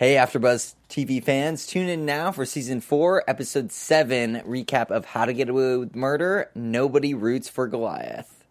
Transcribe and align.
Hey, 0.00 0.14
AfterBuzz 0.14 0.76
TV 0.88 1.22
fans, 1.22 1.66
tune 1.66 1.90
in 1.90 2.06
now 2.06 2.32
for 2.32 2.46
season 2.46 2.80
four, 2.80 3.22
episode 3.28 3.70
seven, 3.70 4.36
recap 4.46 4.90
of 4.90 5.04
How 5.04 5.26
to 5.26 5.34
Get 5.34 5.50
Away 5.50 5.76
with 5.76 5.94
Murder. 5.94 6.50
Nobody 6.54 7.12
roots 7.12 7.50
for 7.50 7.66
Goliath. 7.66 8.42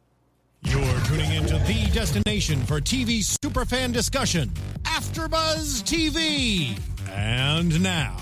You're 0.62 0.99
tuning 1.05 1.33
into 1.33 1.57
the 1.57 1.89
destination 1.91 2.63
for 2.67 2.79
TV 2.79 3.21
superfan 3.21 3.91
discussion, 3.91 4.51
AfterBuzz 4.83 5.81
TV. 5.85 6.79
And 7.09 7.81
now, 7.81 8.16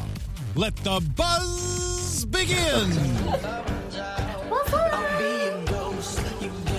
let 0.55 0.77
the 0.77 1.05
buzz 1.17 2.23
begin. 2.23 3.73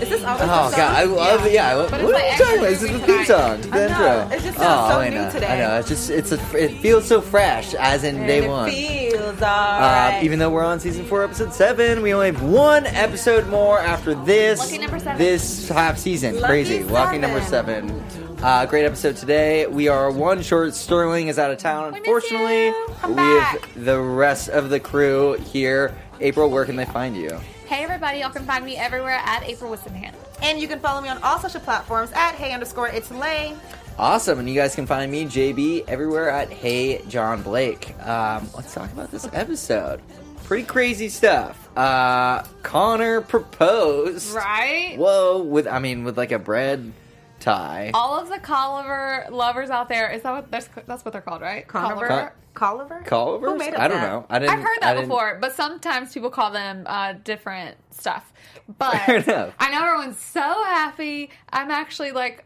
Is 0.03 0.09
this 0.09 0.25
always 0.25 0.43
Oh 0.43 0.47
the 0.47 0.71
song? 0.71 0.79
god, 0.79 0.97
I 0.97 1.05
love 1.05 1.47
it. 1.47 1.53
Yeah, 1.53 1.69
I 1.69 1.75
love, 1.75 1.91
But 1.91 2.03
what 2.05 2.15
it's 2.17 2.21
are 2.21 2.23
like 2.23 2.39
you 2.39 2.45
talking 2.45 2.59
about? 2.59 2.71
This 2.71 2.83
is 2.83 2.89
the 2.91 2.99
movie 2.99 3.07
theme 3.13 3.25
song, 3.27 3.61
tonight. 3.63 3.79
the 3.79 3.85
I 3.85 3.89
know. 3.99 4.23
intro. 4.23 4.37
It 4.37 4.43
just 4.43 4.59
sounds 4.59 4.93
so 4.93 5.01
I 5.01 5.09
new 5.09 5.15
know, 5.17 5.31
today. 5.31 5.47
I 5.47 5.59
know. 5.59 5.79
It's 5.79 5.89
just 5.89 6.11
it's 6.11 6.33
a 6.33 6.57
it 6.57 6.81
feels 6.81 7.05
so 7.07 7.21
fresh, 7.21 7.75
as 7.75 8.05
in 8.05 8.17
day 8.27 8.39
And 8.41 8.49
one. 8.49 8.69
It 8.71 9.13
feels 9.13 9.43
Uh, 9.43 9.45
alright. 9.47 10.23
even 10.25 10.39
though 10.39 10.51
we're 10.51 10.65
on 10.65 10.81
season 10.81 11.05
four, 11.07 11.23
episode 11.25 11.53
seven, 11.53 12.03
we 12.03 12.13
only 12.15 12.27
have 12.33 12.43
one 12.43 12.87
episode 12.87 13.49
more 13.49 13.79
after 13.79 14.15
this. 14.15 14.59
Lucky 14.61 14.79
number 14.79 14.99
seven. 14.99 15.19
This 15.19 15.69
half 15.69 15.99
season, 15.99 16.35
Lucky 16.37 16.47
crazy. 16.47 16.83
Lucky 16.85 17.17
seven. 17.17 17.21
number 17.21 17.41
seven. 17.43 18.05
Uh, 18.41 18.67
great 18.67 18.85
episode 18.85 19.17
today. 19.17 19.67
We 19.67 19.89
are 19.89 20.13
one 20.13 20.43
short. 20.43 20.73
Sterling 20.75 21.27
is 21.27 21.41
out 21.41 21.51
of 21.51 21.59
town, 21.59 21.87
We 21.87 21.91
miss 21.99 22.07
unfortunately. 22.07 22.67
you. 22.67 22.87
Come 23.01 23.11
we 23.11 23.17
back. 23.17 23.61
have 23.65 23.85
the 23.85 24.01
rest 24.01 24.49
of 24.49 24.71
the 24.71 24.79
crew 24.79 25.33
here. 25.35 25.93
April, 26.21 26.49
where 26.49 26.65
can 26.65 26.77
they 26.77 26.85
find 26.85 27.17
you? 27.17 27.37
Hey 27.69 27.85
everybody, 27.85 28.21
y'all 28.21 28.31
can 28.31 28.47
find 28.47 28.65
me 28.65 28.77
everywhere 28.77 29.21
at 29.23 29.43
April 29.43 29.71
Whisenhant. 29.71 30.15
and 30.41 30.59
you 30.59 30.67
can 30.67 30.81
follow 30.81 31.03
me 31.03 31.11
on 31.11 31.23
all 31.23 31.39
social 31.39 31.61
platforms 31.61 32.11
at 32.15 32.35
hey 32.35 32.55
underscore 32.55 32.89
it's 32.89 33.11
Lay. 33.11 33.55
Awesome, 33.99 34.39
and 34.39 34.49
you 34.49 34.55
guys 34.55 34.75
can 34.75 34.87
find 34.87 35.13
me, 35.13 35.27
JB, 35.27 35.85
everywhere 35.87 36.31
at 36.31 36.51
Hey 36.51 37.03
John 37.09 37.43
Blake. 37.43 37.95
Um, 38.07 38.49
let's 38.57 38.73
talk 38.73 38.91
about 38.93 39.11
this 39.11 39.29
episode. 39.35 40.01
Pretty 40.45 40.65
crazy 40.65 41.11
stuff. 41.11 41.69
Uh, 41.77 42.43
Connor 42.63 43.21
proposed. 43.21 44.33
Right? 44.33 44.97
Whoa, 44.97 45.43
with 45.43 45.67
I 45.67 45.79
mean, 45.79 46.05
with 46.05 46.17
like 46.17 46.33
a 46.33 46.39
bread 46.39 46.91
tie. 47.39 47.91
All 47.93 48.19
of 48.19 48.31
the 48.31 48.39
Colliver 48.39 49.31
lovers 49.31 49.69
out 49.69 49.91
there, 49.91 50.11
is 50.11 50.23
that 50.23 50.33
what 50.33 50.51
that's, 50.51 50.71
that's 50.87 51.05
what 51.05 51.13
they're 51.13 51.21
called, 51.21 51.43
right? 51.43 51.69
Conover? 51.69 52.09
Con- 52.09 52.31
Colliver? 52.59 53.05
Colivers? 53.05 53.51
Who 53.51 53.57
made 53.57 53.75
up 53.75 53.81
I 53.81 53.89
don't 53.89 54.01
that? 54.01 54.09
know. 54.11 54.27
I 54.29 54.39
didn't. 54.41 54.55
I've 54.55 54.61
heard 54.63 54.79
I 54.83 54.87
that 54.87 54.95
didn't- 54.95 55.09
before, 55.09 55.39
but 55.41 55.55
sometimes 55.55 56.13
people 56.13 56.31
call 56.31 56.51
them 56.51 56.85
uh, 56.87 57.15
different 57.25 57.77
stuff. 57.91 58.33
But 58.79 58.97
Fair 59.07 59.17
enough. 59.19 59.55
I 59.59 59.71
know 59.71 59.85
everyone's 59.87 60.19
so 60.21 60.41
happy. 60.41 61.31
I'm 61.51 61.71
actually 61.71 62.13
like 62.13 62.45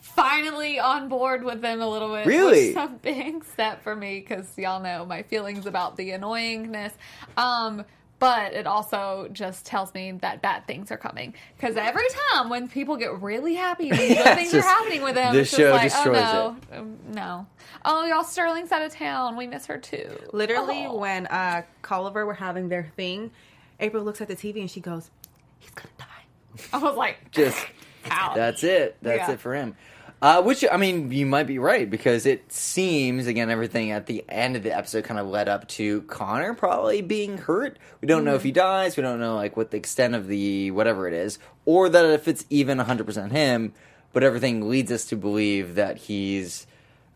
finally 0.00 0.78
on 0.78 1.08
board 1.08 1.44
with 1.44 1.60
them 1.62 1.80
a 1.80 1.88
little 1.88 2.12
bit. 2.14 2.26
Really? 2.26 2.68
Which 2.68 2.70
is 2.70 2.76
a 2.76 2.88
big 3.00 3.44
step 3.44 3.82
for 3.82 3.96
me 3.96 4.20
because 4.20 4.46
y'all 4.58 4.82
know 4.82 5.04
my 5.06 5.22
feelings 5.22 5.66
about 5.66 5.96
the 5.96 6.10
annoyingness. 6.10 6.92
Um, 7.36 7.84
but 8.24 8.54
it 8.54 8.66
also 8.66 9.28
just 9.32 9.66
tells 9.66 9.92
me 9.92 10.12
that 10.22 10.40
bad 10.40 10.66
things 10.66 10.90
are 10.90 10.96
coming. 10.96 11.34
Because 11.56 11.76
every 11.76 12.06
time 12.30 12.48
when 12.48 12.68
people 12.68 12.96
get 12.96 13.20
really 13.20 13.54
happy, 13.54 13.90
when 13.90 14.00
Yeah, 14.12 14.34
things 14.34 14.50
just- 14.52 14.66
are 14.66 14.70
happening 14.70 15.02
with 15.02 15.14
them, 15.14 15.34
the 15.34 15.40
it's 15.40 15.50
show 15.54 15.72
like, 15.72 15.82
destroys 15.82 16.16
oh 16.22 16.56
no, 16.72 16.78
um, 16.78 16.98
no. 17.12 17.46
Oh, 17.84 18.06
y'all, 18.06 18.24
Sterling's 18.24 18.72
out 18.72 18.80
of 18.80 18.92
town. 18.92 19.36
We 19.36 19.46
miss 19.46 19.66
her 19.66 19.76
too. 19.76 20.08
Literally, 20.32 20.86
Oh. 20.86 20.96
when 20.96 21.26
uh, 21.26 21.62
Colliver 21.82 22.24
were 22.24 22.32
having 22.32 22.70
their 22.70 22.90
thing, 22.96 23.30
April 23.78 24.02
looks 24.02 24.22
at 24.22 24.28
the 24.28 24.36
TV 24.36 24.60
and 24.60 24.70
she 24.70 24.80
goes, 24.80 25.10
he's 25.58 25.70
gonna 25.70 25.88
die. 25.98 26.66
I 26.72 26.78
was 26.78 26.96
like, 26.96 27.30
Just 27.30 27.66
Ouch. 28.10 28.36
that's 28.36 28.64
it. 28.64 28.96
That's 29.02 29.28
Yeah. 29.28 29.34
it 29.34 29.40
for 29.40 29.54
him. 29.54 29.76
Uh, 30.22 30.42
which 30.42 30.64
I 30.70 30.78
mean, 30.78 31.12
you 31.12 31.26
might 31.26 31.46
be 31.46 31.58
right 31.58 31.88
because 31.88 32.24
it 32.24 32.50
seems 32.50 33.26
again 33.26 33.50
everything 33.50 33.90
at 33.90 34.06
the 34.06 34.24
end 34.28 34.56
of 34.56 34.62
the 34.62 34.74
episode 34.74 35.04
kind 35.04 35.20
of 35.20 35.26
led 35.26 35.48
up 35.48 35.68
to 35.68 36.00
Connor 36.02 36.54
probably 36.54 37.02
being 37.02 37.36
hurt. 37.36 37.78
We 38.00 38.08
don't 38.08 38.24
know 38.24 38.34
if 38.34 38.42
he 38.42 38.50
dies. 38.52 38.96
We 38.96 39.02
don't 39.02 39.20
know 39.20 39.34
like 39.34 39.56
what 39.56 39.70
the 39.70 39.76
extent 39.76 40.14
of 40.14 40.26
the 40.26 40.70
whatever 40.70 41.06
it 41.06 41.12
is, 41.14 41.38
or 41.66 41.88
that 41.90 42.06
if 42.06 42.26
it's 42.26 42.46
even 42.48 42.78
100 42.78 43.04
percent 43.04 43.32
him. 43.32 43.74
But 44.14 44.22
everything 44.22 44.68
leads 44.68 44.92
us 44.92 45.04
to 45.06 45.16
believe 45.16 45.74
that 45.74 45.98
he's 45.98 46.66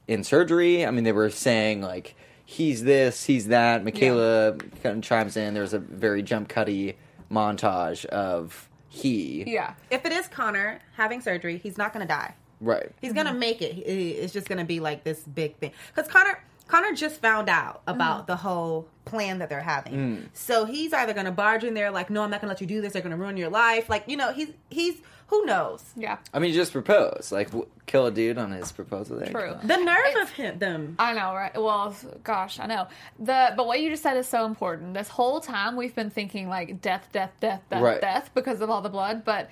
in 0.06 0.24
surgery. 0.24 0.84
I 0.84 0.90
mean, 0.90 1.04
they 1.04 1.12
were 1.12 1.30
saying 1.30 1.80
like 1.80 2.14
he's 2.44 2.82
this, 2.84 3.24
he's 3.24 3.46
that. 3.46 3.84
Michaela 3.84 4.56
kind 4.82 4.98
of 4.98 5.02
chimes 5.02 5.36
in. 5.36 5.54
There's 5.54 5.72
a 5.72 5.78
very 5.78 6.22
jump 6.22 6.48
cutty 6.48 6.96
montage 7.30 8.04
of 8.06 8.68
he. 8.88 9.44
yeah. 9.46 9.74
If 9.90 10.04
it 10.04 10.12
is 10.12 10.26
Connor 10.28 10.80
having 10.96 11.20
surgery, 11.20 11.58
he's 11.58 11.78
not 11.78 11.92
gonna 11.92 12.06
die. 12.06 12.34
Right. 12.60 12.90
He's 13.00 13.12
gonna 13.12 13.34
make 13.34 13.62
it. 13.62 13.76
It's 13.78 14.32
just 14.32 14.48
gonna 14.48 14.64
be 14.64 14.80
like 14.80 15.04
this 15.04 15.20
big 15.20 15.56
thing. 15.56 15.72
Because 15.94 16.10
Connor, 16.10 16.42
Connor 16.66 16.92
just 16.94 17.20
found 17.20 17.48
out 17.48 17.82
about 17.86 18.24
mm. 18.24 18.26
the 18.26 18.36
whole 18.36 18.88
plan 19.04 19.38
that 19.38 19.48
they're 19.48 19.60
having. 19.60 19.94
Mm. 19.94 20.28
So 20.34 20.64
he's 20.64 20.92
either 20.92 21.14
gonna 21.14 21.32
barge 21.32 21.64
in 21.64 21.74
there 21.74 21.90
like, 21.90 22.10
no, 22.10 22.22
I'm 22.22 22.30
not 22.30 22.40
gonna 22.40 22.52
let 22.52 22.60
you 22.60 22.66
do 22.66 22.80
this. 22.80 22.92
They're 22.92 23.02
gonna 23.02 23.16
ruin 23.16 23.36
your 23.36 23.50
life. 23.50 23.88
Like, 23.88 24.04
you 24.06 24.16
know, 24.16 24.32
he's 24.32 24.48
he's 24.70 25.00
who 25.28 25.44
knows. 25.44 25.84
Yeah. 25.94 26.16
I 26.32 26.38
mean, 26.38 26.54
just 26.54 26.72
propose. 26.72 27.30
Like, 27.30 27.48
w- 27.48 27.68
kill 27.84 28.06
a 28.06 28.10
dude 28.10 28.38
on 28.38 28.50
his 28.50 28.72
proposal. 28.72 29.18
There. 29.18 29.28
True. 29.30 29.56
The 29.62 29.76
nerve 29.76 29.98
It's- 30.06 30.22
of 30.22 30.30
him, 30.30 30.58
them. 30.58 30.96
I 30.98 31.12
know, 31.12 31.34
right? 31.34 31.54
Well, 31.54 31.94
gosh, 32.24 32.58
I 32.58 32.66
know. 32.66 32.88
The 33.18 33.52
but 33.54 33.66
what 33.66 33.80
you 33.80 33.90
just 33.90 34.02
said 34.02 34.16
is 34.16 34.26
so 34.26 34.46
important. 34.46 34.94
This 34.94 35.08
whole 35.08 35.40
time 35.40 35.76
we've 35.76 35.94
been 35.94 36.10
thinking 36.10 36.48
like 36.48 36.80
death, 36.80 37.08
death, 37.12 37.32
death, 37.40 37.62
death, 37.70 37.82
Right. 37.82 38.00
death 38.00 38.30
because 38.34 38.62
of 38.62 38.70
all 38.70 38.80
the 38.80 38.88
blood, 38.88 39.22
but 39.24 39.50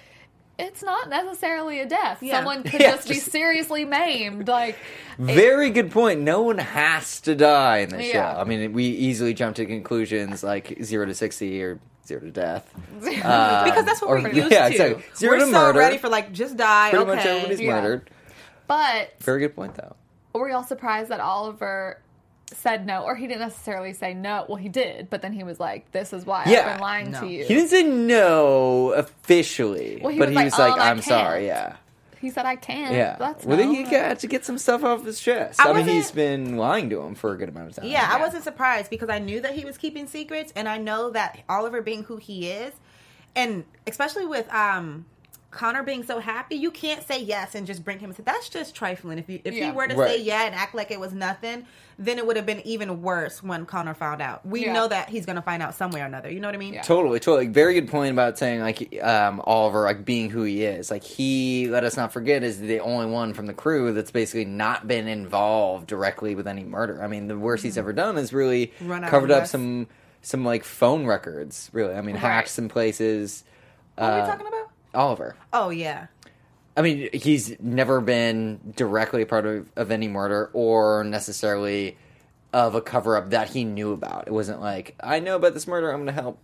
it's 0.58 0.82
not 0.82 1.08
necessarily 1.08 1.80
a 1.80 1.86
death. 1.86 2.22
Yeah. 2.22 2.36
Someone 2.38 2.62
could 2.62 2.80
Yeah, 2.80 2.92
just, 2.96 3.08
be 3.08 3.14
seriously 3.14 3.84
maimed. 3.84 4.48
Like 4.48 4.76
Very 5.18 5.70
good 5.70 5.90
point. 5.90 6.20
No 6.20 6.42
one 6.42 6.58
has 6.58 7.20
to 7.22 7.34
die 7.34 7.78
in 7.78 7.90
this 7.90 8.06
Yeah. 8.12 8.34
show. 8.34 8.40
I 8.40 8.44
mean, 8.44 8.72
we 8.72 8.84
easily 8.84 9.34
jump 9.34 9.56
to 9.56 9.66
conclusions 9.66 10.42
like 10.42 10.78
zero 10.82 11.06
to 11.06 11.14
sixty 11.14 11.62
or 11.62 11.78
zero 12.06 12.20
to 12.20 12.30
death. 12.30 12.72
Uh, 13.24 13.64
because 13.64 13.84
that's 13.84 14.00
what 14.00 14.08
or- 14.10 14.20
we're 14.22 14.32
used 14.32 14.50
yeah, 14.52 14.68
to. 14.68 14.72
exactly. 14.74 15.04
Zero 15.16 15.32
we're 15.34 15.38
to 15.40 15.44
so 15.46 15.50
murder. 15.52 15.78
ready 15.78 15.98
for 15.98 16.08
like 16.08 16.32
just 16.32 16.56
die. 16.56 16.90
Pretty 16.90 17.04
okay. 17.04 17.14
much 17.16 17.26
everybody's 17.26 17.60
Yeah. 17.60 17.74
murdered. 17.80 18.10
but 18.66 19.12
Very 19.20 19.40
good 19.40 19.54
point, 19.56 19.74
though. 19.74 19.94
were 20.32 20.48
y'all 20.48 20.62
surprised 20.62 21.10
that 21.10 21.20
Oliver 21.20 22.00
said 22.52 22.86
no, 22.86 23.02
or 23.02 23.16
he 23.16 23.26
didn't 23.26 23.40
necessarily 23.40 23.92
say 23.92 24.14
no? 24.14 24.44
Well, 24.48 24.56
he 24.56 24.68
did, 24.68 25.10
but 25.10 25.20
then 25.22 25.32
he 25.32 25.42
was 25.42 25.58
like, 25.58 25.90
"This 25.92 26.12
is 26.12 26.24
why 26.24 26.44
Yeah. 26.46 26.60
I've 26.60 26.72
been 26.74 26.80
lying 26.80 27.10
No. 27.10 27.20
to 27.20 27.26
you." 27.26 27.44
He 27.44 27.54
didn't 27.54 27.70
say 27.70 27.82
no 27.82 28.92
officially, 28.92 29.98
Well, 30.02 30.12
he 30.12 30.18
but 30.18 30.28
was 30.28 30.30
he 30.30 30.36
like, 30.36 30.44
was 30.46 30.58
like, 30.58 30.72
"Um, 30.74 30.80
I 30.80 30.90
"I'm 30.90 31.02
sorry." 31.02 31.46
Yeah, 31.46 31.76
He 32.20 32.30
said, 32.30 32.46
"I 32.46 32.56
can't." 32.56 32.94
yeah. 32.94 33.16
That's 33.18 33.44
well, 33.44 33.58
no. 33.58 33.70
he 33.72 33.82
got 33.82 34.20
to 34.20 34.26
get 34.26 34.44
some 34.44 34.58
stuff 34.58 34.84
off 34.84 35.04
his 35.04 35.20
chest. 35.20 35.60
I 35.60 35.70
I, 35.70 35.72
mean, 35.72 35.86
he's 35.88 36.10
been 36.12 36.56
lying 36.56 36.88
to 36.90 37.00
him 37.00 37.14
for 37.14 37.32
a 37.32 37.36
good 37.36 37.48
amount 37.48 37.70
of 37.70 37.76
time. 37.76 37.86
Yeah, 37.86 38.08
I 38.10 38.20
wasn't 38.20 38.44
surprised 38.44 38.90
because 38.90 39.08
I 39.08 39.18
knew 39.18 39.40
that 39.40 39.54
he 39.54 39.64
was 39.64 39.76
keeping 39.76 40.06
secrets, 40.06 40.52
and 40.56 40.68
I 40.68 40.78
know 40.78 41.10
that 41.10 41.40
Oliver 41.48 41.82
being 41.82 42.04
who 42.04 42.16
he 42.16 42.48
is, 42.48 42.72
and 43.34 43.64
especially 43.86 44.24
with 44.26 44.48
um 44.54 45.06
Connor 45.56 45.82
being 45.82 46.02
so 46.04 46.18
happy, 46.20 46.54
you 46.56 46.70
can't 46.70 47.02
say 47.06 47.20
yes 47.20 47.54
and 47.54 47.66
just 47.66 47.82
bring 47.84 47.98
him. 47.98 48.14
That's 48.24 48.48
just 48.48 48.74
trifling. 48.74 49.18
If 49.18 49.28
you 49.28 49.40
if 49.44 49.54
Yeah. 49.54 49.66
he 49.66 49.72
were 49.72 49.86
to 49.88 49.94
Right. 49.96 50.10
say 50.16 50.22
yeah 50.22 50.44
and 50.44 50.54
act 50.54 50.74
like 50.74 50.90
it 50.90 51.00
was 51.00 51.12
nothing, 51.12 51.64
then 51.98 52.18
it 52.18 52.26
would 52.26 52.36
have 52.36 52.44
been 52.46 52.60
even 52.66 53.00
worse 53.02 53.42
when 53.42 53.64
Connor 53.66 53.94
found 53.94 54.20
out. 54.20 54.44
We 54.46 54.66
Yeah. 54.66 54.74
know 54.74 54.86
that 54.88 55.08
he's 55.08 55.24
gonna 55.26 55.40
find 55.42 55.62
out 55.62 55.74
some 55.74 55.90
way 55.90 56.02
or 56.02 56.04
another. 56.04 56.30
You 56.30 56.40
know 56.40 56.48
what 56.48 56.54
I 56.54 56.58
mean? 56.58 56.74
Yeah. 56.74 56.82
Totally, 56.82 57.18
totally. 57.20 57.46
Very 57.48 57.74
good 57.74 57.88
point 57.88 58.12
about 58.12 58.36
saying 58.38 58.60
like 58.60 58.98
um, 59.02 59.40
Oliver, 59.44 59.82
like 59.84 60.04
being 60.04 60.28
who 60.30 60.42
he 60.42 60.62
is. 60.64 60.90
Like 60.90 61.02
he, 61.04 61.68
let 61.68 61.84
us 61.84 61.96
not 61.96 62.12
forget, 62.12 62.42
is 62.42 62.60
the 62.60 62.80
only 62.80 63.06
one 63.06 63.32
from 63.34 63.46
the 63.46 63.54
crew 63.54 63.92
that's 63.92 64.10
basically 64.10 64.44
not 64.44 64.86
been 64.86 65.08
involved 65.08 65.86
directly 65.86 66.34
with 66.34 66.46
any 66.46 66.64
murder. 66.64 67.02
I 67.02 67.06
mean, 67.08 67.28
the 67.28 67.38
worst 67.38 67.62
he's 67.64 67.78
ever 67.78 67.92
done 67.92 68.18
is 68.18 68.32
really 68.32 68.66
Mm-hmm. 68.66 68.88
Run 68.90 69.04
out 69.04 69.10
covered 69.10 69.30
up 69.30 69.46
some 69.46 69.86
some 70.22 70.44
like 70.44 70.64
phone 70.64 71.06
records. 71.06 71.70
Really, 71.72 71.94
I 71.94 72.00
mean, 72.02 72.16
Right. 72.16 72.20
hacked 72.22 72.48
some 72.48 72.68
places. 72.68 73.44
What 73.96 74.04
are 74.04 74.10
Uh, 74.12 74.20
we 74.22 74.30
talking 74.30 74.46
about? 74.48 74.55
Oliver. 74.96 75.36
Oh 75.52 75.70
yeah. 75.70 76.06
I 76.76 76.82
mean, 76.82 77.08
he's 77.12 77.58
never 77.60 78.00
been 78.02 78.60
directly 78.76 79.22
a 79.22 79.26
part 79.26 79.46
of, 79.46 79.70
of 79.76 79.90
any 79.90 80.08
murder 80.08 80.50
or 80.52 81.04
necessarily 81.04 81.96
of 82.52 82.74
a 82.74 82.80
cover 82.82 83.16
up 83.16 83.30
that 83.30 83.48
he 83.50 83.64
knew 83.64 83.92
about. 83.92 84.26
It 84.26 84.32
wasn't 84.32 84.60
like, 84.60 84.94
I 85.00 85.20
know 85.20 85.36
about 85.36 85.54
this 85.54 85.66
murder, 85.66 85.90
I'm 85.90 85.98
going 86.04 86.14
to 86.14 86.20
help 86.20 86.38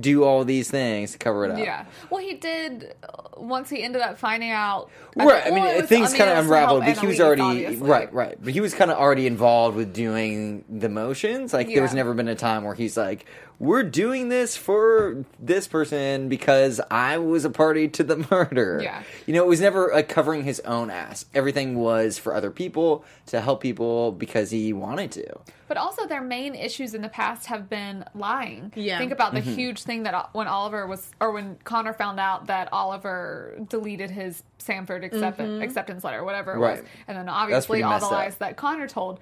do 0.00 0.24
all 0.24 0.44
these 0.44 0.70
things 0.70 1.12
to 1.12 1.18
cover 1.18 1.44
it 1.44 1.50
up. 1.52 1.58
Yeah. 1.58 1.84
Well, 2.10 2.20
he 2.20 2.34
did 2.34 2.94
uh, 3.04 3.22
once 3.36 3.68
he 3.70 3.82
ended 3.82 4.00
up 4.02 4.18
finding 4.18 4.50
out. 4.50 4.90
at 5.16 5.24
Right, 5.26 5.42
I 5.46 5.50
mean, 5.50 5.62
well, 5.62 5.76
it 5.76 5.80
was- 5.82 5.88
things 5.88 6.08
I 6.08 6.12
mean, 6.12 6.18
kind 6.18 6.30
of 6.30 6.36
was 6.38 6.46
to 6.48 6.56
help 6.56 6.70
unraveled, 6.70 6.84
but 6.86 6.98
he 6.98 7.06
was 7.06 7.20
already 7.20 7.42
obviously. 7.42 7.88
right, 7.88 8.12
right. 8.12 8.36
But 8.42 8.52
he 8.54 8.60
was 8.60 8.74
kind 8.74 8.90
of 8.90 8.96
already 8.96 9.26
involved 9.26 9.76
with 9.76 9.92
doing 9.92 10.64
the 10.70 10.88
motions. 10.88 11.52
Like 11.52 11.68
there 11.68 11.82
was 11.82 11.94
never 11.94 12.14
been 12.14 12.28
a 12.28 12.34
time 12.34 12.64
where 12.64 12.74
he's 12.74 12.96
like, 12.96 13.26
"We're 13.58 13.82
doing 13.82 14.28
this 14.28 14.56
for 14.56 15.24
this 15.38 15.66
person 15.66 16.28
because 16.28 16.80
I 16.90 17.18
was 17.18 17.44
a 17.44 17.50
party 17.50 17.88
to 17.88 18.04
the 18.04 18.16
murder." 18.30 18.80
Yeah. 18.82 19.02
you 19.26 19.34
know, 19.34 19.42
it 19.44 19.48
was 19.48 19.60
never 19.60 19.90
like 19.92 20.08
covering 20.08 20.44
his 20.44 20.60
own 20.60 20.90
ass. 20.90 21.26
Everything 21.34 21.76
was 21.76 22.18
for 22.18 22.34
other 22.34 22.50
people 22.50 23.04
to 23.26 23.40
help 23.40 23.60
people 23.60 24.12
because 24.12 24.50
he 24.50 24.72
wanted 24.72 25.12
to. 25.12 25.38
But 25.68 25.76
also, 25.78 26.06
their 26.06 26.22
main 26.22 26.54
issues 26.54 26.94
in 26.94 27.02
the 27.02 27.08
past 27.08 27.46
have 27.46 27.68
been 27.68 28.04
lying. 28.14 28.72
Yeah. 28.76 28.98
Think 28.98 29.10
about 29.12 29.34
the 29.34 29.40
Mm-hmm. 29.40 29.50
huge 29.50 29.66
huge 29.66 29.82
thing 29.82 30.02
that 30.04 30.32
when 30.32 30.46
Oliver 30.46 30.86
was, 30.86 31.10
or 31.20 31.32
when 31.32 31.56
Connor 31.64 31.92
found 31.92 32.20
out 32.20 32.46
that 32.46 32.68
Oliver 32.72 33.58
deleted 33.68 34.12
his 34.12 34.44
Stanford 34.58 35.02
accept- 35.02 35.40
acceptance 35.40 36.04
letter, 36.04 36.22
whatever 36.22 36.52
it 36.54 36.58
Right. 36.58 36.80
was, 36.82 36.88
and 37.08 37.18
then 37.18 37.28
obviously 37.28 37.82
all 37.82 37.90
the 37.90 37.94
messed 37.96 38.04
up. 38.06 38.12
lies 38.12 38.36
that 38.36 38.56
Connor 38.56 38.86
told. 38.86 39.18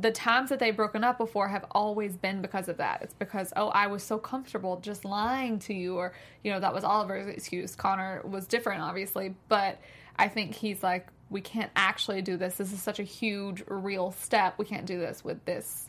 The 0.00 0.10
times 0.10 0.50
that 0.50 0.58
they've 0.58 0.76
broken 0.76 1.04
up 1.04 1.18
before 1.18 1.48
have 1.48 1.64
always 1.70 2.16
been 2.16 2.42
because 2.42 2.68
of 2.68 2.76
that. 2.78 3.02
It's 3.02 3.14
because, 3.14 3.52
oh, 3.56 3.68
I 3.68 3.86
was 3.86 4.02
so 4.02 4.18
comfortable 4.18 4.78
just 4.80 5.04
lying 5.04 5.58
to 5.60 5.74
you, 5.74 5.96
or, 5.96 6.12
you 6.42 6.52
know, 6.52 6.60
that 6.60 6.74
was 6.74 6.84
Oliver's 6.84 7.26
excuse. 7.26 7.74
Connor 7.76 8.22
was 8.24 8.46
different, 8.46 8.82
obviously, 8.82 9.34
but 9.48 9.78
I 10.16 10.28
think 10.28 10.54
he's 10.54 10.82
like, 10.82 11.08
we 11.30 11.40
can't 11.40 11.70
actually 11.76 12.22
do 12.22 12.36
this. 12.36 12.56
This 12.56 12.72
is 12.72 12.82
such 12.82 12.98
a 12.98 13.02
huge, 13.02 13.62
real 13.68 14.12
step. 14.12 14.54
We 14.58 14.64
can't 14.64 14.86
do 14.86 14.98
this 14.98 15.24
with 15.24 15.44
this 15.44 15.87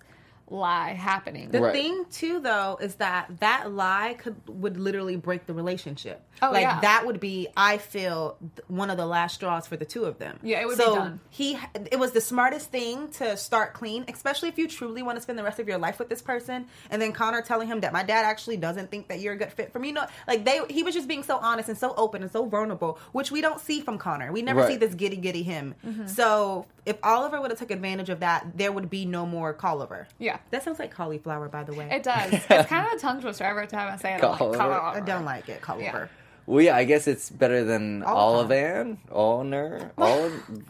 lie 0.51 0.89
happening. 0.93 1.49
The 1.51 1.61
Right. 1.61 1.73
thing 1.73 2.05
too, 2.11 2.39
though, 2.39 2.77
is 2.81 2.95
that 2.95 3.39
that 3.39 3.71
lie 3.71 4.15
could 4.17 4.35
would 4.47 4.77
literally 4.77 5.15
break 5.15 5.45
the 5.45 5.53
relationship. 5.53 6.21
Oh, 6.41 6.51
like 6.51 6.61
yeah. 6.61 6.79
that 6.79 7.05
would 7.05 7.19
be, 7.19 7.47
I 7.57 7.77
feel, 7.77 8.37
one 8.67 8.89
of 8.89 8.95
the 8.97 9.05
last 9.05 9.35
straws 9.35 9.67
for 9.67 9.75
the 9.75 9.83
two 9.85 10.05
of 10.05 10.19
them. 10.19 10.39
Yeah, 10.41 10.61
it 10.61 10.67
would 10.67 10.77
be 10.77 10.83
so 10.83 10.95
done. 10.95 11.19
He, 11.29 11.57
it 11.91 11.99
was 11.99 12.11
the 12.13 12.21
smartest 12.21 12.71
thing 12.71 13.09
to 13.13 13.35
start 13.35 13.73
clean, 13.73 14.05
especially 14.07 14.47
if 14.49 14.57
you 14.57 14.67
truly 14.67 15.01
want 15.03 15.17
to 15.17 15.21
spend 15.21 15.37
the 15.37 15.43
rest 15.43 15.59
of 15.59 15.67
your 15.67 15.77
life 15.77 15.99
with 15.99 16.07
this 16.07 16.21
person. 16.21 16.67
And 16.89 17.01
then 17.01 17.11
Connor 17.11 17.41
telling 17.41 17.67
him 17.67 17.81
that 17.81 17.91
my 17.91 18.03
dad 18.03 18.23
actually 18.25 18.55
doesn't 18.57 18.89
think 18.89 19.09
that 19.09 19.19
you're 19.19 19.33
a 19.33 19.37
good 19.37 19.51
fit 19.51 19.73
for 19.73 19.79
me. 19.79 19.89
You 19.89 19.95
know, 19.95 20.05
like 20.27 20.45
they, 20.45 20.61
he 20.69 20.81
was 20.83 20.95
just 20.95 21.07
being 21.09 21.23
so 21.23 21.37
honest 21.37 21.67
and 21.67 21.77
so 21.77 21.93
open 21.97 22.21
and 22.23 22.31
so 22.31 22.45
vulnerable, 22.45 22.97
which 23.11 23.31
we 23.31 23.41
don't 23.41 23.59
see 23.59 23.81
from 23.81 23.97
Connor. 23.97 24.31
We 24.31 24.41
never 24.41 24.61
Right. 24.61 24.69
see 24.69 24.77
this 24.77 24.93
giddy 24.95 25.17
giddy 25.17 25.43
him. 25.43 25.75
Mm-hmm. 25.85 26.07
So 26.07 26.65
if 26.85 26.95
Oliver 27.03 27.41
would 27.41 27.51
have 27.51 27.59
took 27.59 27.71
advantage 27.71 28.09
of 28.09 28.21
that, 28.21 28.57
there 28.57 28.71
would 28.71 28.89
be 28.89 29.05
no 29.05 29.25
more 29.25 29.53
Colliver. 29.53 30.05
yeah. 30.17 30.37
That 30.51 30.63
sounds 30.63 30.80
like 30.80 30.91
cauliflower, 30.91 31.47
by 31.50 31.63
the 31.63 31.74
way. 31.74 31.89
It 31.91 32.03
does. 32.03 32.33
It's 32.50 32.69
kind 32.69 32.86
of 32.88 32.94
a 32.94 33.00
tongue 33.00 33.21
twister 33.21 33.44
every 33.44 33.68
time 33.68 33.91
I 33.94 33.97
say 33.97 34.13
it. 34.15 34.24
I'm 34.24 34.30
like, 34.30 34.38
Color. 34.38 34.57
"Color." 34.57 34.80
I 34.81 35.00
don't 35.01 35.25
like 35.25 35.50
it, 35.50 35.62
cauliflower. 35.62 36.09
Well, 36.45 36.62
yeah, 36.63 36.75
I 36.75 36.83
guess 36.83 37.07
it's 37.07 37.30
better 37.30 37.63
than 37.63 38.01
Oliver. 38.03 38.53
Olivan, 38.56 38.97
Olner, 39.12 39.91
Olive. 39.97 40.63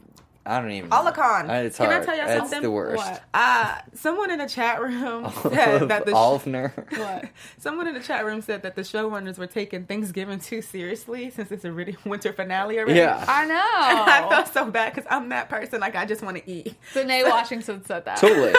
I 0.46 0.62
don't 0.62 0.72
even. 0.72 0.90
Olicon. 0.90 1.48
know. 1.48 1.54
It's 1.54 1.78
Can 1.78 1.90
I 1.90 2.04
tell 2.04 2.16
you 2.16 2.26
That's 2.26 2.40
something? 2.40 2.62
the 2.62 2.72
worst. 2.72 2.98
What? 2.98 3.24
Uh, 3.34 3.78
someone 3.94 4.32
in 4.32 4.40
the 4.40 4.48
chat 4.48 4.82
room 4.82 5.32
said 5.44 5.90
that 5.90 6.06
the 6.06 6.12
Olfner. 6.14 6.72
What? 7.00 7.30
someone 7.58 7.88
in 7.88 7.94
the 7.94 8.00
chat 8.00 8.26
room 8.26 8.42
said 8.42 8.64
that 8.64 8.76
the 8.76 8.82
showrunners 8.82 9.38
were 9.38 9.48
taking 9.48 9.86
Thanksgiving 9.86 10.40
too 10.40 10.62
seriously 10.62 11.30
since 11.30 11.52
it's 11.52 11.66
a 11.66 11.72
really 11.72 11.98
winter 12.06 12.34
finale 12.34 12.80
already. 12.80 13.00
Yeah. 13.00 13.24
I 13.28 13.46
know. 13.46 13.56
I 13.56 14.28
felt 14.30 14.48
so 14.48 14.70
bad 14.72 14.94
because 14.96 15.08
I'm 15.12 15.30
that 15.30 15.50
person. 15.50 15.82
Like 15.82 15.96
I 15.96 16.06
just 16.06 16.24
want 16.24 16.38
to 16.38 16.50
eat. 16.50 16.74
Danae 16.94 17.24
Washington 17.24 17.84
said 17.86 18.06
that. 18.06 18.18
Totally. 18.18 18.54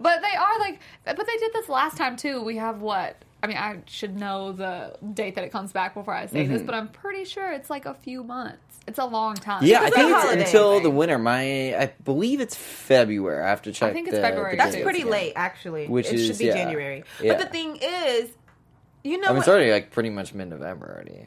But 0.00 0.22
they 0.22 0.36
are 0.36 0.58
like, 0.60 0.80
but 1.04 1.26
they 1.26 1.36
did 1.36 1.52
this 1.52 1.68
last 1.68 1.96
time 1.96 2.16
too. 2.16 2.42
We 2.42 2.56
have 2.56 2.80
what? 2.80 3.16
I 3.42 3.46
mean, 3.46 3.56
I 3.56 3.78
should 3.86 4.16
know 4.18 4.52
the 4.52 4.96
date 5.14 5.36
that 5.36 5.44
it 5.44 5.52
comes 5.52 5.72
back 5.72 5.94
before 5.94 6.12
I 6.14 6.26
say 6.26 6.46
this, 6.46 6.62
but 6.62 6.74
I'm 6.74 6.88
pretty 6.88 7.24
sure 7.24 7.52
it's 7.52 7.70
like 7.70 7.86
a 7.86 7.94
few 7.94 8.24
months. 8.24 8.58
It's 8.88 8.98
a 8.98 9.04
long 9.04 9.34
time. 9.34 9.58
Mm-hmm. 9.58 9.66
Yeah, 9.66 9.80
I 9.82 9.86
It's 9.88 9.96
a 9.96 9.98
think 10.00 10.16
it's 10.16 10.42
until 10.46 10.74
thing. 10.74 10.82
the 10.84 10.90
winter. 10.90 11.18
My, 11.18 11.42
I 11.76 11.92
believe 12.04 12.40
it's 12.40 12.56
February. 12.56 13.44
I 13.44 13.48
have 13.50 13.62
to 13.62 13.72
check. 13.72 13.90
I 13.90 13.92
think 13.92 14.08
it's 14.08 14.16
the- 14.16 14.22
February, 14.22 14.52
the 14.52 14.56
That's 14.64 14.76
pretty 14.76 15.00
again. 15.00 15.12
late, 15.12 15.32
actually. 15.36 15.86
Which 15.86 16.06
it 16.08 16.14
is- 16.14 16.26
should 16.26 16.38
be 16.38 16.46
yeah. 16.46 16.54
January. 16.54 17.04
Yeah. 17.22 17.34
But 17.34 17.40
the 17.44 17.46
thing 17.50 17.76
is, 17.82 18.30
you 19.04 19.18
know 19.18 19.26
I 19.26 19.30
mean, 19.30 19.36
what? 19.36 19.38
it's 19.40 19.48
already 19.48 19.70
like 19.70 19.90
pretty 19.90 20.10
much 20.10 20.34
mid-November 20.34 20.92
already. 20.94 21.26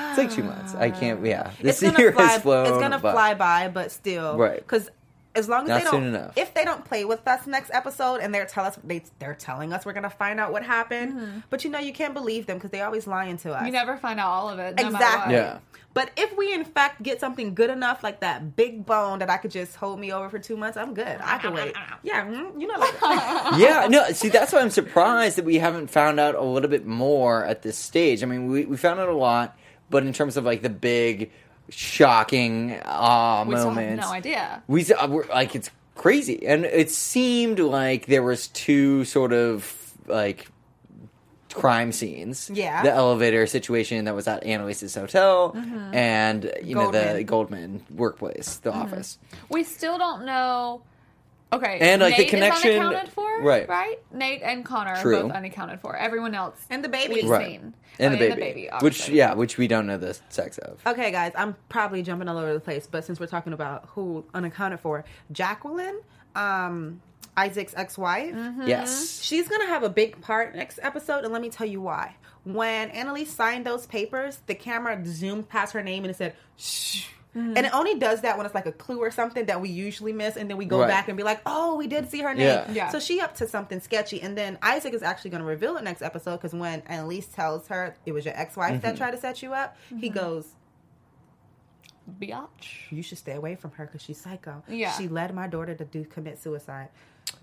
It's 0.00 0.18
like 0.18 0.30
two 0.30 0.42
months. 0.44 0.74
I 0.74 0.90
can't. 0.90 1.24
Yeah, 1.24 1.50
this 1.62 1.82
it's 1.82 1.90
gonna 1.92 1.98
year 2.02 2.12
fly, 2.12 2.24
has 2.24 2.42
flown. 2.42 2.66
It's 2.66 2.78
gonna 2.78 2.98
by. 2.98 3.12
fly 3.12 3.34
by, 3.34 3.68
but 3.68 3.90
still, 3.90 4.36
Right. 4.36 4.56
Because 4.58 4.90
as 5.38 5.48
long 5.48 5.62
as 5.62 5.68
Not 5.68 5.78
they 5.78 5.84
don't, 5.84 5.92
soon 5.92 6.04
enough. 6.04 6.32
if 6.36 6.52
they 6.54 6.64
don't 6.64 6.84
play 6.84 7.04
with 7.04 7.26
us 7.26 7.46
next 7.46 7.70
episode 7.72 8.16
and 8.20 8.34
they're 8.34 8.44
tell 8.46 8.64
us 8.64 8.78
they 8.84 9.02
they're 9.18 9.34
telling 9.34 9.72
us 9.72 9.86
we're 9.86 9.92
gonna 9.94 10.10
find 10.10 10.38
out 10.40 10.52
what 10.52 10.62
happened, 10.64 11.42
but 11.50 11.64
you 11.64 11.70
know 11.70 11.78
you 11.78 11.92
can't 11.92 12.14
believe 12.14 12.46
them 12.46 12.58
because 12.58 12.70
they 12.70 12.82
always 12.82 13.06
lying 13.06 13.38
to 13.38 13.52
us. 13.52 13.64
You 13.64 13.72
never 13.72 13.96
find 13.96 14.20
out 14.20 14.28
all 14.28 14.48
of 14.50 14.58
it. 14.58 14.76
No 14.76 14.86
Exactly. 14.86 14.98
Matter 14.98 15.18
what. 15.26 15.32
Yeah. 15.32 15.58
But 15.94 16.10
if 16.16 16.36
we 16.36 16.52
in 16.52 16.64
fact 16.64 17.02
get 17.02 17.18
something 17.18 17.54
good 17.54 17.70
enough, 17.70 18.02
like 18.04 18.20
that 18.20 18.54
big 18.54 18.84
bone 18.86 19.18
that 19.20 19.30
I 19.30 19.36
could 19.38 19.50
just 19.50 19.74
hold 19.76 19.98
me 19.98 20.12
over 20.12 20.28
for 20.28 20.38
two 20.38 20.56
months, 20.56 20.76
I'm 20.76 20.94
good. 20.94 21.18
I 21.22 21.38
can 21.38 21.54
wait. 21.54 21.74
Yeah, 22.02 22.24
mm, 22.26 22.60
you 22.60 22.66
know, 22.68 22.78
like 22.78 22.94
yeah, 23.58 23.86
no, 23.90 24.04
see, 24.12 24.28
that's 24.28 24.52
why 24.52 24.60
I'm 24.60 24.70
surprised 24.70 25.38
that 25.38 25.44
we 25.44 25.56
haven't 25.56 25.88
found 25.88 26.20
out 26.20 26.34
a 26.34 26.42
little 26.42 26.68
bit 26.70 26.86
more 26.86 27.44
at 27.44 27.62
this 27.62 27.76
stage. 27.76 28.22
I 28.22 28.26
mean, 28.26 28.48
we, 28.50 28.64
we 28.66 28.76
found 28.76 29.00
out 29.00 29.08
a 29.08 29.14
lot, 29.16 29.56
but 29.90 30.04
in 30.04 30.12
terms 30.12 30.36
of 30.36 30.44
like 30.44 30.62
the 30.62 30.68
big, 30.70 31.32
shocking 31.70 32.72
uh, 32.84 33.44
We 33.46 33.54
still 33.56 33.66
have 33.70 33.74
moments, 33.74 34.06
no 34.06 34.12
idea. 34.12 34.62
we 34.68 34.80
s- 34.82 34.90
uh, 34.90 35.06
we're, 35.10 35.26
like 35.26 35.54
it's 35.54 35.70
crazy, 35.94 36.46
and 36.46 36.64
it 36.64 36.90
seemed 36.90 37.58
like 37.58 38.06
there 38.06 38.22
was 38.22 38.48
two 38.48 39.04
sort 39.04 39.32
of 39.32 39.92
like 40.06 40.48
crime 41.52 41.92
scenes. 41.92 42.50
Yeah. 42.52 42.82
the 42.82 42.92
elevator 42.92 43.46
situation 43.46 44.04
that 44.04 44.14
was 44.14 44.28
at 44.28 44.44
Annalise's 44.44 44.94
hotel, 44.94 45.52
Mm-hmm. 45.56 45.94
and 45.94 46.52
you 46.62 46.74
know 46.74 46.90
the 46.90 47.24
Goldman. 47.24 47.24
Goldman 47.26 47.84
workplace, 47.94 48.56
the 48.58 48.70
Mm-hmm. 48.70 48.80
office. 48.82 49.18
We 49.48 49.64
still 49.64 49.98
don't 49.98 50.24
know. 50.24 50.82
Okay, 51.50 51.78
And, 51.80 52.02
like, 52.02 52.16
the 52.18 52.26
connection- 52.26 52.72
is 52.72 52.78
unaccounted 52.78 53.12
for, 53.12 53.40
right. 53.40 53.66
Right, 53.68 53.96
Nate 54.12 54.42
and 54.42 54.64
Connor 54.64 54.96
True. 55.00 55.16
are 55.16 55.22
both 55.22 55.32
unaccounted 55.32 55.80
for. 55.80 55.96
Everyone 55.96 56.34
else 56.34 56.56
and 56.68 56.84
the 56.84 56.88
baby. 56.90 57.14
we've 57.14 57.28
Right. 57.30 57.46
seen, 57.46 57.74
And, 57.98 58.14
Oh, 58.14 58.18
the 58.18 58.34
baby, 58.36 58.62
which 58.64 58.72
obviously. 58.72 59.14
yeah, 59.16 59.32
which 59.34 59.56
we 59.58 59.66
don't 59.66 59.86
know 59.86 59.96
the 59.96 60.16
sex 60.28 60.58
of. 60.58 60.78
Okay, 60.86 61.10
guys, 61.10 61.32
I'm 61.34 61.56
probably 61.70 62.02
jumping 62.02 62.28
all 62.28 62.36
over 62.38 62.52
the 62.52 62.60
place, 62.60 62.86
but 62.86 63.04
since 63.04 63.18
we're 63.18 63.26
talking 63.26 63.52
about 63.54 63.86
who 63.94 64.24
unaccounted 64.34 64.78
for, 64.80 65.04
Jacqueline, 65.32 66.00
um, 66.36 67.00
Isaac's 67.36 67.72
ex-wife, 67.76 68.34
Yes. 68.64 69.20
she's 69.22 69.48
gonna 69.48 69.66
have 69.66 69.82
a 69.84 69.88
big 69.88 70.20
part 70.20 70.54
next 70.54 70.78
episode, 70.82 71.24
and 71.24 71.32
let 71.32 71.40
me 71.40 71.48
tell 71.48 71.66
you 71.66 71.80
why. 71.80 72.14
When 72.44 72.90
Annalise 72.90 73.30
signed 73.32 73.64
those 73.64 73.86
papers, 73.86 74.42
the 74.46 74.54
camera 74.54 75.00
zoomed 75.06 75.48
past 75.48 75.72
her 75.72 75.82
name 75.82 76.04
and 76.04 76.10
it 76.10 76.16
said 76.16 76.34
"shh," 76.56 77.06
Mm-hmm. 77.36 77.56
and 77.58 77.66
it 77.66 77.74
only 77.74 77.94
does 77.94 78.22
that 78.22 78.38
when 78.38 78.46
it's 78.46 78.54
like 78.54 78.66
a 78.66 78.72
clue 78.72 78.98
or 78.98 79.10
something 79.10 79.44
that 79.46 79.60
we 79.60 79.68
usually 79.68 80.12
miss, 80.12 80.36
and 80.36 80.48
then 80.48 80.56
we 80.56 80.64
go 80.64 80.80
Right. 80.80 80.88
back 80.88 81.08
and 81.08 81.16
be 81.16 81.22
like, 81.22 81.40
"Oh, 81.44 81.76
we 81.76 81.86
did 81.86 82.10
see 82.10 82.22
her 82.22 82.32
name." 82.34 82.46
Yeah. 82.46 82.70
Yeah. 82.70 82.88
So 82.88 82.98
she 82.98 83.20
up 83.20 83.34
to 83.36 83.46
something 83.46 83.80
sketchy, 83.80 84.22
and 84.22 84.36
then 84.36 84.58
Isaac 84.62 84.94
is 84.94 85.02
actually 85.02 85.30
going 85.30 85.42
to 85.42 85.46
reveal 85.46 85.76
it 85.76 85.84
next 85.84 86.00
episode 86.00 86.36
because 86.36 86.54
when 86.54 86.80
Annalise 86.86 87.26
tells 87.26 87.68
her 87.68 87.96
it 88.06 88.12
was 88.12 88.24
your 88.24 88.36
ex-wife 88.36 88.80
that 88.80 88.88
mm-hmm. 88.88 88.96
tried 88.96 89.10
to 89.10 89.18
set 89.18 89.42
you 89.42 89.52
up, 89.52 89.76
he 89.88 90.08
mm-hmm. 90.08 90.18
goes, 90.18 90.54
biatch. 92.18 92.90
you 92.90 93.02
should 93.02 93.18
stay 93.18 93.32
away 93.32 93.54
from 93.54 93.72
her 93.72 93.86
because 93.86 94.02
she's 94.02 94.18
psycho. 94.18 94.62
Yeah. 94.66 94.92
She 94.92 95.08
led 95.08 95.34
my 95.34 95.46
daughter 95.46 95.74
to 95.74 95.84
do 95.84 96.04
commit 96.04 96.38
suicide. 96.42 96.88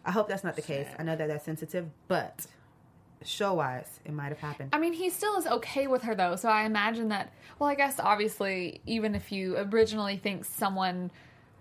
I 0.04 0.12
hope 0.12 0.28
that's 0.28 0.44
not 0.44 0.56
the 0.56 0.62
case. 0.62 0.88
I 0.98 1.04
know 1.04 1.16
that 1.16 1.28
that's 1.28 1.46
sensitive, 1.46 1.88
but 2.08 2.48
show 3.24 3.54
wise, 3.54 4.00
it 4.06 4.14
might 4.14 4.30
have 4.30 4.40
happened. 4.40 4.70
I 4.74 4.80
mean, 4.80 4.94
he 4.94 5.10
still 5.10 5.38
is 5.38 5.48
okay 5.48 5.88
with 5.88 6.04
her 6.04 6.16
though, 6.16 6.36
so 6.36 6.50
I 6.50 6.66
imagine 6.66 7.10
that. 7.10 7.34
Well, 7.60 7.70
I 7.70 7.76
guess 7.76 8.00
obviously, 8.00 8.82
even 8.86 9.16
if 9.16 9.32
you 9.32 9.58
originally 9.58 10.18
think 10.18 10.46
someone 10.46 11.12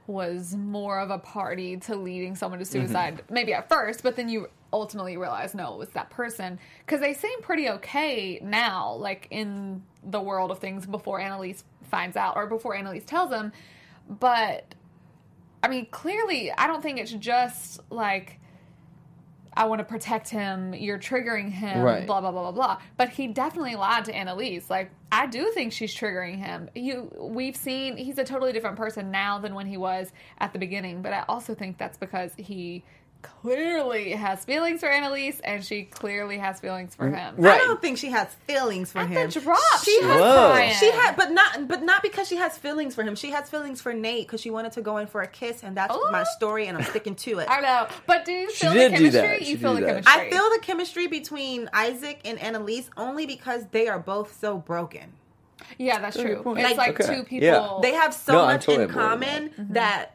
was 0.07 0.55
more 0.55 0.99
of 0.99 1.11
a 1.11 1.19
party 1.19 1.79
to 1.79 1.97
leading 1.97 2.37
someone 2.37 2.59
to 2.59 2.65
mm-hmm. 2.65 2.81
suicide, 2.81 3.23
maybe 3.31 3.55
at 3.55 3.69
first, 3.69 4.03
but 4.03 4.17
then 4.17 4.29
you 4.29 4.49
ultimately 4.73 5.17
realize 5.17 5.55
no, 5.55 5.75
it 5.75 5.79
was 5.79 5.89
that 5.91 6.11
person 6.11 6.59
because 6.85 7.01
they 7.01 7.15
seem 7.15 7.41
pretty 7.43 7.69
okay 7.71 8.41
now, 8.43 8.95
like 8.95 9.29
in 9.31 9.83
the 10.03 10.21
world 10.21 10.51
of 10.51 10.59
things 10.59 10.85
before 10.87 11.21
Annalise 11.21 11.65
finds 11.83 12.17
out 12.17 12.37
or 12.37 12.47
before 12.47 12.75
Annalise 12.75 13.05
tells 13.05 13.31
him. 13.31 13.53
But 14.09 14.75
I 15.63 15.69
mean, 15.69 15.87
clearly, 15.91 16.53
I 16.53 16.67
don't 16.67 16.83
think 16.83 16.99
it's 16.99 17.13
just 17.13 17.81
like. 17.91 18.41
I 19.57 19.67
want 19.67 19.79
to 19.79 19.85
protect 19.85 20.29
him. 20.29 20.75
You're 20.75 20.99
triggering 20.99 21.51
him. 21.51 21.81
Right. 21.81 22.07
Blah 22.07 22.21
blah 22.21 22.33
blah 22.33 22.51
blah 22.51 22.53
blah. 22.53 22.79
But 22.97 23.11
he 23.11 23.29
definitely 23.29 23.77
lied 23.77 24.05
to 24.07 24.15
Annalise. 24.15 24.69
Like 24.69 24.91
I 25.13 25.27
do 25.27 25.51
think 25.55 25.73
she's 25.73 25.95
triggering 25.95 26.39
him. 26.39 26.69
You, 26.75 27.11
we've 27.19 27.57
seen 27.57 27.97
he's 27.97 28.19
a 28.19 28.25
totally 28.25 28.53
different 28.53 28.77
person 28.77 29.11
now 29.11 29.39
than 29.39 29.55
when 29.55 29.67
he 29.67 29.77
was 29.77 30.13
at 30.39 30.53
the 30.53 30.59
beginning. 30.59 31.03
But 31.03 31.13
I 31.13 31.25
also 31.29 31.55
think 31.55 31.79
that's 31.79 31.97
because 31.97 32.33
he 32.37 32.85
clearly 33.43 34.11
has 34.13 34.45
feelings 34.45 34.81
for 34.81 34.89
Annalise, 34.89 35.41
and 35.41 35.65
she 35.65 35.85
clearly 35.85 36.39
has 36.39 36.61
feelings 36.61 36.95
for 36.95 37.09
him. 37.11 37.35
Right. 37.37 37.55
I 37.61 37.65
don't 37.65 37.81
think 37.81 37.99
she 37.99 38.11
has 38.11 38.29
feelings 38.47 38.93
for 38.93 39.01
At 39.01 39.09
him. 39.09 39.29
the 39.31 39.41
drop, 39.41 39.59
she 39.85 39.93
she 39.99 40.03
has. 40.03 40.21
Whoa. 40.21 40.71
She 40.79 40.91
had, 40.91 41.17
but 41.17 41.31
not, 41.33 41.69
but 41.69 41.83
not 41.83 42.03
because 42.03 42.29
she 42.29 42.37
has 42.37 42.57
feelings 42.59 42.95
for 42.95 43.03
him. 43.03 43.15
She 43.17 43.31
has 43.31 43.49
feelings 43.51 43.81
for 43.81 43.93
Nate 43.93 44.27
because 44.27 44.41
she 44.41 44.51
wanted 44.51 44.73
to 44.73 44.83
go 44.83 44.97
in 44.99 45.07
for 45.07 45.23
a 45.23 45.27
kiss, 45.27 45.63
and 45.63 45.77
that's 45.77 45.95
Oh. 45.97 46.11
my 46.11 46.25
story, 46.37 46.67
and 46.67 46.77
I'm 46.79 46.85
sticking 46.85 47.15
to 47.17 47.39
it. 47.41 47.49
I 47.51 47.61
know. 47.61 47.89
But 48.07 48.25
do 48.25 48.33
you 48.33 48.51
She 48.53 48.59
feel 48.67 48.73
the 48.73 48.79
did 48.79 48.91
do 48.91 48.97
chemistry? 48.97 49.21
that. 49.21 49.43
She 49.45 49.51
You 49.53 49.59
feel 49.59 49.75
did 49.75 49.83
the 49.83 49.87
that. 49.87 50.05
chemistry. 50.05 50.27
I 50.27 50.31
feel 50.31 50.51
the 50.51 50.59
chemistry 50.63 51.07
between 51.07 51.71
Isaac 51.73 52.21
and 52.25 52.39
Annalise 52.41 52.91
only 52.97 53.27
because 53.27 53.67
they 53.73 53.89
are 53.89 53.99
both 53.99 54.39
so 54.39 54.59
broken. 54.59 55.13
Yeah, 55.79 55.99
that's 55.99 56.17
That's 56.17 56.27
true. 56.29 56.43
good. 56.43 56.59
It's 56.59 56.69
Like- 56.69 56.77
like 56.77 57.01
Okay. 57.01 57.17
two 57.17 57.25
people. 57.25 57.47
Yeah. 57.47 57.79
They 57.81 57.93
have 57.97 58.13
so 58.13 58.33
No, 58.33 58.47
much 58.47 58.67
totally 58.67 58.85
in 58.85 58.91
on 58.91 58.95
board 58.95 59.09
common 59.09 59.49
Mm-hmm. 59.51 59.73
that 59.73 59.99
hi- 59.99 60.14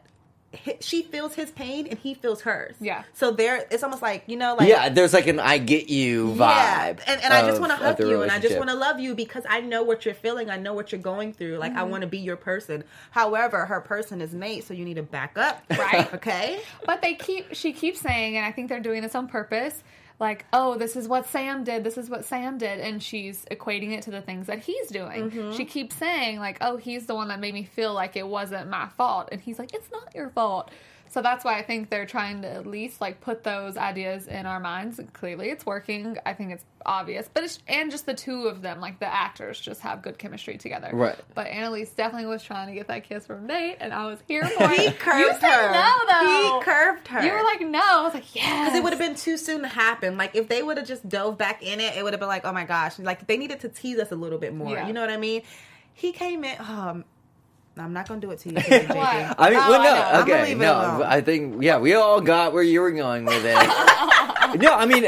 she 0.80 1.02
feels 1.02 1.34
his 1.34 1.50
pain 1.52 1.86
and 1.86 1.98
he 1.98 2.12
feels 2.14 2.40
hers. 2.42 2.74
Yeah. 2.80 3.04
So 3.12 3.30
there, 3.30 3.66
it's 3.70 3.82
almost 3.84 4.02
like 4.02 4.24
you 4.26 4.36
know, 4.36 4.56
like 4.58 4.68
yeah, 4.68 4.88
there's 4.88 5.12
like 5.12 5.26
an 5.28 5.38
"I 5.38 5.58
get 5.58 5.88
you" 5.88 6.32
Yeah, 6.32 6.92
vibe. 6.92 7.00
and, 7.06 7.22
and 7.22 7.32
I 7.32 7.46
just 7.46 7.60
want 7.60 7.70
to 7.72 7.76
hug 7.76 7.98
you, 8.00 8.22
and 8.22 8.32
I 8.32 8.38
just 8.40 8.56
want 8.58 8.68
to 8.68 8.74
love 8.76 8.98
you 8.98 9.14
because 9.14 9.44
I 9.48 9.60
know 9.60 9.82
what 9.82 10.04
you're 10.04 10.14
feeling. 10.14 10.50
I 10.50 10.56
know 10.56 10.74
what 10.74 10.90
you're 10.92 11.00
going 11.00 11.32
through. 11.32 11.56
Like 11.58 11.70
Mm-hmm. 11.70 11.78
I 11.78 11.82
want 11.84 12.00
to 12.00 12.08
be 12.08 12.18
your 12.18 12.36
person. 12.36 12.82
However, 13.12 13.64
her 13.66 13.80
person 13.80 14.20
is 14.20 14.34
Nate, 14.34 14.64
so 14.64 14.74
you 14.74 14.84
need 14.84 14.94
to 14.94 15.04
back 15.04 15.38
up, 15.38 15.62
Right. 15.70 16.12
okay. 16.14 16.60
But 16.84 17.00
they 17.00 17.14
keep 17.14 17.54
she 17.54 17.72
keeps 17.72 18.00
saying, 18.00 18.36
and 18.36 18.44
I 18.44 18.50
think 18.50 18.68
they're 18.68 18.80
doing 18.80 19.02
this 19.02 19.14
on 19.14 19.28
purpose, 19.28 19.82
like, 20.20 20.44
oh, 20.52 20.76
this 20.76 20.94
is 20.94 21.08
what 21.08 21.26
Sam 21.26 21.64
did, 21.64 21.82
this 21.82 21.96
is 21.96 22.10
what 22.10 22.24
Sam 22.24 22.58
did, 22.58 22.78
and 22.78 23.02
she's 23.02 23.46
equating 23.50 23.92
it 23.92 24.02
to 24.02 24.10
the 24.10 24.20
things 24.20 24.46
that 24.46 24.58
he's 24.60 24.88
doing. 24.88 25.30
Mm-hmm. 25.30 25.56
She 25.56 25.64
keeps 25.64 25.96
saying, 25.96 26.38
like, 26.38 26.58
oh, 26.60 26.76
he's 26.76 27.06
the 27.06 27.14
one 27.14 27.28
that 27.28 27.40
made 27.40 27.54
me 27.54 27.64
feel 27.64 27.94
like 27.94 28.16
it 28.16 28.28
wasn't 28.28 28.68
my 28.68 28.88
fault. 28.96 29.30
And 29.32 29.40
he's 29.40 29.58
like, 29.58 29.74
it's 29.74 29.90
not 29.90 30.14
your 30.14 30.28
fault. 30.28 30.70
So 31.10 31.20
that's 31.22 31.44
why 31.44 31.58
I 31.58 31.62
think 31.62 31.90
they're 31.90 32.06
trying 32.06 32.42
to 32.42 32.48
at 32.48 32.66
least 32.66 33.00
like 33.00 33.20
put 33.20 33.42
those 33.42 33.76
ideas 33.76 34.28
in 34.28 34.46
our 34.46 34.60
minds. 34.60 35.00
Clearly, 35.12 35.50
it's 35.50 35.66
working. 35.66 36.16
I 36.24 36.34
think 36.34 36.52
it's 36.52 36.64
obvious, 36.86 37.28
but 37.34 37.42
it's 37.42 37.58
and 37.66 37.90
just 37.90 38.06
the 38.06 38.14
two 38.14 38.46
of 38.46 38.62
them, 38.62 38.80
like 38.80 39.00
the 39.00 39.12
actors, 39.12 39.58
just 39.60 39.80
have 39.80 40.02
good 40.02 40.18
chemistry 40.18 40.56
together. 40.56 40.90
Right. 40.92 41.18
But 41.34 41.48
Annalise 41.48 41.90
definitely 41.90 42.28
was 42.28 42.44
trying 42.44 42.68
to 42.68 42.74
get 42.74 42.86
that 42.86 43.02
kiss 43.04 43.26
from 43.26 43.46
Nate, 43.48 43.78
and 43.80 43.92
I 43.92 44.06
was 44.06 44.20
here 44.28 44.44
for 44.58 44.68
He 44.68 44.86
it. 44.86 45.00
curved 45.00 45.18
you 45.18 45.32
said 45.40 45.50
her. 45.50 45.72
no, 45.72 45.92
though. 46.08 46.58
He 46.60 46.64
curved 46.64 47.08
her. 47.08 47.22
You 47.24 47.32
were 47.32 47.42
like, 47.42 47.60
no. 47.62 47.80
I 47.82 48.02
was 48.04 48.14
like, 48.14 48.32
yes. 48.34 48.66
Because 48.66 48.78
it 48.78 48.82
would 48.84 48.92
have 48.92 49.00
been 49.00 49.16
too 49.16 49.36
soon 49.36 49.62
to 49.62 49.68
happen. 49.68 50.16
Like 50.16 50.36
if 50.36 50.48
they 50.48 50.62
would 50.62 50.76
have 50.78 50.86
just 50.86 51.08
dove 51.08 51.36
back 51.36 51.62
in 51.64 51.80
it, 51.80 51.96
it 51.96 52.04
would 52.04 52.12
have 52.12 52.20
been 52.20 52.28
like, 52.28 52.44
oh 52.44 52.52
my 52.52 52.64
gosh, 52.64 52.98
like 53.00 53.26
they 53.26 53.36
needed 53.36 53.60
to 53.60 53.68
tease 53.68 53.98
us 53.98 54.12
a 54.12 54.16
little 54.16 54.38
bit 54.38 54.54
more. 54.54 54.74
Yeah. 54.74 54.86
You 54.86 54.92
know 54.92 55.00
what 55.00 55.10
I 55.10 55.16
mean? 55.16 55.42
He 55.92 56.12
came 56.12 56.44
in. 56.44 56.56
Um, 56.60 57.04
I'm 57.76 57.92
not 57.92 58.08
gonna 58.08 58.20
do 58.20 58.30
it 58.30 58.38
to 58.40 58.50
you. 58.50 58.56
JJ. 58.58 58.88
What? 58.94 59.36
I 59.38 59.50
mean, 59.50 59.58
Oh, 59.62 59.70
well, 59.70 59.80
I 59.80 59.84
know. 59.84 59.94
no, 59.94 60.02
I'm 60.02 60.26
gonna 60.26 60.32
okay, 60.40 60.42
leave 60.50 60.56
it 60.60 60.64
no. 60.64 60.72
alone. 60.74 61.02
I 61.04 61.20
think, 61.20 61.62
yeah, 61.62 61.78
we 61.78 61.94
all 61.94 62.20
got 62.20 62.52
where 62.52 62.62
you 62.62 62.80
were 62.80 62.90
going 62.90 63.24
with 63.24 63.44
it. 63.44 63.54
no, 64.60 64.74
I 64.74 64.86
mean, 64.86 65.04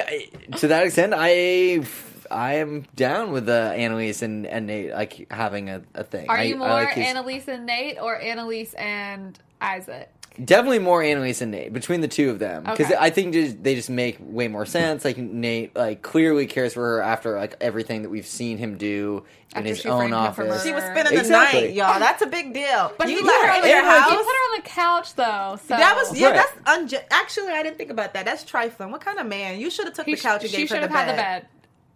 to 0.58 0.68
that 0.68 0.86
extent, 0.86 1.12
I, 1.16 1.82
I 2.30 2.54
am 2.54 2.86
down 2.96 3.32
with 3.32 3.48
uh, 3.48 3.52
Annalise 3.76 4.22
and, 4.22 4.46
and 4.46 4.66
Nate 4.68 4.92
like 4.92 5.26
having 5.30 5.68
a, 5.70 5.82
a 5.94 6.04
thing. 6.04 6.28
Are 6.30 6.38
I, 6.38 6.42
you 6.44 6.54
I 6.54 6.58
more 6.58 6.68
like 6.68 6.90
his- 6.94 7.06
Annalise 7.06 7.48
and 7.48 7.66
Nate 7.66 7.98
or 8.00 8.18
Annalise 8.18 8.72
and 8.74 9.38
Isaac? 9.60 10.08
Definitely 10.42 10.78
more 10.78 11.02
Annalise 11.02 11.40
and 11.42 11.50
Nate 11.50 11.72
between 11.72 12.00
the 12.00 12.08
two 12.08 12.30
of 12.30 12.38
them 12.38 12.62
because 12.64 12.86
Okay. 12.86 12.96
I 12.98 13.10
think 13.10 13.34
just, 13.34 13.62
they 13.62 13.74
just 13.74 13.90
make 13.90 14.16
way 14.20 14.48
more 14.48 14.64
sense. 14.64 15.04
Like 15.04 15.18
Nate, 15.18 15.74
like 15.76 16.02
clearly 16.02 16.46
cares 16.46 16.72
for 16.74 16.80
her 16.80 17.02
after 17.02 17.36
like 17.36 17.56
everything 17.60 18.02
that 18.02 18.08
we've 18.08 18.26
seen 18.26 18.56
him 18.58 18.76
do 18.78 19.24
in 19.54 19.58
After 19.58 19.68
his 19.68 19.84
own 19.86 19.98
framed 19.98 20.14
office. 20.14 20.62
She 20.62 20.72
was 20.72 20.82
Murder. 20.82 21.00
spending 21.00 21.22
the 21.22 21.28
night, 21.28 21.74
y'all. 21.74 21.98
That's 21.98 22.22
a 22.22 22.26
big 22.26 22.54
deal. 22.54 22.92
But 22.96 23.08
you 23.08 23.18
he 23.18 23.22
let 23.22 23.40
put 23.40 23.40
her 23.42 23.46
her 23.46 23.52
on 23.52 23.56
in 23.58 23.62
the, 23.62 23.68
your 23.68 23.82
he 23.82 23.88
house. 23.88 24.08
put 24.08 24.16
her 24.16 24.22
on 24.22 24.56
the 24.62 24.68
couch 24.68 25.14
though. 25.16 25.58
So 25.68 25.76
That 25.76 25.94
was 25.96 26.18
yeah, 26.18 26.28
Right. 26.30 26.46
that's 26.64 26.92
unju- 26.92 27.04
actually 27.10 27.48
I 27.52 27.62
didn't 27.62 27.76
think 27.76 27.90
about 27.90 28.14
that. 28.14 28.24
That's 28.24 28.42
trifling. 28.44 28.90
What 28.90 29.02
kind 29.02 29.18
of 29.18 29.26
man? 29.26 29.60
You 29.60 29.70
should 29.70 29.84
have 29.84 29.94
took 29.94 30.06
He 30.06 30.14
the 30.14 30.20
couch 30.20 30.42
and 30.42 30.50
sh- 30.50 30.54
she 30.54 30.60
gave 30.62 30.70
her 30.70 30.76
should 30.76 30.84
the 30.84 30.88
have 30.96 31.06
bed. 31.06 31.14
had 31.18 31.42
the 31.42 31.42
bed. 31.42 31.48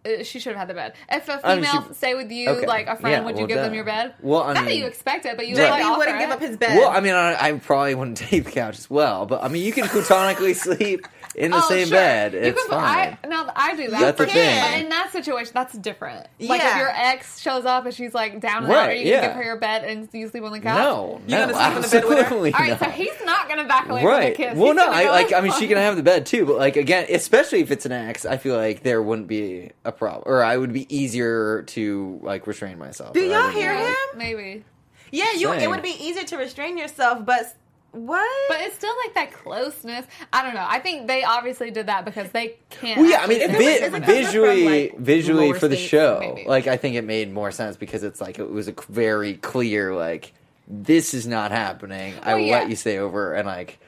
Uh, 0.06 0.22
She 0.24 0.38
should 0.38 0.52
have 0.52 0.60
had 0.60 0.68
the 0.68 0.74
bed. 0.74 0.94
If 1.10 1.28
a 1.28 1.40
I 1.44 1.56
mean, 1.56 1.64
female 1.64 1.88
she- 1.88 1.94
stay 1.94 2.14
with 2.14 2.30
you, 2.30 2.48
okay. 2.50 2.66
like 2.66 2.86
a 2.86 2.96
friend, 2.96 3.12
Yeah, 3.22 3.24
would 3.24 3.36
you 3.36 3.40
well, 3.42 3.46
give 3.48 3.56
them 3.58 3.70
duh. 3.70 3.74
your 3.76 3.84
bed? 3.84 4.14
Well, 4.22 4.42
I 4.42 4.46
Not 4.48 4.54
that 4.56 4.64
mean- 4.66 4.78
you 4.80 4.86
expect 4.86 5.26
it, 5.26 5.36
but 5.36 5.46
you 5.48 5.56
JB 5.56 5.70
like 5.70 5.84
offer 5.84 5.98
wouldn't 5.98 6.18
give 6.18 6.30
it. 6.30 6.32
up 6.32 6.40
his 6.40 6.56
bed. 6.56 6.76
Well, 6.78 6.88
I 6.90 7.00
mean, 7.00 7.14
I, 7.14 7.48
I 7.48 7.52
probably 7.54 7.94
wouldn't 7.94 8.16
take 8.28 8.44
the 8.44 8.50
couch 8.50 8.78
as 8.78 8.88
well, 8.90 9.26
but 9.26 9.42
I 9.42 9.48
mean, 9.48 9.64
you 9.64 9.72
can 9.72 9.86
platonically 9.88 10.54
sleep 10.66 11.06
in 11.36 11.50
the 11.50 11.58
Oh, 11.58 11.68
same 11.68 11.88
sure. 11.88 11.96
bed. 11.98 12.32
You 12.32 12.38
It's 12.40 12.60
can- 12.62 12.70
fine. 12.70 13.18
I, 13.22 13.26
now 13.28 13.50
I 13.54 13.76
do 13.76 13.88
that. 13.90 14.00
That's 14.00 14.18
the 14.18 14.26
thing. 14.26 14.60
But 14.60 14.80
in 14.80 14.88
that 14.88 15.12
situation, 15.12 15.52
that's 15.54 15.74
different. 15.76 16.26
Like 16.40 16.62
if 16.62 16.76
your 16.76 16.88
ex 16.88 17.38
shows 17.40 17.64
up 17.66 17.84
and 17.84 17.94
she's 17.94 18.14
like 18.14 18.40
down 18.40 18.64
and 18.64 18.72
out, 18.72 18.76
Right, 18.76 18.88
are 18.90 18.94
you 18.94 19.06
yeah. 19.10 19.16
gonna 19.20 19.26
give 19.28 19.36
her 19.36 19.42
your 19.44 19.56
bed 19.56 19.84
and 19.84 20.08
you 20.12 20.28
sleep 20.28 20.42
on 20.44 20.52
the 20.52 20.60
couch? 20.60 20.78
no, 20.78 21.20
You're 21.26 21.38
no, 21.46 21.52
gonna 21.52 21.54
sleep 21.54 21.76
in 21.76 21.82
the 21.82 21.88
bed 21.88 22.04
with 22.04 22.18
her? 22.18 22.24
absolutely 22.24 22.54
All 22.54 22.60
right, 22.60 22.70
not. 22.70 22.78
so 22.80 22.90
he's 22.90 23.24
not 23.24 23.48
gonna 23.48 23.64
back 23.68 23.88
away 23.88 24.02
right. 24.04 24.34
from 24.36 24.42
the 24.44 24.48
kiss. 24.50 24.58
Well, 24.58 24.66
He's 24.68 24.76
no, 24.76 24.90
I 24.90 25.10
like. 25.10 25.32
I 25.32 25.40
mean, 25.42 25.52
she 25.52 25.68
can 25.68 25.76
have 25.76 25.96
the 25.96 26.02
bed 26.02 26.26
too, 26.26 26.46
but 26.46 26.56
like 26.56 26.76
again, 26.76 27.06
especially 27.10 27.60
if 27.60 27.70
it's 27.70 27.84
an 27.86 27.92
ex, 27.92 28.24
I 28.24 28.38
feel 28.38 28.56
like 28.56 28.82
there 28.82 29.02
wouldn't 29.02 29.28
be 29.28 29.70
a 29.84 29.92
problem, 29.92 30.22
or 30.26 30.42
I 30.42 30.56
would 30.56 30.72
be 30.72 30.86
easier 30.94 31.62
to 31.62 32.18
like 32.22 32.46
restrain 32.46 32.78
myself. 32.78 33.12
Do 33.12 33.20
y'all 33.20 33.48
hear 33.50 33.74
him? 33.74 33.84
like- 33.84 34.16
Maybe. 34.16 34.64
yeah, 35.12 35.32
you. 35.36 35.52
It 35.52 35.68
would 35.68 35.82
be 35.82 35.96
easier 36.00 36.24
to 36.24 36.36
restrain 36.38 36.78
yourself, 36.78 37.24
but 37.26 37.54
what? 37.96 38.48
But 38.48 38.60
it's 38.62 38.74
still 38.76 38.94
like 39.04 39.14
that 39.14 39.32
closeness. 39.32 40.06
I 40.32 40.42
don't 40.42 40.54
know. 40.54 40.66
I 40.68 40.78
think 40.78 41.06
they 41.08 41.24
obviously 41.24 41.70
did 41.70 41.86
that 41.86 42.04
because 42.04 42.30
they 42.30 42.56
can't. 42.70 43.00
Well, 43.00 43.10
yeah, 43.10 43.18
I 43.22 43.26
mean, 43.26 43.42
actually 43.42 43.56
it- 43.56 43.58
vi- 43.58 43.70
is 43.70 43.80
it 43.82 43.90
'cause 43.90 44.00
they're 44.06 44.22
visually, 44.24 44.64
from, 44.64 44.72
like, 44.72 44.98
visually 44.98 45.52
for 45.54 45.68
the 45.68 45.76
show, 45.76 46.18
Maybe. 46.20 46.44
like 46.48 46.66
I 46.66 46.76
think 46.76 46.96
it 46.96 47.02
made 47.04 47.32
more 47.32 47.50
sense 47.50 47.76
because 47.76 48.02
it's 48.02 48.20
like 48.20 48.38
it 48.38 48.50
was 48.50 48.68
a 48.68 48.72
c- 48.72 48.76
very 48.88 49.34
clear, 49.34 49.94
like 49.94 50.32
this 50.68 51.14
is 51.14 51.26
not 51.26 51.50
happening. 51.52 52.14
I 52.22 52.34
will 52.34 52.42
yeah. 52.42 52.58
let 52.60 52.70
you 52.70 52.76
stay 52.76 52.98
over, 52.98 53.34
and 53.34 53.46
like 53.46 53.78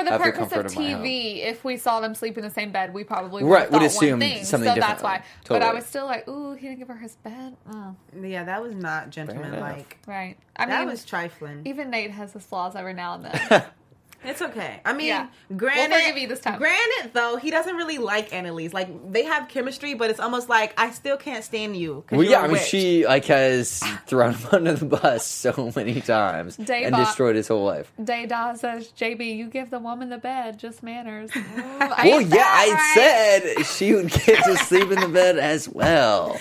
for 0.00 0.04
the 0.04 0.18
purpose 0.18 0.38
comfort 0.38 0.66
of 0.66 0.72
of 0.72 0.76
my 0.76 0.90
home. 0.90 1.02
TV, 1.04 1.38
if 1.44 1.64
we 1.64 1.76
saw 1.76 2.00
them 2.00 2.14
sleep 2.14 2.36
in 2.38 2.44
the 2.44 2.50
same 2.50 2.70
bed, 2.72 2.92
we 2.94 3.04
probably 3.04 3.42
would, 3.42 3.50
Right, 3.50 3.62
have 3.62 3.70
would 3.72 3.78
thought 3.80 3.86
assume 3.86 4.10
one 4.10 4.20
thing. 4.20 4.44
something 4.44 4.68
so 4.74 4.74
that's 4.80 5.02
differently. 5.02 5.20
why. 5.20 5.22
But 5.48 5.62
I 5.62 5.72
was 5.72 5.86
still 5.86 6.06
like, 6.06 6.28
ooh, 6.28 6.52
he 6.54 6.66
didn't 6.68 6.78
give 6.80 6.88
her 6.88 6.96
his 6.96 7.16
bed. 7.16 7.56
Mm, 7.70 7.94
yeah, 8.22 8.44
that 8.44 8.62
was 8.62 8.74
not 8.74 9.10
gentlemanlike. 9.10 9.98
right. 10.06 10.36
I 10.56 10.64
mean, 10.66 10.70
That 10.70 10.78
mean, 10.80 10.88
was 10.88 11.04
trifling. 11.04 11.62
even 11.64 11.90
Nate 11.90 12.10
has 12.10 12.32
his 12.32 12.44
flaws 12.44 12.76
every 12.76 12.94
now 12.94 13.14
and 13.14 13.24
then. 13.24 13.64
It's 14.24 14.42
okay. 14.42 14.80
I 14.84 14.92
mean, 14.92 15.06
Yeah. 15.08 15.26
granted, 15.56 15.90
We'll 15.90 16.00
forgive 16.00 16.18
you 16.18 16.26
this 16.28 16.40
time. 16.40 16.58
Granted, 16.58 17.12
though, 17.12 17.36
he 17.36 17.50
doesn't 17.50 17.76
really 17.76 17.98
like 17.98 18.32
Annalise. 18.34 18.72
Like 18.72 19.12
they 19.12 19.24
have 19.24 19.48
chemistry, 19.48 19.94
but 19.94 20.10
it's 20.10 20.18
almost 20.18 20.48
like 20.48 20.74
I 20.76 20.90
still 20.90 21.16
can't 21.16 21.44
stand 21.44 21.76
you. 21.76 22.02
'cause 22.08 22.16
well, 22.16 22.22
you're 22.22 22.32
yeah. 22.32 22.40
a 22.40 22.44
I 22.44 22.46
mean, 22.48 22.52
witch. 22.54 22.62
she 22.62 23.06
like 23.06 23.26
has 23.26 23.80
thrown 24.06 24.34
him 24.34 24.48
under 24.52 24.72
the 24.72 24.84
bus 24.86 25.24
so 25.24 25.70
many 25.76 26.00
times 26.00 26.56
Dave 26.56 26.86
and 26.86 26.92
Bop- 26.92 27.06
destroyed 27.06 27.36
his 27.36 27.46
whole 27.48 27.64
life. 27.64 27.92
Day 28.02 28.26
Dawes 28.26 28.60
says, 28.60 28.88
JB, 28.98 29.36
you 29.36 29.46
give 29.46 29.70
the 29.70 29.78
woman 29.78 30.08
the 30.08 30.18
bed, 30.18 30.58
just 30.58 30.82
manners. 30.82 31.30
Well, 31.78 32.20
yeah, 32.20 32.44
I 32.46 32.92
said 32.94 33.64
she 33.66 33.94
would 33.94 34.10
get 34.10 34.42
to 34.44 34.56
sleep 34.56 34.90
in 34.90 35.00
the 35.00 35.08
bed 35.08 35.38
as 35.38 35.68
well. 35.68 36.38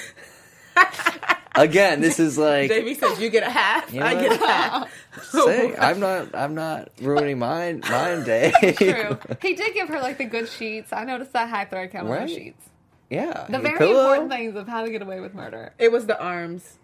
Again, 1.58 2.02
this 2.02 2.20
is 2.20 2.38
like 2.38 2.70
JB 2.72 2.98
says 3.00 3.20
you 3.20 3.30
get 3.30 3.44
a 3.44 3.50
half. 3.50 3.94
You 3.94 4.00
know 4.02 4.06
I 4.06 4.14
what? 4.16 4.30
get 4.30 4.42
a 4.42 4.48
half. 4.48 4.92
saying, 5.32 5.76
I'm 5.80 6.00
not. 6.00 6.36
I'm 6.36 6.56
not 6.56 6.90
ruining 7.02 7.40
mine. 7.40 7.82
Mine 7.90 8.24
day. 8.24 8.52
True. 8.78 9.18
He 9.42 9.54
did 9.54 9.74
give 9.74 9.88
her 9.90 10.00
like 10.02 10.18
the 10.18 10.26
good 10.26 10.50
sheets. 10.50 10.92
I 10.94 11.04
noticed 11.04 11.34
that 11.34 11.50
high 11.50 11.66
thread 11.66 11.92
count 11.92 12.08
on 12.08 12.12
Right. 12.14 12.28
the 12.28 12.34
sheets. 12.34 12.70
Yeah. 13.10 13.46
The 13.50 13.60
very 13.60 13.78
pillow. 13.78 14.00
important 14.02 14.32
things 14.32 14.56
of 14.56 14.68
how 14.68 14.84
to 14.84 14.92
get 14.92 15.02
away 15.02 15.20
with 15.20 15.34
murder. 15.34 15.74
It 15.78 15.92
was 15.92 16.06
the 16.08 16.20
arms. 16.20 16.78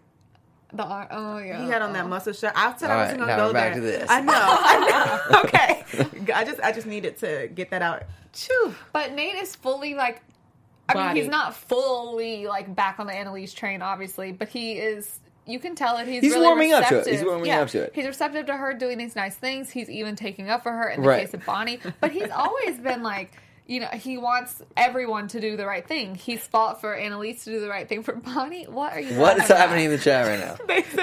The 0.74 0.84
ar- 0.84 1.08
oh 1.12 1.38
yeah. 1.40 1.62
He 1.64 1.70
had 1.70 1.82
on 1.82 1.92
that 1.94 2.06
oh. 2.06 2.08
muscle 2.08 2.32
shirt. 2.32 2.54
I 2.56 2.74
said 2.78 2.90
All 2.90 2.98
I 2.98 3.00
right, 3.00 3.04
wasn't 3.04 3.20
gonna 3.20 3.32
now 3.32 3.38
go 3.38 3.48
we're 3.48 3.54
back 3.54 3.74
there. 3.74 3.82
to 3.82 3.88
this. 3.88 4.10
I 4.10 4.22
know. 4.22 4.34
I 4.36 5.30
know. 5.32 5.40
okay. 5.44 6.34
I 6.34 6.46
just 6.46 6.62
I 6.62 6.72
just 6.72 6.88
needed 6.88 7.18
to 7.18 7.50
get 7.54 7.72
that 7.72 7.82
out. 7.82 8.04
Chew. 8.32 8.74
But 8.94 9.12
Nate 9.14 9.36
is 9.36 9.56
fully 9.56 9.96
like. 9.96 10.22
I 10.96 11.08
mean, 11.14 11.16
he's 11.24 11.32
not 11.32 11.56
fully 11.56 12.48
like 12.48 12.74
back 12.76 13.00
on 13.00 13.08
the 13.08 13.14
Annalise 13.14 13.54
train, 13.54 13.82
obviously, 13.82 14.32
but 14.32 14.50
he 14.50 14.74
is. 14.74 15.20
You 15.48 15.60
can 15.60 15.74
tell 15.76 15.98
that 15.98 16.08
he's 16.08 16.22
He's 16.22 16.34
really 16.34 16.46
warming 16.46 16.72
up 16.74 16.86
to 16.88 17.00
it. 17.00 17.08
He's 17.08 17.24
warming 17.24 17.48
Yeah. 17.48 17.62
up 17.62 17.70
to 17.70 17.82
it. 17.82 17.92
He's 17.96 18.06
receptive 18.06 18.46
to 18.46 18.56
her 18.56 18.74
doing 18.76 18.98
these 19.00 19.16
nice 19.16 19.36
things. 19.36 19.70
He's 19.72 19.90
even 19.90 20.16
taking 20.16 20.50
up 20.50 20.62
for 20.64 20.72
her 20.72 20.88
in 20.90 21.02
the 21.02 21.08
Right. 21.08 21.26
case 21.26 21.34
of 21.34 21.44
Bonnie. 21.46 21.80
But 22.00 22.12
he's 22.12 22.30
always 22.30 22.78
been 22.78 23.02
like, 23.02 23.32
you 23.66 23.80
know, 23.80 23.88
he 23.88 24.18
wants 24.20 24.62
everyone 24.78 25.30
to 25.30 25.42
do 25.42 25.58
the 25.58 25.66
right 25.66 25.86
thing. 25.86 26.14
He's 26.14 26.46
fought 26.46 26.80
for 26.80 26.94
Annalise 26.94 27.44
to 27.46 27.52
do 27.52 27.60
the 27.60 27.70
right 27.70 27.90
thing 27.90 28.04
for 28.04 28.14
Bonnie. 28.16 28.66
What 28.66 28.94
are 28.94 29.00
you? 29.00 29.18
What 29.18 29.38
is 29.38 29.50
at? 29.50 29.58
happening 29.58 29.86
in 29.86 29.92
the 29.92 29.98
chat 29.98 30.28
right 30.28 30.40
now? 30.40 30.56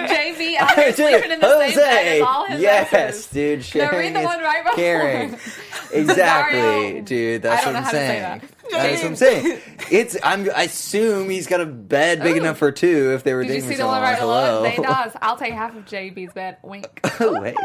JB 0.07 0.57
out 0.57 0.75
here 0.77 0.93
sleeping 0.93 1.31
in 1.33 1.41
the 1.41 1.59
same 1.59 1.75
bed 1.77 2.07
as 2.07 2.23
all 2.23 2.45
his 2.47 2.61
yes, 2.61 2.93
exes. 2.93 3.27
dude. 3.27 3.59
No, 3.59 3.63
Sharing 3.63 3.99
read 4.15 4.23
the 4.23 4.27
one 4.27 4.39
right 4.41 4.63
before. 4.65 4.77
caring. 4.77 5.37
Exactly, 5.91 6.61
Dario. 6.61 7.01
dude. 7.03 7.43
That's 7.43 7.65
what 7.65 7.75
I'm 7.75 7.83
how 7.83 7.91
to 7.91 7.97
say 7.97 8.07
saying. 8.09 8.43
That. 8.71 8.83
That's 8.83 9.03
what 9.03 9.09
I'm 9.11 9.17
saying. 9.17 9.61
It's. 9.91 10.19
I'm. 10.23 10.51
I 10.55 10.65
assume 10.65 11.31
he's 11.31 11.47
got 11.47 11.63
a 11.63 11.67
bed 11.67 12.23
big 12.23 12.37
Ooh. 12.37 12.41
enough 12.41 12.59
for 12.59 12.71
two. 12.71 13.13
If 13.15 13.23
they 13.25 13.33
were 13.33 13.43
Did 13.45 13.55
you 13.55 13.61
see 13.63 13.67
for 13.69 13.73
the 13.75 13.79
so 13.79 13.87
one 13.87 13.95
long. 13.95 14.03
right? 14.03 14.19
Hello. 14.19 14.65
it? 14.65 14.77
They 14.77 14.83
does. 14.83 15.13
I'll 15.23 15.37
take 15.39 15.55
half 15.55 15.75
of 15.75 15.87
JB's 15.87 16.35
bed. 16.35 16.59
Wink. 16.63 17.01
oh 17.21 17.41
wait. 17.41 17.57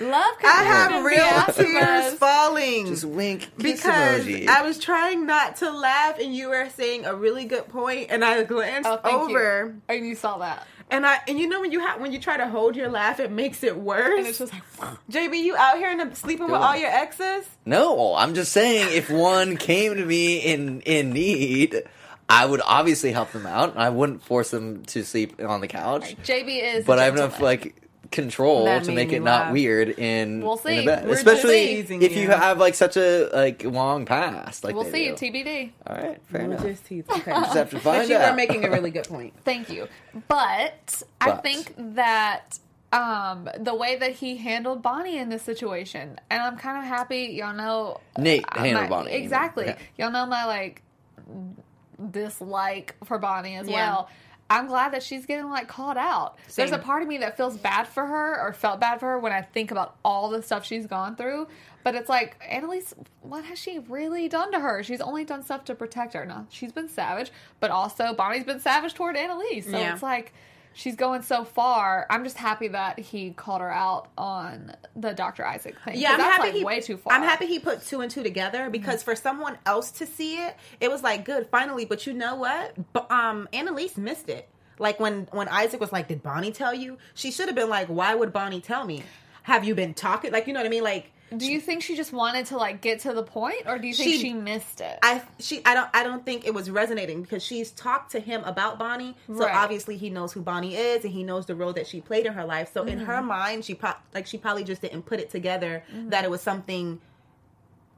Love. 0.00 0.36
I 0.44 0.62
have 0.64 1.04
real 1.04 1.16
yes, 1.16 1.56
tears 1.56 2.14
falling. 2.14 2.86
Just 2.86 3.04
wink. 3.04 3.50
Because 3.56 4.24
emoji. 4.24 4.46
I 4.46 4.62
was 4.62 4.78
trying 4.78 5.26
not 5.26 5.56
to 5.56 5.70
laugh, 5.72 6.20
and 6.20 6.32
you 6.34 6.50
were 6.50 6.68
saying 6.70 7.06
a 7.06 7.14
really 7.14 7.46
good 7.46 7.68
point, 7.68 8.08
and 8.10 8.24
I 8.24 8.44
glanced 8.44 8.88
Oh, 8.88 8.98
thank 8.98 9.16
over, 9.30 9.66
you. 9.66 9.82
And 9.88 10.06
you 10.06 10.14
saw 10.14 10.38
that. 10.38 10.64
And 10.94 11.04
I 11.04 11.18
and 11.26 11.38
you 11.38 11.48
know 11.48 11.60
when 11.60 11.72
you 11.72 11.80
have 11.80 12.00
when 12.00 12.12
you 12.12 12.20
try 12.20 12.36
to 12.36 12.48
hold 12.48 12.76
your 12.76 12.88
laugh, 12.88 13.18
it 13.18 13.30
makes 13.30 13.62
it 13.64 13.76
worse. 13.76 14.18
And 14.18 14.26
it's 14.26 14.38
just 14.38 14.52
like, 14.52 14.62
JB, 15.10 15.36
you 15.38 15.56
out 15.56 15.76
here 15.78 15.90
and 15.90 16.16
sleeping 16.16 16.46
with 16.46 16.54
all 16.60 16.76
your 16.76 16.90
exes? 16.90 17.44
No, 17.66 18.14
I'm 18.14 18.34
just 18.34 18.52
saying 18.52 18.96
if 18.96 19.10
one 19.10 19.56
came 19.56 19.96
to 19.96 20.04
me 20.04 20.38
in 20.38 20.80
in 20.82 21.10
need, 21.10 21.82
I 22.28 22.46
would 22.46 22.60
obviously 22.64 23.10
help 23.10 23.32
them 23.32 23.46
out. 23.46 23.76
I 23.76 23.90
wouldn't 23.90 24.22
force 24.22 24.50
them 24.50 24.84
to 24.86 25.04
sleep 25.04 25.40
on 25.42 25.60
the 25.60 25.68
couch. 25.68 26.16
JB 26.22 26.76
is. 26.76 26.84
but 26.86 26.98
I've 26.98 27.16
enough 27.16 27.40
like 27.40 27.83
control 28.14 28.64
That 28.64 28.84
to 28.84 28.92
make 28.92 29.10
me 29.10 29.16
it 29.16 29.22
not 29.22 29.46
laugh. 29.46 29.52
weird 29.52 29.90
in, 29.90 30.40
We'll 30.40 30.54
in 30.54 30.58
see. 30.60 30.78
a 30.78 30.84
bed. 30.86 31.06
We're 31.06 31.14
Especially 31.14 31.72
if 31.80 31.90
you 31.90 32.22
you. 32.22 32.30
have 32.30 32.58
like 32.58 32.74
such 32.74 32.96
a 32.96 33.28
like 33.34 33.62
long 33.64 34.06
past. 34.06 34.64
Like 34.64 34.74
We'll 34.74 34.84
see. 34.84 35.08
do. 35.08 35.14
TBD. 35.14 35.72
All 35.86 35.96
right, 35.96 36.20
fair 36.26 36.42
We'll 36.42 36.52
enough. 36.52 36.62
just 36.64 36.86
tease. 36.86 37.04
Okay. 37.10 37.30
Just 37.30 37.54
have 37.54 37.68
to 37.70 37.76
but 37.76 37.82
find 37.82 38.08
you 38.08 38.16
out. 38.16 38.30
were 38.30 38.36
making 38.36 38.64
a 38.64 38.70
really 38.70 38.90
good 38.90 39.04
point. 39.08 39.34
Thank 39.44 39.68
you. 39.68 39.88
But, 40.28 41.02
I 41.20 41.32
think 41.32 41.74
that 41.94 42.58
um, 42.92 43.48
the 43.58 43.74
way 43.74 43.96
that 43.96 44.12
he 44.12 44.36
handled 44.36 44.80
Bonnie 44.82 45.18
in 45.18 45.28
this 45.28 45.42
situation, 45.42 46.18
and 46.30 46.42
I'm 46.42 46.56
kind 46.56 46.78
of 46.78 46.84
happy. 46.84 47.34
Y'all 47.38 47.52
know 47.54 48.00
Nate 48.16 48.44
uh, 48.52 48.60
handled 48.60 48.84
my- 48.84 48.88
Bonnie, 48.88 49.12
exactly. 49.12 49.66
Yeah. 49.66 49.76
Y'all 49.98 50.10
know 50.12 50.26
my 50.26 50.44
like 50.44 50.82
dislike 52.10 52.94
for 53.04 53.18
Bonnie 53.18 53.56
as 53.56 53.68
Yeah. 53.68 53.74
well. 53.74 54.08
I'm 54.50 54.66
glad 54.66 54.92
that 54.92 55.02
she's 55.02 55.24
getting 55.26 55.48
like 55.48 55.68
called 55.68 55.96
out. 55.96 56.36
There's 56.54 56.72
a 56.72 56.78
part 56.78 57.02
of 57.02 57.08
me 57.08 57.18
that 57.18 57.36
feels 57.36 57.56
bad 57.56 57.88
for 57.88 58.04
her 58.06 58.40
or 58.40 58.52
felt 58.52 58.78
bad 58.78 59.00
for 59.00 59.06
her 59.12 59.18
when 59.18 59.32
I 59.32 59.40
think 59.42 59.70
about 59.70 59.96
all 60.04 60.28
the 60.28 60.42
stuff 60.42 60.64
she's 60.64 60.86
gone 60.86 61.16
through. 61.16 61.48
But 61.82 61.94
it's 61.94 62.08
like 62.08 62.36
Annalise, 62.46 62.94
what 63.22 63.44
has 63.44 63.58
she 63.58 63.78
really 63.78 64.28
done 64.28 64.52
to 64.52 64.60
her? 64.60 64.82
She's 64.82 65.00
only 65.00 65.24
done 65.24 65.42
stuff 65.42 65.64
to 65.66 65.74
protect 65.74 66.14
her. 66.14 66.24
Now 66.26 66.46
she's 66.50 66.72
been 66.72 66.88
savage, 66.88 67.30
but 67.60 67.70
also 67.70 68.14
Bonnie's 68.14 68.44
been 68.44 68.60
savage 68.60 68.94
toward 68.94 69.16
Annalise. 69.16 69.64
So 69.70 69.78
Yeah. 69.78 69.92
it's 69.94 70.02
like 70.02 70.32
she's 70.74 70.96
going 70.96 71.22
so 71.22 71.44
far. 71.44 72.06
I'm 72.10 72.24
just 72.24 72.36
happy 72.36 72.68
that 72.68 72.98
he 72.98 73.30
called 73.30 73.60
her 73.60 73.70
out 73.70 74.08
on 74.18 74.72
the 74.94 75.12
Dr. 75.12 75.46
Isaac 75.46 75.76
thing. 75.80 75.98
Yeah, 75.98 76.12
I'm 76.12 76.18
that's 76.18 76.36
happy 76.36 76.48
like 76.48 76.56
he 76.56 76.64
way 76.64 76.80
too 76.80 76.96
far. 76.96 77.12
I'm 77.12 77.22
happy 77.22 77.46
he 77.46 77.58
put 77.58 77.84
two 77.86 78.00
and 78.00 78.10
two 78.10 78.22
together 78.22 78.68
because 78.68 79.02
for 79.02 79.16
someone 79.16 79.56
else 79.64 79.90
to 79.92 80.06
see 80.06 80.36
it, 80.36 80.56
it 80.80 80.90
was 80.90 81.02
like 81.02 81.24
good 81.24 81.46
finally. 81.46 81.84
But 81.84 82.06
you 82.06 82.12
know 82.12 82.34
what? 82.34 82.74
But, 82.92 83.10
um, 83.10 83.48
Annalise 83.52 83.96
missed 83.96 84.28
it. 84.28 84.48
Like 84.78 84.98
when 84.98 85.28
when 85.30 85.48
Isaac 85.48 85.80
was 85.80 85.92
like, 85.92 86.08
"Did 86.08 86.22
Bonnie 86.22 86.52
tell 86.52 86.74
you?" 86.74 86.98
She 87.14 87.30
should 87.30 87.46
have 87.46 87.54
been 87.54 87.68
like, 87.68 87.86
"Why 87.86 88.14
would 88.14 88.32
Bonnie 88.32 88.60
tell 88.60 88.84
me?" 88.84 89.04
Have 89.44 89.64
you 89.64 89.74
been 89.74 89.94
talking? 89.94 90.32
Like 90.32 90.46
you 90.46 90.52
know 90.52 90.60
what 90.60 90.66
I 90.66 90.70
mean? 90.70 90.82
Like 90.82 91.12
Do 91.36 91.50
you 91.50 91.60
think 91.60 91.82
she 91.82 91.96
just 91.96 92.12
wanted 92.12 92.46
to 92.46 92.56
like 92.56 92.80
get 92.80 93.00
to 93.00 93.12
the 93.12 93.22
point, 93.22 93.62
or 93.66 93.78
do 93.78 93.88
you 93.88 93.94
think 93.94 94.10
She- 94.12 94.18
she, 94.20 94.32
missed 94.34 94.80
it? 94.80 94.98
I 95.02 95.22
she 95.40 95.62
I 95.64 95.74
don't 95.74 95.88
I 95.92 96.04
don't 96.04 96.24
think 96.24 96.46
it 96.46 96.54
was 96.54 96.70
resonating 96.70 97.22
because 97.22 97.42
she's 97.42 97.70
talked 97.72 98.12
to 98.12 98.20
him 98.20 98.44
about 98.44 98.78
Bonnie, 98.78 99.16
so 99.26 99.34
Right. 99.34 99.54
obviously 99.54 99.96
he 99.96 100.10
knows 100.10 100.32
who 100.32 100.42
Bonnie 100.42 100.76
is 100.76 101.02
and 101.04 101.12
he 101.12 101.24
knows 101.24 101.46
the 101.46 101.54
role 101.56 101.72
that 101.72 101.86
she 101.86 102.00
played 102.00 102.26
in 102.26 102.34
her 102.34 102.44
life. 102.44 102.70
So 102.72 102.84
in 102.84 102.98
Mm-hmm. 102.98 103.06
her 103.06 103.22
mind, 103.22 103.64
she 103.64 103.74
pro- 103.74 103.94
like 104.14 104.26
she 104.26 104.38
probably 104.38 104.64
just 104.64 104.82
didn't 104.82 105.02
put 105.06 105.18
it 105.18 105.30
together 105.30 105.82
Mm-hmm. 105.92 106.10
that 106.10 106.24
it 106.24 106.30
was 106.30 106.40
something. 106.40 107.00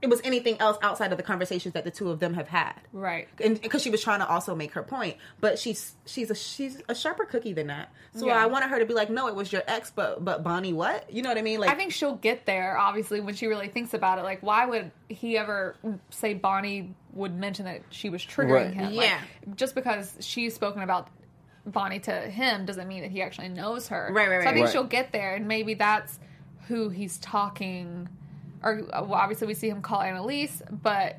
It 0.02 0.10
was 0.10 0.20
anything 0.24 0.60
else 0.60 0.76
outside 0.82 1.10
of 1.10 1.16
the 1.16 1.22
conversations 1.24 1.72
that 1.72 1.84
the 1.84 1.90
two 1.90 2.10
of 2.10 2.20
them 2.20 2.34
have 2.34 2.48
had, 2.48 2.74
right. 2.92 3.28
and 3.42 3.60
because 3.60 3.82
she 3.82 3.88
was 3.88 4.02
trying 4.02 4.20
to 4.20 4.28
also 4.28 4.54
make 4.54 4.72
her 4.72 4.82
point. 4.82 5.16
But 5.40 5.58
she's 5.58 5.94
she's 6.04 6.30
a 6.30 6.34
she's 6.34 6.82
a 6.88 6.94
sharper 6.94 7.24
cookie 7.24 7.54
than 7.54 7.68
that. 7.68 7.90
So 8.14 8.26
Yeah. 8.26 8.36
I 8.36 8.44
wanted 8.46 8.68
her 8.68 8.78
to 8.78 8.84
be 8.84 8.92
like, 8.92 9.08
no, 9.08 9.26
it 9.28 9.34
was 9.34 9.50
your 9.50 9.62
ex, 9.66 9.90
but 9.90 10.22
but 10.22 10.42
Bonnie, 10.44 10.74
what? 10.74 11.10
You 11.10 11.22
know 11.22 11.30
what 11.30 11.38
I 11.38 11.42
mean? 11.42 11.60
Like 11.60 11.70
I 11.70 11.74
think 11.76 11.92
she'll 11.92 12.14
get 12.16 12.44
there, 12.44 12.76
obviously, 12.76 13.20
when 13.20 13.34
she 13.34 13.46
really 13.46 13.68
thinks 13.68 13.94
about 13.94 14.18
it. 14.18 14.22
Like, 14.22 14.42
why 14.42 14.66
would 14.66 14.90
he 15.08 15.38
ever 15.38 15.76
say 16.10 16.34
Bonnie 16.34 16.94
would 17.14 17.34
mention 17.34 17.64
that 17.64 17.80
she 17.88 18.10
was 18.10 18.22
triggering 18.22 18.50
Right. 18.66 18.74
him? 18.74 18.94
Like, 18.96 19.06
Yeah. 19.08 19.20
just 19.54 19.74
because 19.74 20.14
she's 20.20 20.54
spoken 20.54 20.82
about 20.82 21.08
Bonnie 21.64 22.00
to 22.00 22.12
him 22.12 22.66
doesn't 22.66 22.86
mean 22.86 23.00
that 23.00 23.10
he 23.10 23.22
actually 23.22 23.48
knows 23.48 23.88
her. 23.88 24.10
Right, 24.12 24.28
right, 24.28 24.42
So 24.42 24.50
I 24.50 24.52
think 24.52 24.66
Right. 24.66 24.72
she'll 24.72 24.84
get 24.84 25.10
there, 25.12 25.34
and 25.36 25.48
maybe 25.48 25.72
that's 25.72 26.18
who 26.68 26.90
he's 26.90 27.16
talking. 27.18 28.08
Or 28.62 28.80
uh, 28.92 29.02
well, 29.04 29.14
obviously, 29.14 29.46
we 29.46 29.54
see 29.54 29.68
him 29.68 29.82
call 29.82 30.00
Annalise, 30.00 30.62
but 30.70 31.18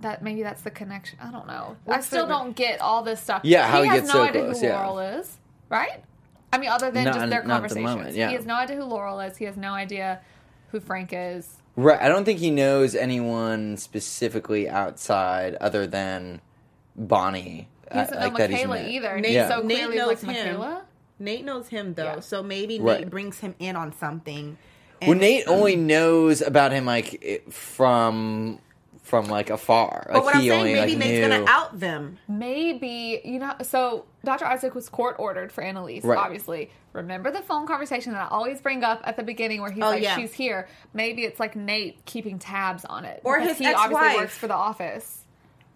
that 0.00 0.22
maybe 0.22 0.42
that's 0.42 0.62
the 0.62 0.70
connection. 0.70 1.18
I 1.22 1.30
don't 1.30 1.46
know. 1.46 1.76
I 1.88 2.00
still 2.00 2.26
the- 2.26 2.32
don't 2.34 2.56
get 2.56 2.80
all 2.80 3.02
this 3.02 3.20
stuff. 3.20 3.42
Yeah, 3.44 3.66
how 3.66 3.82
he 3.82 3.88
has 3.88 4.00
gets 4.02 4.08
no 4.08 4.20
so 4.20 4.22
idea 4.22 4.42
close, 4.44 4.60
who 4.60 4.66
yeah. 4.66 4.86
Laurel 4.86 4.98
is, 5.20 5.38
right? 5.68 6.02
I 6.52 6.58
mean, 6.58 6.70
other 6.70 6.90
than 6.90 7.04
Not- 7.04 7.14
just 7.14 7.30
their 7.30 7.42
not 7.44 7.64
at 7.64 7.68
the 7.70 7.74
conversations, 7.76 7.84
moment, 7.96 8.16
yeah. 8.16 8.28
he 8.28 8.34
has 8.34 8.46
no 8.46 8.54
idea 8.56 8.76
who 8.76 8.84
Laurel 8.84 9.20
is. 9.20 9.36
He 9.36 9.44
has 9.44 9.56
no 9.56 9.72
idea 9.72 10.20
who 10.72 10.80
Frank 10.80 11.10
is. 11.12 11.56
Right. 11.76 12.00
I 12.00 12.08
don't 12.08 12.24
think 12.24 12.40
he 12.40 12.50
knows 12.50 12.94
anyone 12.94 13.76
specifically 13.76 14.68
outside 14.68 15.54
other 15.56 15.86
than 15.86 16.40
Bonnie. 16.96 17.68
He 17.92 17.98
doesn't 17.98 18.16
uh, 18.16 18.20
know 18.20 18.26
like 18.28 18.36
that 18.38 18.50
Michaela 18.50 18.88
either. 18.88 19.08
And 19.10 19.22
Nate- 19.22 19.32
Yeah. 19.32 19.48
so 19.48 19.62
Nate 19.62 19.76
clearly 19.78 19.96
knows 19.96 20.22
like 20.24 20.36
him. 20.36 20.46
Michaela. 20.58 20.82
Nate 21.20 21.44
knows 21.44 21.68
him 21.68 21.94
though, 21.94 22.04
Yeah. 22.04 22.20
so 22.20 22.42
maybe 22.42 22.80
Right. 22.80 23.00
Nate 23.00 23.10
brings 23.10 23.38
him 23.40 23.54
in 23.58 23.76
on 23.76 23.92
something. 23.92 24.56
Well, 25.02 25.12
And- 25.12 25.20
Nate 25.20 25.44
only 25.48 25.74
um, 25.74 25.86
knows 25.86 26.40
about 26.42 26.72
him 26.72 26.84
like 26.86 27.44
from 27.50 28.58
from 29.02 29.24
like 29.26 29.50
afar. 29.50 30.04
Like 30.06 30.12
But 30.14 30.24
what 30.24 30.34
I'm 30.36 30.40
saying, 30.42 30.52
only 30.52 30.72
maybe 30.74 30.90
like 30.92 30.98
Nate's 31.00 31.26
knew. 31.26 31.36
gonna 31.36 31.50
out 31.50 31.80
them. 31.80 32.18
Maybe 32.28 33.20
you 33.24 33.38
know. 33.38 33.54
So 33.62 34.04
Dr. 34.24 34.44
Isaac 34.46 34.74
was 34.74 34.88
court 34.88 35.16
ordered 35.18 35.50
for 35.52 35.62
Annalise. 35.64 36.04
Right. 36.04 36.18
Obviously, 36.18 36.70
remember 36.92 37.30
the 37.30 37.40
phone 37.42 37.66
conversation 37.66 38.12
that 38.12 38.22
I 38.22 38.28
always 38.34 38.60
bring 38.60 38.84
up 38.84 39.00
at 39.04 39.16
the 39.16 39.22
beginning 39.22 39.62
where 39.62 39.70
he's 39.70 39.82
Oh, 39.82 39.88
like, 39.88 40.02
yeah. 40.02 40.16
"She's 40.16 40.32
here." 40.32 40.68
Maybe 40.94 41.24
it's 41.24 41.40
like 41.40 41.56
Nate 41.56 42.04
keeping 42.04 42.38
tabs 42.38 42.84
on 42.84 43.04
it, 43.04 43.20
Or 43.24 43.38
his 43.40 43.58
he 43.58 43.66
obviously 43.66 43.84
ex-wife. 44.06 44.16
works 44.16 44.36
for 44.36 44.46
the 44.48 44.54
office. 44.54 45.24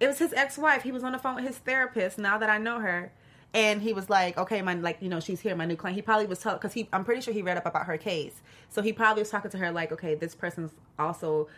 It 0.01 0.07
was 0.07 0.19
his 0.19 0.33
ex-wife. 0.33 0.83
He 0.83 0.93
was 0.93 1.03
on 1.05 1.13
the 1.13 1.19
phone 1.19 1.37
with 1.37 1.45
his 1.47 1.57
therapist. 1.59 2.19
Now 2.19 2.37
that 2.39 2.51
I 2.51 2.59
know 2.59 2.79
her, 2.81 3.11
and 3.55 3.81
he 3.81 3.93
was 3.95 4.11
like, 4.11 4.37
"Okay, 4.37 4.61
my 4.61 4.75
like, 4.75 4.99
you 5.01 5.09
know, 5.09 5.21
she's 5.21 5.41
here, 5.41 5.55
my 5.57 5.65
new 5.65 5.77
client." 5.77 5.97
He 5.97 6.03
probably 6.03 6.27
was 6.27 6.41
telling 6.41 6.59
because 6.59 6.75
he, 6.75 6.89
I'm 6.93 7.05
pretty 7.05 7.21
sure 7.23 7.33
he 7.33 7.41
read 7.41 7.57
up 7.57 7.65
about 7.65 7.87
her 7.87 7.97
case, 7.97 8.43
so 8.69 8.83
he 8.83 8.93
probably 8.93 9.23
was 9.23 9.31
talking 9.31 9.51
to 9.53 9.59
her 9.59 9.71
like, 9.71 9.93
"Okay, 9.93 10.15
this 10.15 10.35
person's 10.35 10.73
also." 10.99 11.49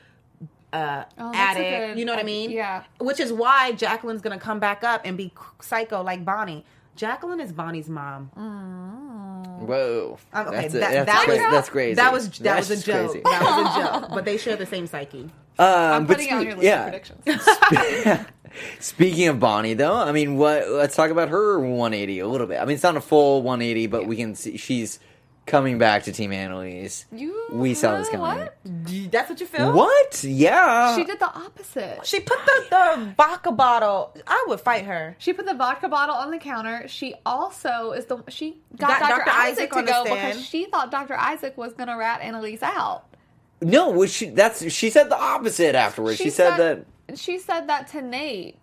Uh, 0.72 1.04
Oh, 1.16 1.32
addict, 1.34 1.70
good 1.94 1.98
you 1.98 2.04
know 2.04 2.12
what 2.12 2.20
I 2.20 2.24
mean? 2.24 2.50
Yeah. 2.50 2.82
Which 3.00 3.18
is 3.18 3.32
why 3.32 3.72
Jacqueline's 3.72 4.20
gonna 4.20 4.38
come 4.38 4.58
back 4.60 4.84
up 4.84 5.00
and 5.04 5.16
be 5.16 5.32
psycho 5.60 6.02
like 6.02 6.24
Bonnie. 6.24 6.66
Jacqueline 6.96 7.40
is 7.40 7.52
Bonnie's 7.52 7.88
mom. 7.88 8.30
Whoa. 9.46 10.18
Um, 10.32 10.46
okay, 10.48 10.60
that's, 10.62 10.72
that- 10.74 10.80
that's, 10.80 11.06
that 11.06 11.24
crazy. 11.24 11.42
was- 11.42 11.50
that's 11.52 11.68
crazy. 11.68 11.94
That 11.94 12.12
was 12.12 12.28
that 12.30 12.42
That's 12.42 12.68
was 12.68 12.82
a 12.82 12.84
joke. 12.86 13.10
crazy. 13.10 13.22
That 13.24 13.42
was 13.42 13.76
a 13.76 14.00
joke. 14.00 14.10
But 14.14 14.24
they 14.24 14.36
share 14.38 14.56
the 14.56 14.66
same 14.66 14.86
psyche. 14.86 15.30
Um, 15.58 15.66
I'm 15.68 16.06
putting 16.06 16.28
it 16.28 16.32
on 16.32 16.40
spe- 16.40 16.46
your 16.46 16.54
list 16.56 16.64
yeah. 16.64 16.84
of 16.86 16.90
predictions. 17.24 18.26
Speaking 18.80 19.28
of 19.28 19.38
Bonnie, 19.40 19.74
though, 19.74 19.94
I 19.94 20.12
mean, 20.12 20.36
what? 20.36 20.68
Let's 20.70 20.94
talk 20.96 21.10
about 21.10 21.28
her 21.28 21.58
180 21.60 22.18
a 22.20 22.26
little 22.28 22.46
bit. 22.46 22.58
I 22.60 22.64
mean, 22.64 22.74
it's 22.74 22.82
not 22.82 22.96
a 22.96 23.00
full 23.00 23.42
180, 23.42 23.86
but 23.86 24.06
we 24.06 24.16
can 24.16 24.34
see 24.34 24.56
she's 24.56 24.98
coming 25.46 25.78
back 25.78 26.02
to 26.04 26.12
Team 26.12 26.32
Annalise. 26.32 27.06
You 27.12 27.46
we 27.52 27.74
saw 27.74 27.96
this 27.96 28.08
coming. 28.08 28.20
what? 28.20 28.56
That's 29.10 29.30
what 29.30 29.40
you 29.40 29.46
feel? 29.46 29.72
What? 29.72 30.22
Yeah. 30.24 30.96
She 30.96 31.04
did 31.04 31.18
the 31.18 31.32
opposite. 31.32 32.04
She 32.04 32.20
put 32.20 32.38
the, 32.44 32.66
the 32.70 33.14
vodka 33.16 33.52
bottle. 33.52 34.14
I 34.26 34.44
would 34.48 34.60
fight 34.60 34.84
her. 34.84 35.16
She 35.18 35.32
put 35.32 35.46
the 35.46 35.54
vodka 35.54 35.88
bottle 35.88 36.16
on 36.16 36.30
the 36.30 36.38
counter. 36.38 36.86
She 36.88 37.14
also 37.24 37.92
is 37.92 38.06
the 38.06 38.22
she 38.28 38.58
got, 38.76 39.00
Got 39.00 39.08
Dr. 39.08 39.24
Dr. 39.24 39.30
Isaac, 39.30 39.72
Isaac 39.72 39.86
to 39.86 39.92
go 39.92 40.04
because 40.04 40.44
she 40.44 40.66
thought 40.66 40.90
Dr. 40.90 41.14
Isaac 41.14 41.56
was 41.56 41.72
going 41.72 41.88
to 41.88 41.96
rat 41.96 42.20
Annalise 42.20 42.62
out. 42.62 43.04
No, 43.62 43.90
was 43.90 44.12
she? 44.12 44.26
That's 44.26 44.70
she 44.70 44.90
said 44.90 45.08
the 45.08 45.18
opposite 45.18 45.74
afterwards. 45.74 46.18
She, 46.18 46.30
said, 46.30 46.56
that. 46.58 47.18
She 47.18 47.38
said 47.38 47.68
that 47.68 47.88
to 47.88 48.02
Nate. 48.02 48.58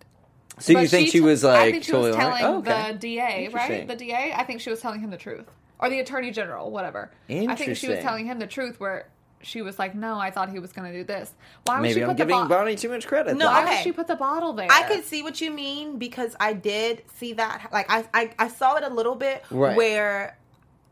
So 0.58 0.78
you 0.78 0.86
think 0.86 1.08
she 1.08 1.18
t- 1.18 1.20
was 1.20 1.42
like 1.42 1.60
I 1.60 1.70
think 1.72 1.84
she 1.84 1.92
was 1.92 2.14
telling 2.14 2.44
alright? 2.44 2.44
Oh, 2.44 2.58
okay. 2.58 2.92
the 2.92 2.98
DA, 2.98 3.48
right? 3.48 3.88
The 3.88 3.96
DA. 3.96 4.32
I 4.36 4.44
think 4.44 4.60
she 4.60 4.70
was 4.70 4.80
telling 4.80 5.00
him 5.00 5.10
the 5.10 5.16
truth, 5.16 5.46
or 5.78 5.90
the 5.90 6.00
Attorney 6.00 6.30
General, 6.30 6.70
whatever. 6.70 7.10
I 7.28 7.32
think 7.32 7.58
she 7.58 7.68
was 7.70 7.82
Interesting. 7.82 8.02
telling 8.02 8.26
him 8.26 8.38
the 8.38 8.46
truth, 8.46 8.78
where 8.80 9.08
she 9.42 9.60
was 9.60 9.78
like, 9.78 9.94
"No, 9.94 10.18
I 10.18 10.30
thought 10.30 10.48
he 10.50 10.58
was 10.58 10.72
going 10.72 10.90
to 10.90 10.96
do 10.98 11.04
this. 11.04 11.30
Why 11.64 11.74
would 11.76 11.82
Maybe 11.82 11.94
she 11.94 12.00
I'm 12.02 12.08
put 12.08 12.16
the 12.16 12.24
giving 12.24 12.42
bo- 12.44 12.48
Bonnie 12.48 12.76
too 12.76 12.88
much 12.88 13.06
credit. 13.06 13.36
No, 13.36 13.46
though. 13.46 13.52
Why 13.52 13.62
okay. 13.64 13.74
would 13.76 13.82
she 13.84 13.92
put 13.92 14.06
the 14.06 14.16
bottle 14.16 14.52
there? 14.54 14.68
I 14.70 14.84
could 14.84 15.04
see 15.04 15.22
what 15.22 15.40
you 15.40 15.50
mean 15.50 15.98
because 15.98 16.34
I 16.40 16.54
did 16.54 17.02
see 17.16 17.34
that. 17.34 17.68
Like 17.72 17.86
I, 17.90 18.04
I, 18.14 18.30
I 18.38 18.48
saw 18.48 18.76
it 18.76 18.84
a 18.84 18.88
little 18.88 19.14
bit 19.16 19.44
Right. 19.50 19.76
where 19.76 20.38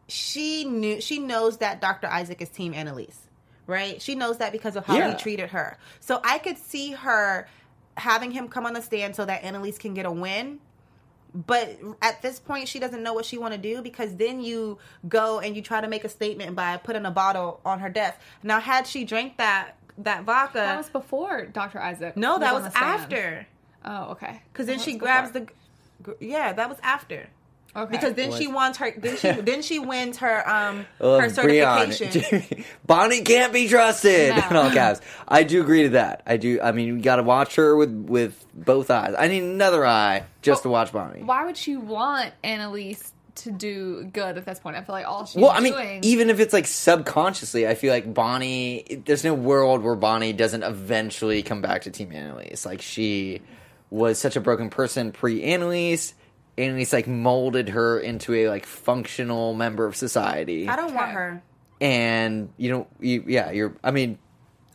she 0.09 0.65
knew 0.65 1.01
she 1.01 1.19
knows 1.19 1.59
that 1.59 1.81
Dr. 1.81 2.07
Isaac 2.09 2.43
is 2.43 2.51
Team 2.51 2.75
Annalise, 2.75 3.19
right? 3.67 4.03
She 4.03 4.15
knows 4.15 4.39
that 4.39 4.53
because 4.53 4.77
of 4.77 4.85
how 4.85 4.97
Yeah. 4.97 5.13
he 5.13 5.17
treated 5.17 5.51
her. 5.51 5.79
So 6.01 6.21
I 6.23 6.37
could 6.39 6.59
see 6.59 6.93
her 6.93 7.49
having 7.97 8.31
him 8.33 8.49
come 8.49 8.67
on 8.67 8.75
the 8.75 8.83
stand 8.83 9.17
so 9.17 9.25
that 9.25 9.43
Annalise 9.45 9.79
can 9.79 9.95
get 9.95 10.05
a 10.05 10.11
win. 10.13 10.59
But 11.35 11.79
at 12.03 12.21
this 12.21 12.39
point, 12.39 12.69
she 12.69 12.79
doesn't 12.79 13.03
know 13.03 13.15
what 13.15 13.25
she 13.25 13.39
want 13.39 13.55
to 13.55 13.59
do 13.59 13.81
because 13.83 14.17
then 14.17 14.41
you 14.41 14.79
go 15.09 15.39
and 15.41 15.57
you 15.57 15.63
try 15.63 15.81
to 15.81 15.89
make 15.89 16.05
a 16.05 16.09
statement 16.09 16.55
by 16.55 16.77
putting 16.77 17.07
a 17.07 17.11
bottle 17.11 17.61
on 17.65 17.81
her 17.81 17.89
desk. 17.89 18.19
Now, 18.43 18.61
had 18.61 18.87
she 18.87 19.05
drank 19.05 19.39
that 19.39 19.77
that 19.99 20.25
vodka, 20.25 20.59
That 20.59 20.77
was 20.79 20.89
before 20.91 21.47
Dr. 21.47 21.81
Isaac. 21.81 22.17
no, 22.17 22.39
that 22.39 22.55
on 22.55 22.63
was 22.63 22.73
after. 22.75 23.47
Oh, 23.85 24.13
okay. 24.13 24.43
Because 24.53 24.67
then 24.67 24.79
she 24.79 24.97
grabs 24.97 25.33
before. 25.33 25.49
the, 26.03 26.17
yeah, 26.27 26.53
that 26.53 26.69
was 26.69 26.79
after. 26.83 27.29
Okay. 27.75 27.91
Because 27.91 28.13
then 28.15 28.33
she 28.33 28.49
wants 28.49 28.77
her, 28.79 28.93
then 28.99 29.17
she 29.17 29.31
then 29.33 29.63
she 29.63 29.79
wins 29.79 30.19
her 30.19 30.47
um 30.49 30.85
Oh, 31.01 31.19
her 31.19 31.31
certification. 31.31 32.65
Bonnie 32.87 33.23
can't 33.23 33.53
be 33.53 33.67
trusted. 33.69 34.31
No. 34.37 34.49
In 34.51 34.57
all 34.57 34.71
caps, 34.71 35.01
I 35.27 35.43
do 35.45 35.61
agree 35.63 35.85
to 35.85 35.89
that. 35.91 36.23
I 36.27 36.37
do. 36.37 36.61
I 36.61 36.73
mean, 36.73 36.87
you 36.89 37.01
got 37.01 37.17
to 37.17 37.23
watch 37.23 37.55
her 37.57 37.75
with 37.77 37.91
with 38.09 38.45
both 38.53 38.91
eyes. 38.91 39.15
I 39.19 39.29
need 39.29 39.43
another 39.43 39.87
eye 39.87 40.25
just 40.43 40.65
to 40.65 40.69
watch 40.69 40.93
Bonnie. 40.93 41.23
why 41.23 41.45
would 41.47 41.57
she 41.57 41.77
want 41.77 42.33
Annalise 42.45 43.13
to 43.37 43.51
do 43.51 44.05
good 44.05 44.37
at 44.37 44.45
this 44.45 44.59
point? 44.61 44.77
I 44.77 44.83
feel 44.83 44.95
like 44.95 45.07
all 45.07 45.25
she's 45.25 45.41
Well, 45.41 45.51
I 45.51 45.61
mean, 45.61 45.73
doing. 45.73 46.01
even 46.05 46.29
if 46.29 46.41
it's 46.41 46.53
like 46.53 46.67
subconsciously, 46.67 47.67
I 47.67 47.75
feel 47.75 47.93
like 47.93 48.13
Bonnie. 48.13 49.03
There's 49.07 49.25
no 49.25 49.33
world 49.33 49.83
where 49.83 49.95
Bonnie 49.95 50.35
doesn't 50.35 50.63
eventually 50.63 51.43
come 51.43 51.63
back 51.63 51.83
to 51.83 51.91
Team 51.91 52.13
Annalise. 52.13 52.67
Like 52.67 52.83
she 52.83 53.41
was 53.89 54.19
such 54.19 54.37
a 54.37 54.41
broken 54.41 54.69
person 54.69 55.11
pre 55.13 55.43
Annalise. 55.43 56.13
Annalise 56.63 56.93
like 56.93 57.07
molded 57.07 57.71
her 57.71 57.99
into 58.01 58.35
a 58.35 58.49
like 58.49 58.67
functional 58.67 59.55
member 59.55 59.85
of 59.87 59.97
society. 59.97 60.69
I 60.69 60.77
don't 60.77 60.95
want 60.95 61.11
her. 61.13 61.43
and 61.81 62.51
you 62.57 62.71
know, 62.71 62.87
you, 63.01 63.25
yeah, 63.27 63.51
you're. 63.51 63.75
I 63.83 63.91
mean, 63.91 64.19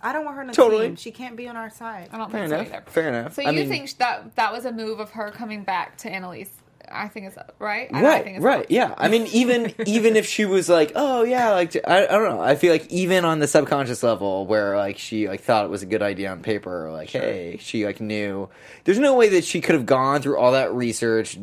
I 0.02 0.14
don't 0.14 0.26
want 0.26 0.36
her 0.36 0.42
in 0.42 0.48
the 0.48 0.54
Totally. 0.54 0.88
team. 0.88 0.96
She 0.96 1.12
can't 1.12 1.36
be 1.36 1.48
on 1.48 1.56
our 1.58 1.70
side. 1.70 2.10
I 2.12 2.18
don't 2.18 2.32
fair 2.32 2.42
think 2.48 2.50
so 2.52 2.56
enough. 2.60 2.74
either. 2.74 2.92
Fair 2.92 3.08
enough. 3.10 3.34
So 3.34 3.44
I 3.44 3.50
you 3.52 3.60
mean- 3.62 3.70
think 3.70 3.98
that 3.98 4.36
that 4.36 4.52
was 4.54 4.66
a 4.66 4.72
move 4.72 5.00
of 5.00 5.12
her 5.12 5.32
coming 5.32 5.64
back 5.64 5.98
to 6.00 6.10
Annalise? 6.10 6.50
I 6.90 7.10
think 7.10 7.26
it's 7.28 7.38
right. 7.60 7.90
I- 7.94 8.00
I 8.00 8.02
right 8.04 8.24
think 8.24 8.38
it's 8.38 8.46
right 8.46 8.66
yeah 8.70 8.96
i 8.98 9.10
mean 9.10 9.28
even 9.34 9.74
even 9.86 10.16
if 10.16 10.26
she 10.26 10.46
was 10.46 10.70
like 10.70 10.94
oh 10.96 11.24
yeah 11.24 11.50
like 11.50 11.76
I, 11.86 12.06
I 12.06 12.12
don't 12.12 12.30
know 12.30 12.40
i 12.40 12.56
feel 12.56 12.72
like 12.72 12.88
even 12.88 13.26
on 13.26 13.40
the 13.40 13.48
subconscious 13.48 14.04
level 14.04 14.46
where 14.48 14.78
like 14.78 14.98
she 14.98 15.28
like 15.28 15.42
thought 15.42 15.66
it 15.66 15.70
was 15.70 15.82
a 15.84 15.86
good 15.86 16.02
idea 16.02 16.32
on 16.32 16.42
paper 16.44 16.88
or 16.88 16.94
like 16.94 17.10
hey 17.10 17.58
she 17.60 17.86
like 17.86 18.00
knew 18.00 18.48
there's 18.86 19.00
no 19.00 19.16
way 19.16 19.28
that 19.30 19.44
she 19.44 19.60
could 19.60 19.76
have 19.76 19.86
gone 19.86 20.22
through 20.22 20.38
all 20.38 20.54
that 20.54 20.72
research 20.74 21.38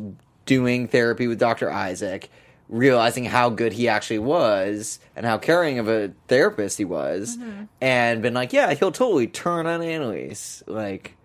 doing 0.45 0.87
therapy 0.87 1.27
with 1.27 1.39
dr 1.39 1.69
isaac 1.71 2.29
realizing 2.67 3.25
how 3.25 3.49
good 3.49 3.73
he 3.73 3.87
actually 3.87 4.17
was 4.17 4.99
and 5.15 5.23
how 5.25 5.37
caring 5.37 5.77
of 5.77 5.87
a 5.87 6.11
therapist 6.27 6.79
he 6.79 6.83
was, 6.85 7.37
Mm-hmm. 7.37 7.65
and 7.79 8.23
been 8.23 8.33
like, 8.33 8.53
yeah, 8.53 8.73
he'll 8.73 8.91
totally 8.91 9.27
turn 9.27 9.67
on 9.67 9.83
Annalise. 9.83 10.63
Like, 10.65 11.15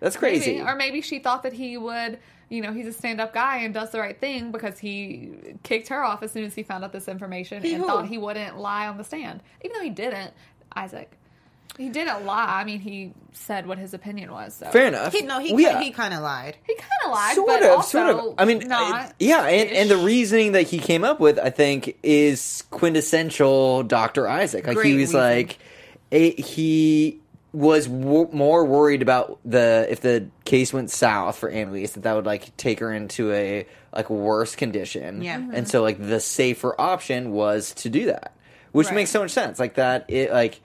that's 0.00 0.16
crazy. 0.16 0.52
Maybe. 0.56 0.66
Or 0.66 0.74
maybe 0.76 1.02
she 1.02 1.18
thought 1.18 1.42
that 1.42 1.52
he 1.52 1.76
would, 1.76 2.18
you 2.48 2.62
know, 2.62 2.72
he's 2.72 2.86
a 2.86 2.92
stand 2.94 3.20
up 3.20 3.34
guy 3.34 3.58
and 3.58 3.74
does 3.74 3.90
the 3.90 3.98
right 4.00 4.18
thing 4.18 4.50
because 4.50 4.78
he 4.78 5.32
kicked 5.62 5.88
her 5.88 6.02
off 6.02 6.22
as 6.22 6.32
soon 6.32 6.44
as 6.44 6.54
he 6.54 6.62
found 6.62 6.82
out 6.82 6.92
this 6.92 7.06
information 7.06 7.62
He 7.62 7.74
and 7.74 7.82
who? 7.82 7.86
thought 7.86 8.06
he 8.08 8.16
wouldn't 8.16 8.56
lie 8.58 8.86
on 8.88 8.96
the 8.96 9.04
stand. 9.04 9.42
Even 9.62 9.76
though 9.76 9.84
he 9.84 9.90
didn't, 9.90 10.32
Isaac. 10.74 11.12
He 11.78 11.88
didn't 11.88 12.26
lie. 12.26 12.60
I 12.60 12.64
mean, 12.64 12.80
he 12.80 13.12
said 13.32 13.66
what 13.66 13.78
his 13.78 13.94
opinion 13.94 14.32
was. 14.32 14.54
So. 14.56 14.66
Fair 14.66 14.88
enough. 14.88 15.12
He, 15.12 15.22
no, 15.22 15.38
he 15.38 15.52
Well, 15.54 15.62
yeah. 15.62 15.80
he 15.80 15.90
kind 15.92 16.12
of 16.12 16.20
lied. 16.20 16.56
He 16.66 16.74
kind 16.74 16.90
of 17.06 17.12
lied, 17.12 17.34
sort 17.36 17.46
but 17.48 17.62
of, 17.62 17.70
also 17.70 17.98
sort 18.12 18.26
of. 18.30 18.34
I 18.36 18.44
mean, 18.44 18.66
not. 18.66 19.14
yeah, 19.20 19.46
and, 19.46 19.70
and 19.70 19.88
the 19.90 19.96
reasoning 19.96 20.52
that 20.52 20.62
he 20.66 20.78
came 20.78 21.04
up 21.04 21.20
with, 21.20 21.38
I 21.38 21.50
think, 21.50 21.96
is 22.02 22.64
quintessential 22.70 23.84
Doctor 23.84 24.26
Isaac. 24.28 24.66
Like 24.66 24.76
he 24.80 24.92
was 24.94 25.14
reason. 25.14 25.20
like, 25.20 25.58
a, 26.10 26.32
he 26.32 27.20
was 27.52 27.86
w- 27.86 28.28
more 28.32 28.64
worried 28.64 29.00
about 29.02 29.38
the 29.44 29.86
if 29.88 30.00
the 30.02 30.26
case 30.44 30.72
went 30.72 30.90
south 30.90 31.38
for 31.38 31.48
Annalise 31.48 31.92
that 31.92 32.02
that 32.02 32.14
would 32.14 32.26
like 32.26 32.54
take 32.58 32.80
her 32.80 32.92
into 32.92 33.32
a 33.32 33.66
like 33.94 34.10
worse 34.10 34.54
condition. 34.54 35.22
Yeah. 35.22 35.38
Mhm. 35.38 35.54
and 35.54 35.68
so 35.68 35.80
like 35.82 35.98
the 35.98 36.20
safer 36.20 36.78
option 36.78 37.32
was 37.32 37.72
to 37.74 37.88
do 37.88 38.06
that, 38.06 38.34
which 38.72 38.88
Right. 38.88 38.96
makes 38.96 39.10
so 39.10 39.20
much 39.22 39.30
sense. 39.30 39.58
Like 39.60 39.74
that, 39.74 40.04
it 40.08 40.32
like. 40.32 40.60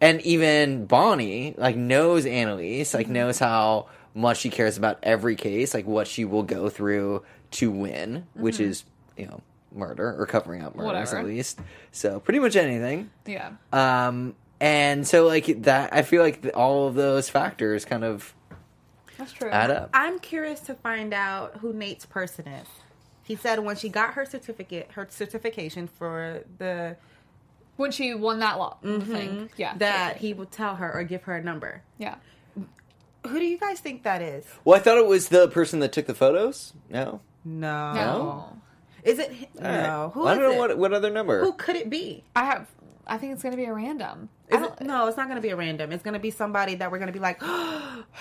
And 0.00 0.20
even 0.22 0.86
Bonnie, 0.86 1.54
like, 1.58 1.76
knows 1.76 2.24
Annalise, 2.26 2.94
like, 2.94 3.08
knows 3.08 3.38
how 3.38 3.86
much 4.14 4.38
she 4.38 4.48
cares 4.50 4.76
about 4.78 4.98
every 5.02 5.36
case, 5.36 5.74
like, 5.74 5.86
what 5.86 6.06
she 6.08 6.24
will 6.24 6.42
go 6.42 6.68
through 6.70 7.22
to 7.52 7.70
win, 7.70 8.26
which 8.34 8.60
is, 8.60 8.84
you 9.16 9.26
know, 9.26 9.40
murder 9.72 10.16
or 10.18 10.26
covering 10.26 10.62
up 10.62 10.74
murders 10.74 11.10
Whatever. 11.12 11.18
at 11.18 11.24
least. 11.26 11.60
So, 11.92 12.18
pretty 12.18 12.38
much 12.40 12.56
anything. 12.56 13.10
yeah. 13.26 13.52
Um, 13.72 14.34
and 14.58 15.06
so, 15.06 15.26
like, 15.26 15.62
that, 15.64 15.92
I 15.94 16.02
feel 16.02 16.22
like 16.22 16.50
all 16.54 16.88
of 16.88 16.94
those 16.94 17.28
factors 17.28 17.84
kind 17.84 18.02
of 18.04 18.34
That's 19.18 19.32
true. 19.32 19.50
add 19.50 19.70
up. 19.70 19.90
I'm 19.92 20.18
curious 20.18 20.60
to 20.60 20.74
find 20.74 21.12
out 21.14 21.58
who 21.58 21.72
Nate's 21.72 22.06
person 22.06 22.46
is. 22.48 22.66
He 23.22 23.36
said 23.36 23.60
when 23.60 23.76
she 23.76 23.88
got 23.90 24.14
her 24.14 24.24
certificate, 24.24 24.90
her 24.94 25.06
certification 25.08 25.86
for 25.86 26.42
the 26.58 26.96
When 27.80 27.92
she 27.92 28.14
won 28.14 28.40
that 28.40 28.58
law 28.58 28.76
thing. 28.82 29.48
Yeah. 29.56 29.70
Mm-hmm. 29.70 29.78
that 29.78 30.18
he 30.18 30.34
would 30.34 30.50
tell 30.50 30.76
her 30.76 30.92
or 30.92 31.02
give 31.02 31.22
her 31.22 31.36
a 31.36 31.42
number. 31.42 31.82
Yeah. 31.96 32.16
Who 33.26 33.38
do 33.38 33.44
you 33.46 33.56
guys 33.58 33.80
think 33.80 34.02
that 34.02 34.20
is? 34.20 34.44
Well, 34.66 34.78
I 34.78 34.82
thought 34.82 34.98
it 34.98 35.06
was 35.06 35.28
the 35.28 35.48
person 35.48 35.80
that 35.80 35.90
took 35.90 36.06
the 36.06 36.14
photos. 36.14 36.74
No? 36.90 37.20
No. 37.42 37.92
No. 37.94 38.56
Is 39.02 39.18
it? 39.18 39.30
All 39.58 39.64
right. 39.64 39.82
No. 39.82 40.10
Who 40.12 40.26
I 40.26 40.32
is 40.32 40.38
don't 40.38 40.48
know 40.50 40.52
it? 40.52 40.58
what, 40.58 40.78
what 40.78 40.92
other 40.92 41.08
number. 41.10 41.40
Who 41.42 41.54
could 41.54 41.76
it 41.76 41.88
be? 41.88 42.22
I 42.36 42.44
have. 42.44 42.66
I 43.10 43.18
think 43.18 43.32
it's 43.34 43.42
going 43.42 43.50
to 43.52 43.56
be 43.56 43.64
a 43.64 43.72
random. 43.74 44.28
Is 44.48 44.62
it, 44.62 44.80
no, 44.80 45.06
it's 45.08 45.16
not 45.16 45.26
going 45.26 45.36
to 45.36 45.42
be 45.42 45.50
a 45.50 45.56
random. 45.56 45.92
It's 45.92 46.02
going 46.02 46.14
to 46.14 46.20
be 46.20 46.30
somebody 46.30 46.76
that 46.76 46.90
we're 46.90 46.98
going 46.98 47.08
to 47.08 47.12
be 47.12 47.18
like, 47.18 47.40
Who 47.42 47.46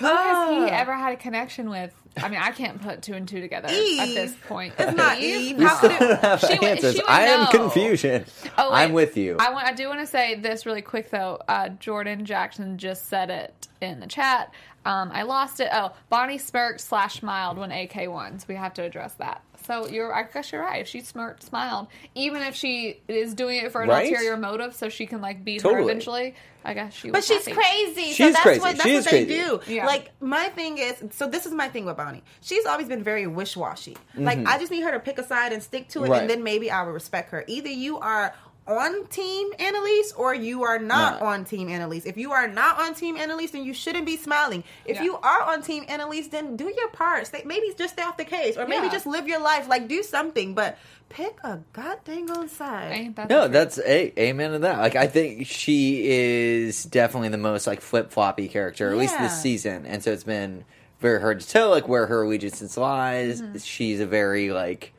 has 0.06 0.50
he 0.50 0.70
ever 0.72 0.94
had 0.94 1.14
a 1.14 1.16
connection 1.16 1.70
with? 1.70 1.94
I 2.18 2.28
mean, 2.28 2.40
I 2.42 2.52
can't 2.52 2.82
put 2.82 3.02
two 3.04 3.14
and 3.14 3.28
two 3.28 3.40
together 3.40 3.68
at 3.68 3.74
this 4.08 4.36
point. 4.48 4.74
It's 4.80 4.98
not 4.98 5.20
Eve. 5.20 5.58
We 5.58 5.64
How 5.66 5.76
still 5.78 5.90
could 5.92 6.10
it? 6.10 6.20
have 6.20 6.40
She 6.42 6.54
would- 6.58 6.64
answers. 6.64 6.96
she 6.96 7.02
would 7.02 7.10
I 7.10 7.22
am 7.22 7.44
know. 7.46 7.50
confusion. 7.52 8.26
Oh, 8.58 8.72
wait. 8.72 8.78
I'm 8.80 8.92
with 8.94 9.16
you. 9.16 9.38
I 9.40 9.52
want. 9.52 9.68
I 9.68 9.74
do 9.74 9.88
want 9.88 10.00
to 10.02 10.08
say 10.08 10.36
this 10.36 10.66
really 10.66 10.82
quick 10.82 11.10
though. 11.12 11.40
Uh, 11.48 11.70
Jordan 11.70 12.26
Jackson 12.26 12.78
just 12.78 13.08
said 13.08 13.30
it 13.30 13.68
in 13.82 14.00
the 14.00 14.08
chat. 14.08 14.52
Um, 14.86 15.12
I 15.14 15.22
lost 15.24 15.60
it. 15.60 15.70
Oh, 15.72 15.92
Bonnie 16.10 16.38
smirked 16.40 16.82
slash 16.82 17.20
smiled 17.20 17.58
when 17.58 17.72
AK 17.72 18.10
won. 18.10 18.40
So 18.40 18.46
we 18.50 18.56
have 18.56 18.74
to 18.76 18.82
address 18.84 19.14
that. 19.16 19.44
So 19.70 19.88
you're. 19.88 20.12
I 20.12 20.24
guess 20.24 20.52
you're 20.52 20.62
right. 20.62 20.82
If 20.82 20.88
she 20.88 21.02
smirked, 21.02 21.44
smiled, 21.44 21.88
even 22.16 22.42
if 22.42 22.56
she 22.56 23.00
is 23.08 23.36
doing 23.36 23.60
it 23.64 23.72
for 23.72 23.84
an 23.84 23.90
Right? 23.90 24.08
ulterior 24.10 24.36
motive, 24.36 24.74
so 24.74 24.90
she 24.90 25.06
can 25.06 25.22
like 25.22 25.46
beat 25.46 25.62
her 25.62 25.78
eventually. 25.80 26.34
I 26.66 26.74
guess 26.74 26.94
she. 26.94 27.10
But 27.12 27.18
Was 27.20 27.28
she's 27.28 27.46
happy. 27.46 27.56
crazy. 27.56 28.12
She 28.14 28.24
so 28.24 28.30
that's 28.32 28.42
crazy. 28.42 28.60
what 28.62 28.72
that's 28.78 28.84
She 28.84 28.94
what 28.94 29.00
is 29.00 29.06
they 29.06 29.26
crazy. 29.26 29.42
do. 29.42 29.62
Yeah. 29.74 29.86
Like 29.86 30.10
my 30.20 30.50
thing 30.50 30.80
is, 30.80 31.04
so 31.12 31.28
this 31.28 31.46
is 31.46 31.54
my 31.54 31.70
thing 31.70 31.86
with 31.86 31.98
Bonnie. 31.98 32.24
She's 32.42 32.66
always 32.66 32.88
been 32.88 33.04
very 33.04 33.28
wish 33.28 33.56
washy. 33.56 33.96
Like 34.16 34.40
I 34.48 34.58
just 34.58 34.72
need 34.72 34.82
her 34.82 34.92
to 34.92 35.00
pick 35.00 35.20
a 35.20 35.24
side 35.24 35.54
and 35.54 35.62
stick 35.62 35.88
to 35.90 36.00
it, 36.00 36.02
Mm-hmm. 36.04 36.12
Right. 36.14 36.22
and 36.22 36.30
then 36.32 36.44
maybe 36.44 36.72
I 36.72 36.82
will 36.82 36.92
respect 36.94 37.30
her. 37.30 37.44
Either 37.48 37.70
you 37.70 38.00
are 38.00 38.34
on 38.70 39.06
Team 39.08 39.50
Annalise 39.58 40.12
or 40.14 40.34
you 40.34 40.64
are 40.64 40.78
not 40.80 41.20
Not. 41.20 41.22
on 41.22 41.46
Team 41.46 41.70
Annalise. 41.70 42.06
If 42.06 42.18
you 42.18 42.32
are 42.32 42.48
not 42.48 42.80
on 42.80 42.94
Team 42.94 43.18
Annalise, 43.18 43.52
then 43.52 43.64
you 43.66 43.74
shouldn't 43.74 44.06
be 44.06 44.16
smiling. 44.16 44.64
If 44.86 44.98
Yeah. 44.98 45.04
you 45.04 45.18
are 45.18 45.42
on 45.44 45.62
Team 45.64 45.86
Annalise, 45.88 46.28
then 46.28 46.56
do 46.56 46.66
your 46.76 46.90
part. 46.90 47.28
Stay, 47.28 47.42
maybe 47.46 47.74
just 47.78 47.94
stay 47.94 48.04
off 48.04 48.18
the 48.18 48.26
case, 48.26 48.58
or 48.58 48.68
maybe 48.68 48.86
Yeah. 48.86 48.92
just 48.92 49.06
live 49.08 49.28
your 49.28 49.40
life. 49.42 49.68
Like 49.68 49.88
do 49.88 50.04
something, 50.04 50.54
but 50.54 50.78
pick 51.10 51.38
a 51.44 51.60
goddamn 51.74 52.30
on 52.30 52.48
side. 52.48 52.92
Ain't 52.92 53.16
that 53.16 53.30
No, 53.30 53.44
the 53.44 53.50
that's 53.50 53.80
a 53.80 54.14
amen 54.22 54.52
to 54.52 54.60
that. 54.60 54.78
Like 54.80 54.96
I 54.96 55.08
think 55.08 55.48
she 55.48 56.08
is 56.08 56.84
definitely 56.84 57.30
the 57.30 57.38
most 57.38 57.66
like 57.66 57.82
flip 57.82 58.12
floppy 58.12 58.48
character, 58.48 58.92
at 58.92 58.98
least 58.98 59.18
this 59.18 59.42
season, 59.42 59.86
and 59.88 60.04
so 60.04 60.12
it's 60.12 60.24
been 60.24 60.64
very 61.00 61.20
hard 61.22 61.40
to 61.40 61.48
tell 61.48 61.70
like 61.70 61.88
where 61.88 62.06
her 62.08 62.24
allegiance 62.24 62.76
lies. 62.78 63.42
Mm-hmm. 63.42 63.58
She's 63.60 64.00
a 64.00 64.06
very 64.06 64.52
like 64.52 64.94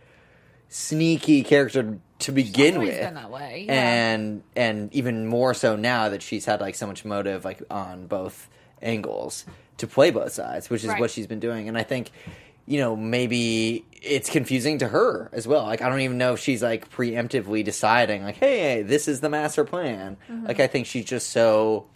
sneaky 0.70 1.42
character 1.42 1.98
to 2.20 2.32
begin 2.32 2.78
with, 2.78 2.98
been 2.98 3.14
that 3.14 3.30
way, 3.30 3.64
yeah. 3.66 3.74
and 3.74 4.42
and 4.56 4.94
even 4.94 5.26
more 5.26 5.52
so 5.52 5.76
now 5.76 6.08
that 6.08 6.22
she's 6.22 6.46
had 6.46 6.60
like 6.60 6.74
so 6.74 6.86
much 6.86 7.04
motive 7.04 7.44
like 7.44 7.62
on 7.70 8.06
both 8.06 8.48
angles 8.80 9.44
to 9.76 9.86
play 9.86 10.10
both 10.10 10.32
sides, 10.32 10.70
which 10.70 10.84
is 10.84 10.90
Right. 10.90 11.00
what 11.00 11.10
she's 11.10 11.26
been 11.26 11.40
doing, 11.40 11.68
and 11.68 11.76
I 11.76 11.82
think. 11.82 12.10
You 12.66 12.78
know, 12.78 12.94
maybe 12.94 13.84
it's 14.00 14.30
confusing 14.30 14.78
to 14.78 14.86
her 14.86 15.28
as 15.32 15.48
well. 15.48 15.64
Like, 15.64 15.82
I 15.82 15.88
don't 15.88 16.02
even 16.02 16.18
know 16.18 16.34
if 16.34 16.40
she's 16.40 16.62
like 16.62 16.88
preemptively 16.88 17.64
deciding, 17.64 18.22
like, 18.22 18.36
hey, 18.36 18.82
this 18.82 19.08
is 19.08 19.20
the 19.20 19.28
master 19.28 19.64
plan. 19.64 20.16
Mm-hmm. 20.30 20.46
Like, 20.46 20.60
I 20.60 20.68
think 20.68 20.86
she's 20.86 21.04
just 21.04 21.30
so. 21.30 21.86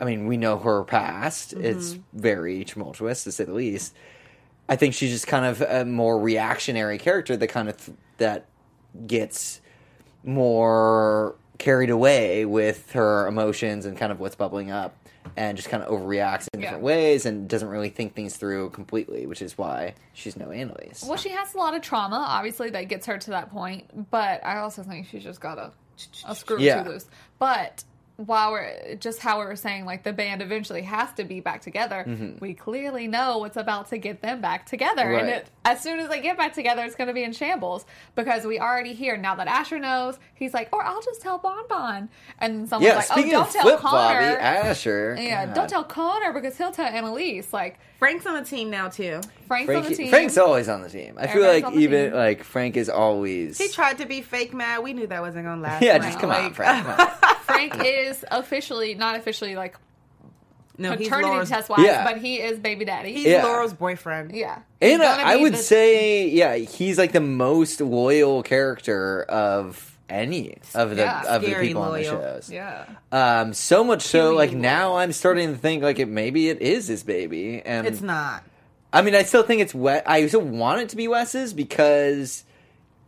I 0.00 0.04
mean, 0.04 0.26
we 0.26 0.36
know 0.36 0.58
her 0.58 0.82
past. 0.82 1.52
It's 1.52 1.96
very 2.12 2.64
tumultuous, 2.64 3.22
to 3.24 3.30
say 3.32 3.44
the 3.44 3.52
least. 3.52 3.94
I 4.72 4.76
think 4.76 4.94
she's 4.94 5.10
just 5.10 5.26
kind 5.26 5.44
of 5.44 5.60
a 5.60 5.84
more 5.84 6.18
reactionary 6.18 6.96
character 6.96 7.36
that 7.36 7.48
kind 7.48 7.68
of 7.68 7.76
th- 7.76 7.94
that 8.16 8.46
gets 9.06 9.60
more 10.24 11.34
carried 11.58 11.90
away 11.90 12.46
with 12.46 12.90
her 12.92 13.26
emotions 13.26 13.84
and 13.84 13.98
kind 13.98 14.10
of 14.10 14.18
what's 14.18 14.34
bubbling 14.34 14.70
up 14.70 14.96
and 15.36 15.58
just 15.58 15.68
kind 15.68 15.82
of 15.82 15.90
overreacts 15.90 16.48
in 16.54 16.60
Yeah. 16.60 16.66
different 16.68 16.84
ways 16.84 17.26
and 17.26 17.48
doesn't 17.50 17.68
really 17.68 17.90
think 17.90 18.14
things 18.14 18.34
through 18.38 18.70
completely, 18.70 19.26
which 19.26 19.42
is 19.42 19.58
why 19.58 19.92
she's 20.14 20.38
no 20.38 20.50
Annalise. 20.50 21.04
Well, 21.06 21.18
she 21.18 21.28
has 21.28 21.52
a 21.54 21.58
lot 21.58 21.74
of 21.74 21.82
trauma, 21.82 22.24
obviously, 22.26 22.70
that 22.70 22.84
gets 22.88 23.04
her 23.04 23.18
to 23.18 23.30
that 23.30 23.50
point. 23.50 24.10
But 24.10 24.42
I 24.42 24.56
also 24.60 24.82
think 24.82 25.06
she's 25.08 25.22
just 25.22 25.42
got 25.42 25.58
a, 25.58 25.70
a 26.26 26.34
screw 26.34 26.58
Yeah. 26.60 26.82
two 26.82 26.88
loose. 26.92 27.04
But 27.38 27.84
while 28.16 28.52
we're 28.52 28.94
just 28.96 29.18
how 29.20 29.40
we 29.40 29.46
were 29.46 29.56
saying, 29.56 29.84
like 29.84 30.02
the 30.02 30.12
band 30.12 30.42
eventually 30.42 30.82
has 30.82 31.12
to 31.14 31.24
be 31.24 31.40
back 31.40 31.62
together, 31.62 32.36
we 32.40 32.54
clearly 32.54 33.08
know 33.08 33.38
what's 33.38 33.56
about 33.56 33.88
to 33.90 33.98
get 33.98 34.22
them 34.22 34.40
back 34.40 34.66
together. 34.66 35.02
And 35.12 35.22
Mm-hmm. 35.22 35.28
It, 35.28 35.46
as 35.64 35.80
soon 35.80 36.00
as 36.00 36.08
they 36.08 36.20
get 36.20 36.36
back 36.36 36.52
together, 36.52 36.82
it's 36.82 36.96
going 36.96 37.06
to 37.06 37.14
be 37.14 37.22
in 37.22 37.32
shambles 37.32 37.86
because 38.16 38.44
we 38.44 38.58
already 38.58 38.92
hear 38.92 39.16
now 39.16 39.36
that 39.36 39.46
Asher 39.46 39.78
knows. 39.78 40.18
He's 40.34 40.52
like, 40.52 40.68
or 40.72 40.82
I'll 40.84 41.00
just 41.00 41.22
tell 41.22 41.38
Bon 41.38 41.64
Bon, 41.68 42.08
and 42.38 42.68
someone's 42.68 42.92
yeah, 42.92 42.96
like, 42.96 43.06
oh, 43.12 43.30
don't 43.30 43.50
tell 43.50 43.62
flip 43.62 43.80
floppy, 43.80 44.24
Connor. 44.24 44.38
Asher. 44.38 45.16
yeah, 45.18 45.46
God. 45.46 45.54
don't 45.54 45.68
tell 45.68 45.84
Connor 45.84 46.32
because 46.32 46.58
he'll 46.58 46.72
tell 46.72 46.86
Annalise. 46.86 47.52
Like 47.52 47.78
Frank's 47.98 48.26
on 48.26 48.34
the 48.34 48.44
team 48.44 48.70
now 48.70 48.88
too. 48.88 49.20
Frank's 49.46 49.72
on 49.72 49.84
the 49.84 49.94
team. 49.94 50.08
Frank's 50.10 50.36
always 50.36 50.68
on 50.68 50.82
the 50.82 50.90
team. 50.90 51.14
I 51.18 51.28
feel 51.28 51.42
like 51.42 51.72
even 51.74 52.10
team. 52.10 52.14
like 52.14 52.42
Frank 52.42 52.76
is 52.76 52.88
always. 52.88 53.58
He 53.58 53.68
tried 53.68 53.98
to 53.98 54.06
be 54.06 54.20
fake 54.20 54.52
mad. 54.52 54.82
We 54.82 54.92
knew 54.92 55.06
that 55.06 55.22
wasn't 55.22 55.44
gonna 55.44 55.62
last. 55.62 55.82
yeah, 55.82 55.92
long. 55.92 56.02
just 56.02 56.18
come 56.18 56.30
on, 56.30 56.52
Frank. 56.52 56.84
Come 56.84 57.00
on. 57.00 57.08
Frank 57.52 57.84
is 57.84 58.24
officially 58.30 58.94
not 58.94 59.16
officially 59.16 59.54
like 59.56 59.76
No, 60.78 60.96
paternity 60.96 61.28
Laura's, 61.28 61.48
test 61.48 61.68
wise, 61.68 61.80
Yeah. 61.84 62.04
but 62.04 62.18
he 62.18 62.36
is 62.40 62.58
baby 62.58 62.84
daddy. 62.84 63.12
he's 63.12 63.26
Yeah. 63.26 63.44
Laura's 63.44 63.72
boyfriend. 63.74 64.32
yeah, 64.32 64.60
He's 64.80 64.94
And 64.94 65.02
uh, 65.02 65.16
I 65.20 65.36
would 65.36 65.54
the- 65.54 65.58
say, 65.58 66.28
yeah, 66.28 66.56
he's 66.56 66.98
like 66.98 67.12
the 67.12 67.20
most 67.20 67.80
loyal 67.80 68.42
character 68.42 69.22
of 69.24 69.88
any 70.08 70.56
of 70.74 70.90
the 70.90 70.96
Yeah. 71.02 71.22
of 71.26 71.42
the 71.42 71.48
Scary 71.48 71.68
people 71.68 71.82
on 71.82 71.92
the 71.92 72.02
loyal. 72.10 72.20
shows. 72.20 72.50
yeah. 72.50 72.84
Um, 73.12 73.54
so 73.54 73.82
much 73.84 74.02
so, 74.02 74.24
Really 74.24 74.36
like 74.36 74.50
loyal. 74.50 74.60
now, 74.62 74.96
I'm 74.96 75.12
starting 75.12 75.52
to 75.52 75.58
think 75.58 75.82
like 75.82 75.98
it 75.98 76.08
maybe 76.08 76.48
it 76.48 76.60
is 76.60 76.86
his 76.88 77.02
baby, 77.02 77.62
and 77.64 77.86
It's 77.86 78.00
not. 78.02 78.42
I 78.94 79.00
mean, 79.00 79.14
I 79.14 79.22
still 79.22 79.42
think 79.42 79.62
it's 79.62 79.74
Wes. 79.74 80.02
I 80.06 80.26
still 80.26 80.42
want 80.42 80.80
it 80.82 80.88
to 80.90 80.96
be 80.96 81.08
Wes's 81.08 81.54
because 81.54 82.44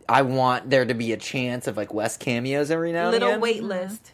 I 0.09 0.23
want 0.23 0.69
there 0.71 0.83
to 0.85 0.93
be 0.95 1.11
a 1.13 1.17
chance 1.17 1.67
of 1.67 1.77
like 1.77 1.93
Wes 1.93 2.17
cameos 2.17 2.71
every 2.71 2.91
now 2.91 3.09
Little 3.11 3.27
and 3.29 3.33
again. 3.37 3.41
wait 3.41 3.63
list. 3.63 4.11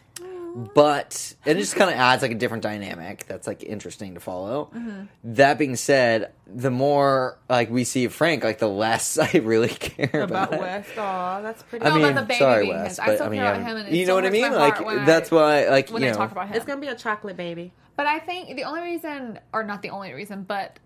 But 0.54 1.34
it 1.46 1.54
just 1.56 1.76
kind 1.76 1.90
of 1.90 1.96
adds 1.96 2.20
like 2.22 2.30
a 2.30 2.34
different 2.34 2.62
dynamic 2.62 3.24
that's 3.26 3.46
like 3.46 3.62
interesting 3.62 4.14
to 4.14 4.20
follow. 4.20 4.70
Mm-hmm. 4.74 5.04
That 5.34 5.58
being 5.58 5.76
said, 5.76 6.32
the 6.46 6.70
more 6.70 7.38
like 7.48 7.70
we 7.70 7.84
see 7.84 8.06
Frank, 8.08 8.44
like 8.44 8.58
the 8.58 8.68
less 8.68 9.16
I 9.18 9.30
really 9.38 9.68
care 9.68 10.22
about, 10.22 10.48
About 10.48 10.52
it. 10.52 10.60
Wes. 10.60 10.86
Aw, 10.98 11.40
that's 11.40 11.62
pretty. 11.62 11.84
I 11.86 11.88
No, 11.88 11.94
mean, 12.04 12.14
the 12.14 12.22
baby 12.22 12.38
sorry, 12.38 12.64
being 12.66 12.76
Wes, 12.76 12.88
his- 12.90 12.98
I 12.98 13.06
but 13.06 13.14
still 13.14 13.26
I 13.26 13.30
mean, 13.30 13.40
care 13.40 13.54
about 13.54 13.66
him, 13.66 13.76
and 13.78 13.96
you 13.96 14.06
know 14.06 14.14
what 14.14 14.26
I 14.26 14.30
mean? 14.30 14.52
Like 14.52 14.76
heart 14.76 14.98
I- 14.98 15.04
that's 15.06 15.30
why, 15.30 15.68
like 15.68 15.88
When 15.90 16.02
you 16.02 16.08
they 16.08 16.12
know, 16.12 16.18
talk 16.18 16.32
about 16.32 16.48
him, 16.48 16.54
it's 16.56 16.66
gonna 16.66 16.80
be 16.80 16.88
a 16.88 16.94
chocolate 16.96 17.36
baby. 17.38 17.72
but 17.96 18.06
I 18.06 18.18
think 18.18 18.54
the 18.56 18.64
only 18.64 18.82
reason, 18.82 19.38
or 19.54 19.64
not 19.64 19.80
the 19.82 19.90
only 19.90 20.12
reason, 20.12 20.42
but 20.42 20.78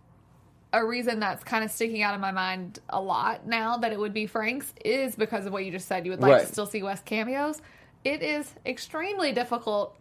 a 0.72 0.84
reason 0.84 1.18
that's 1.20 1.42
kind 1.42 1.64
of 1.64 1.70
sticking 1.70 2.02
out 2.02 2.14
in 2.14 2.20
my 2.20 2.32
mind 2.32 2.78
a 2.88 3.00
lot 3.00 3.46
now 3.46 3.78
that 3.78 3.92
it 3.92 3.98
would 3.98 4.12
be 4.12 4.26
Frank's 4.26 4.72
is 4.84 5.16
because 5.16 5.46
of 5.46 5.52
what 5.52 5.64
you 5.64 5.70
just 5.72 5.88
said. 5.88 6.04
You 6.04 6.12
would 6.12 6.20
like 6.20 6.32
Right. 6.32 6.40
to 6.42 6.46
still 6.52 6.66
see 6.66 6.82
Wes 6.82 7.00
cameos. 7.00 7.60
It 8.06 8.22
is 8.22 8.52
extremely 8.64 9.32
difficult. 9.32 9.96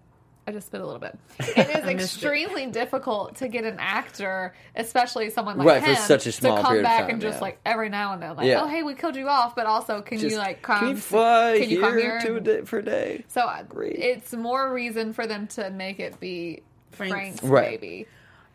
I 0.47 0.51
just 0.51 0.67
spit 0.67 0.79
a 0.79 0.85
little 0.85 0.99
bit. 0.99 1.17
It 1.39 1.57
is 1.57 1.67
missed 1.67 1.87
it. 1.87 1.91
extremely 2.01 2.67
difficult 2.67 3.35
to 3.37 3.47
get 3.47 3.63
an 3.63 3.77
actor, 3.79 4.53
especially 4.75 5.31
someone 5.31 5.57
like 5.57 5.65
Right, 5.67 5.81
for 5.83 5.89
him, 5.89 5.95
such 5.95 6.27
a 6.27 6.31
small 6.31 6.57
to 6.57 6.61
come 6.63 6.83
back 6.83 7.01
time, 7.01 7.09
and 7.09 7.21
just 7.21 7.37
yeah. 7.37 7.41
like 7.41 7.59
every 7.65 7.89
now 7.89 8.13
and 8.13 8.21
then, 8.21 8.35
like, 8.35 8.45
Yeah. 8.45 8.61
oh 8.61 8.67
hey, 8.67 8.83
we 8.83 8.93
killed 8.93 9.15
you 9.15 9.27
off, 9.27 9.55
but 9.55 9.65
also 9.65 10.01
can 10.03 10.19
you 10.19 10.37
like 10.37 10.61
come? 10.61 10.79
Can 10.81 10.89
you 10.89 10.97
fly 10.97 11.57
can 11.59 11.69
you 11.69 11.79
here, 11.79 11.89
come 11.89 11.97
here? 11.97 12.19
to 12.21 12.33
a 12.33 12.35
and- 12.35 12.45
day, 12.45 12.61
for 12.61 12.77
a 12.79 12.83
day? 12.85 13.25
so 13.27 13.41
uh, 13.41 13.63
Great. 13.63 13.95
it's 13.97 14.33
more 14.33 14.71
reason 14.71 15.13
for 15.13 15.25
them 15.25 15.47
to 15.47 15.71
make 15.71 15.99
it 15.99 16.19
be 16.19 16.61
Frank's. 16.91 17.11
Frank's, 17.39 17.43
Right. 17.43 17.81
baby. 17.81 18.05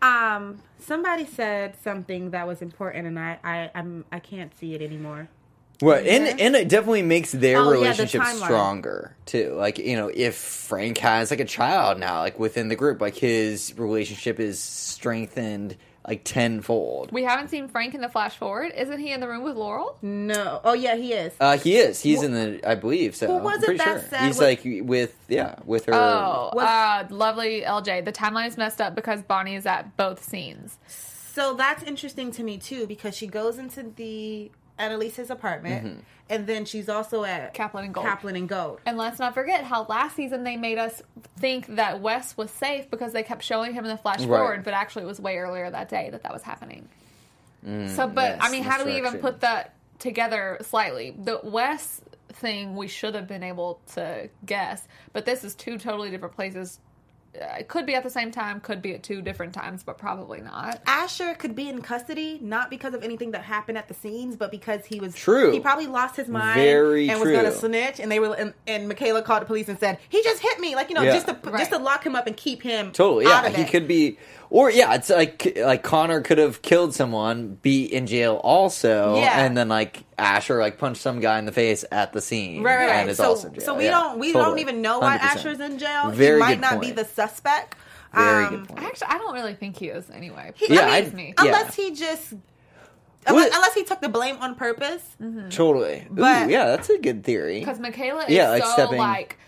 Um, 0.01 0.63
somebody 0.79 1.27
said 1.27 1.75
something 1.83 2.31
that 2.31 2.47
was 2.47 2.63
important, 2.63 3.07
and 3.09 3.19
I, 3.19 3.39
I, 3.45 3.71
I'm, 3.75 4.05
I 4.13 4.21
can't 4.21 4.57
see 4.57 4.75
it 4.75 4.81
anymore. 4.81 5.29
Right, 5.83 6.05
Yeah. 6.05 6.12
and 6.12 6.40
and 6.40 6.57
it 6.57 6.69
definitely 6.69 7.03
makes 7.03 7.33
their 7.33 7.59
Oh, 7.59 7.61
yeah, 7.61 7.64
the 7.71 7.73
relationship 8.03 8.23
stronger 8.25 9.16
too. 9.27 9.55
Like 9.57 9.79
you 9.79 9.97
know, 9.97 10.11
if 10.12 10.35
Frank 10.37 10.99
has 10.99 11.31
like 11.31 11.40
a 11.40 11.45
child 11.45 11.99
now, 11.99 12.21
like 12.21 12.38
within 12.38 12.69
the 12.69 12.77
group, 12.77 13.01
like 13.01 13.16
his 13.16 13.73
relationship 13.79 14.38
is 14.40 14.59
strengthened 14.61 15.77
like 16.07 16.23
tenfold. 16.25 17.12
We 17.12 17.25
haven't 17.25 17.49
seen 17.49 17.69
Frank 17.69 17.95
in 17.95 18.01
the 18.01 18.09
flash 18.09 18.37
forward. 18.37 18.73
Isn't 18.77 18.99
he 18.99 19.12
in 19.12 19.21
the 19.21 19.29
room 19.29 19.43
with 19.45 19.55
Laurel? 19.57 19.97
No. 20.03 20.61
Oh 20.64 20.73
yeah, 20.73 20.97
he 20.97 21.12
is. 21.12 21.33
Uh, 21.38 21.57
he 21.59 21.77
is. 21.77 22.01
He's 22.01 22.23
in 22.23 22.33
the. 22.33 22.61
I 22.69 22.75
believe 22.75 23.14
so. 23.14 23.27
Who 23.27 23.35
was 23.45 23.57
I'm 23.57 23.62
it 23.62 23.64
pretty 23.66 23.79
that 23.79 24.01
sure. 24.01 24.09
said 24.09 24.21
He's 24.27 24.37
what- 24.38 24.45
like 24.45 24.61
with 24.88 25.14
yeah 25.29 25.57
with 25.64 25.87
her. 25.87 25.95
Oh, 25.95 26.51
Was- 26.55 26.64
uh, 26.64 27.07
lovely 27.11 27.62
LJ. 27.62 28.05
The 28.05 28.12
timeline 28.12 28.49
is 28.49 28.57
messed 28.57 28.81
up 28.81 28.95
because 28.95 29.23
Bonnie 29.23 29.55
is 29.57 29.66
at 29.66 29.97
both 29.97 30.23
scenes. 30.25 30.79
So 31.33 31.55
that's 31.55 31.83
interesting 31.85 32.33
to 32.33 32.43
me 32.43 32.59
too 32.59 32.87
because 32.87 33.16
she 33.16 33.27
goes 33.27 33.59
into 33.59 33.85
the 33.95 34.51
Annalise's 34.81 35.31
apartment, 35.31 35.85
Mm-hmm. 35.87 36.01
and 36.31 36.47
then 36.47 36.64
she's 36.64 36.88
also 36.88 37.25
at 37.25 37.55
Caplan 37.55 37.85
and 37.85 37.95
Gold. 37.95 38.07
Caplan 38.07 38.37
and 38.37 38.49
Gold. 38.49 38.81
And 38.87 38.97
let's 38.97 39.19
not 39.19 39.35
forget 39.35 39.64
how 39.64 39.85
last 39.88 40.16
season 40.16 40.43
they 40.45 40.57
made 40.57 40.79
us 40.79 41.03
think 41.38 41.66
that 41.77 42.01
Wes 42.01 42.37
was 42.37 42.51
safe 42.51 42.90
because 42.90 43.12
they 43.12 43.23
kept 43.23 43.43
showing 43.45 43.73
him 43.75 43.85
in 43.85 43.90
the 43.90 43.97
flash 43.97 44.21
Right. 44.21 44.27
forward, 44.38 44.64
but 44.64 44.75
actually 44.75 45.05
it 45.05 45.09
was 45.09 45.21
way 45.21 45.37
earlier 45.38 45.71
that 45.71 45.88
day 45.88 46.09
that 46.11 46.23
that 46.23 46.33
was 46.33 46.43
happening. 46.43 46.88
so, 47.62 47.69
but 47.69 47.69
Mm, 47.69 48.16
yes, 48.16 48.38
I 48.40 48.49
mean, 48.51 48.64
how 48.64 48.79
do 48.79 48.85
we 48.87 48.97
even 48.97 49.19
put 49.19 49.40
that 49.40 49.75
together 49.99 50.57
slightly? 50.62 51.14
The 51.23 51.40
Wes 51.43 52.01
thing 52.33 52.75
we 52.77 52.88
should 52.88 53.14
have 53.14 53.27
been 53.27 53.43
able 53.43 53.81
to 53.95 54.31
guess, 54.47 54.87
but 55.12 55.27
this 55.27 55.45
is 55.45 55.55
two 55.55 55.77
totally 55.79 56.11
different 56.11 56.35
places. 56.35 56.79
Uh, 57.35 57.45
It 57.61 57.69
could 57.69 57.87
be 57.87 57.95
at 57.95 58.03
the 58.03 58.11
same 58.11 58.31
time, 58.33 58.61
could 58.61 58.83
be 58.83 58.93
at 58.95 59.03
two 59.05 59.23
different 59.23 59.53
times, 59.55 59.83
but 59.85 59.99
probably 59.99 60.40
not. 60.40 60.81
Asher 60.87 61.35
could 61.35 61.55
be 61.55 61.69
in 61.69 61.81
custody 61.81 62.38
not 62.43 62.71
because 62.71 62.93
of 62.93 63.05
anything 63.05 63.31
that 63.33 63.43
happened 63.43 63.79
at 63.79 63.87
the 63.87 63.95
scenes, 63.95 64.35
but 64.37 64.51
because 64.51 64.85
he 64.85 64.99
was 64.99 65.14
True. 65.14 65.53
He 65.53 65.61
probably 65.61 65.87
lost 65.87 66.16
his 66.16 66.27
mind 66.29 66.57
Very 66.57 67.09
and 67.09 67.21
was 67.21 67.31
going 67.31 67.45
to 67.45 67.53
snitch. 67.53 68.01
And 68.01 68.11
they 68.11 68.19
were 68.19 68.35
and, 68.35 68.53
and 68.66 68.88
Michaela 68.88 69.23
called 69.23 69.43
the 69.43 69.47
police 69.47 69.69
and 69.69 69.79
said 69.79 69.99
he 70.09 70.23
just 70.25 70.43
hit 70.43 70.59
me, 70.59 70.75
like 70.75 70.88
you 70.88 70.95
know, 70.97 71.03
Yeah. 71.03 71.12
just 71.12 71.27
to 71.29 71.37
Right. 71.45 71.59
just 71.61 71.71
to 71.71 71.79
lock 71.79 72.05
him 72.05 72.16
up 72.16 72.27
and 72.27 72.37
keep 72.37 72.62
him 72.62 72.90
Totally, 72.93 73.27
out 73.27 73.45
yeah. 73.45 73.51
of 73.51 73.55
He 73.57 73.62
it. 73.62 73.71
could 73.71 73.87
be, 73.87 74.19
or 74.51 74.71
yeah, 74.71 74.95
it's 74.95 75.09
like 75.09 75.57
like 75.57 75.83
Connor 75.83 76.21
could 76.21 76.39
have 76.39 76.61
killed 76.63 76.95
someone, 76.95 77.55
be 77.63 77.85
in 77.85 78.07
jail 78.07 78.41
also, 78.45 79.17
Yeah. 79.17 79.45
and 79.45 79.57
then 79.57 79.69
like 79.69 80.05
Asher 80.19 80.59
like 80.61 80.77
punched 80.79 81.01
some 81.01 81.21
guy 81.21 81.39
in 81.39 81.45
the 81.47 81.53
face 81.53 81.85
at 81.91 82.13
the 82.13 82.21
scene, 82.21 82.63
Right, 82.63 82.77
right, 82.77 82.87
right. 82.87 82.97
and 83.01 83.11
is 83.11 83.17
so, 83.19 83.25
also 83.31 83.49
in 83.49 83.55
jail. 83.55 83.65
so 83.65 83.75
we 83.77 83.85
Yeah, 83.85 83.91
don't 83.93 84.19
we 84.19 84.33
don't 84.33 84.59
even 84.59 84.83
know 84.83 84.99
why 84.99 85.17
100%. 85.19 85.23
Asher's 85.37 85.61
in 85.61 85.79
jail. 85.79 86.11
Very 86.11 86.35
he 86.37 86.41
might 86.41 86.55
good 86.57 86.61
not 86.61 86.81
be 86.81 86.91
the 86.91 87.05
suspect. 87.05 87.77
Very 88.15 88.45
Um, 88.47 88.51
good 88.57 88.69
point. 88.69 88.83
Actually, 88.85 89.07
I 89.09 89.19
don't 89.19 89.35
really 89.35 89.55
think 89.55 89.77
he 89.77 89.87
is 89.87 90.11
anyway. 90.11 90.51
He, 90.57 90.75
Yeah, 90.75 90.81
I 90.87 90.97
I- 90.97 91.03
mean, 91.03 91.15
me. 91.15 91.35
yeah. 91.39 91.45
unless 91.45 91.77
he 91.77 91.95
just 91.95 92.35
unless, 93.27 93.55
unless 93.55 93.75
he 93.75 93.85
took 93.85 94.01
the 94.01 94.09
blame 94.09 94.37
on 94.41 94.57
purpose. 94.57 95.03
Totally. 95.51 96.07
But- 96.11 96.49
Ooh, 96.49 96.51
yeah, 96.51 96.65
that's 96.67 96.89
a 96.91 96.99
good 96.99 97.23
theory. 97.23 97.61
Because 97.61 97.79
Michaela 97.79 98.25
is 98.25 98.31
Yeah, 98.31 98.49
like 98.51 98.65
so 98.65 98.73
stepping- 98.73 98.99
like 98.99 99.39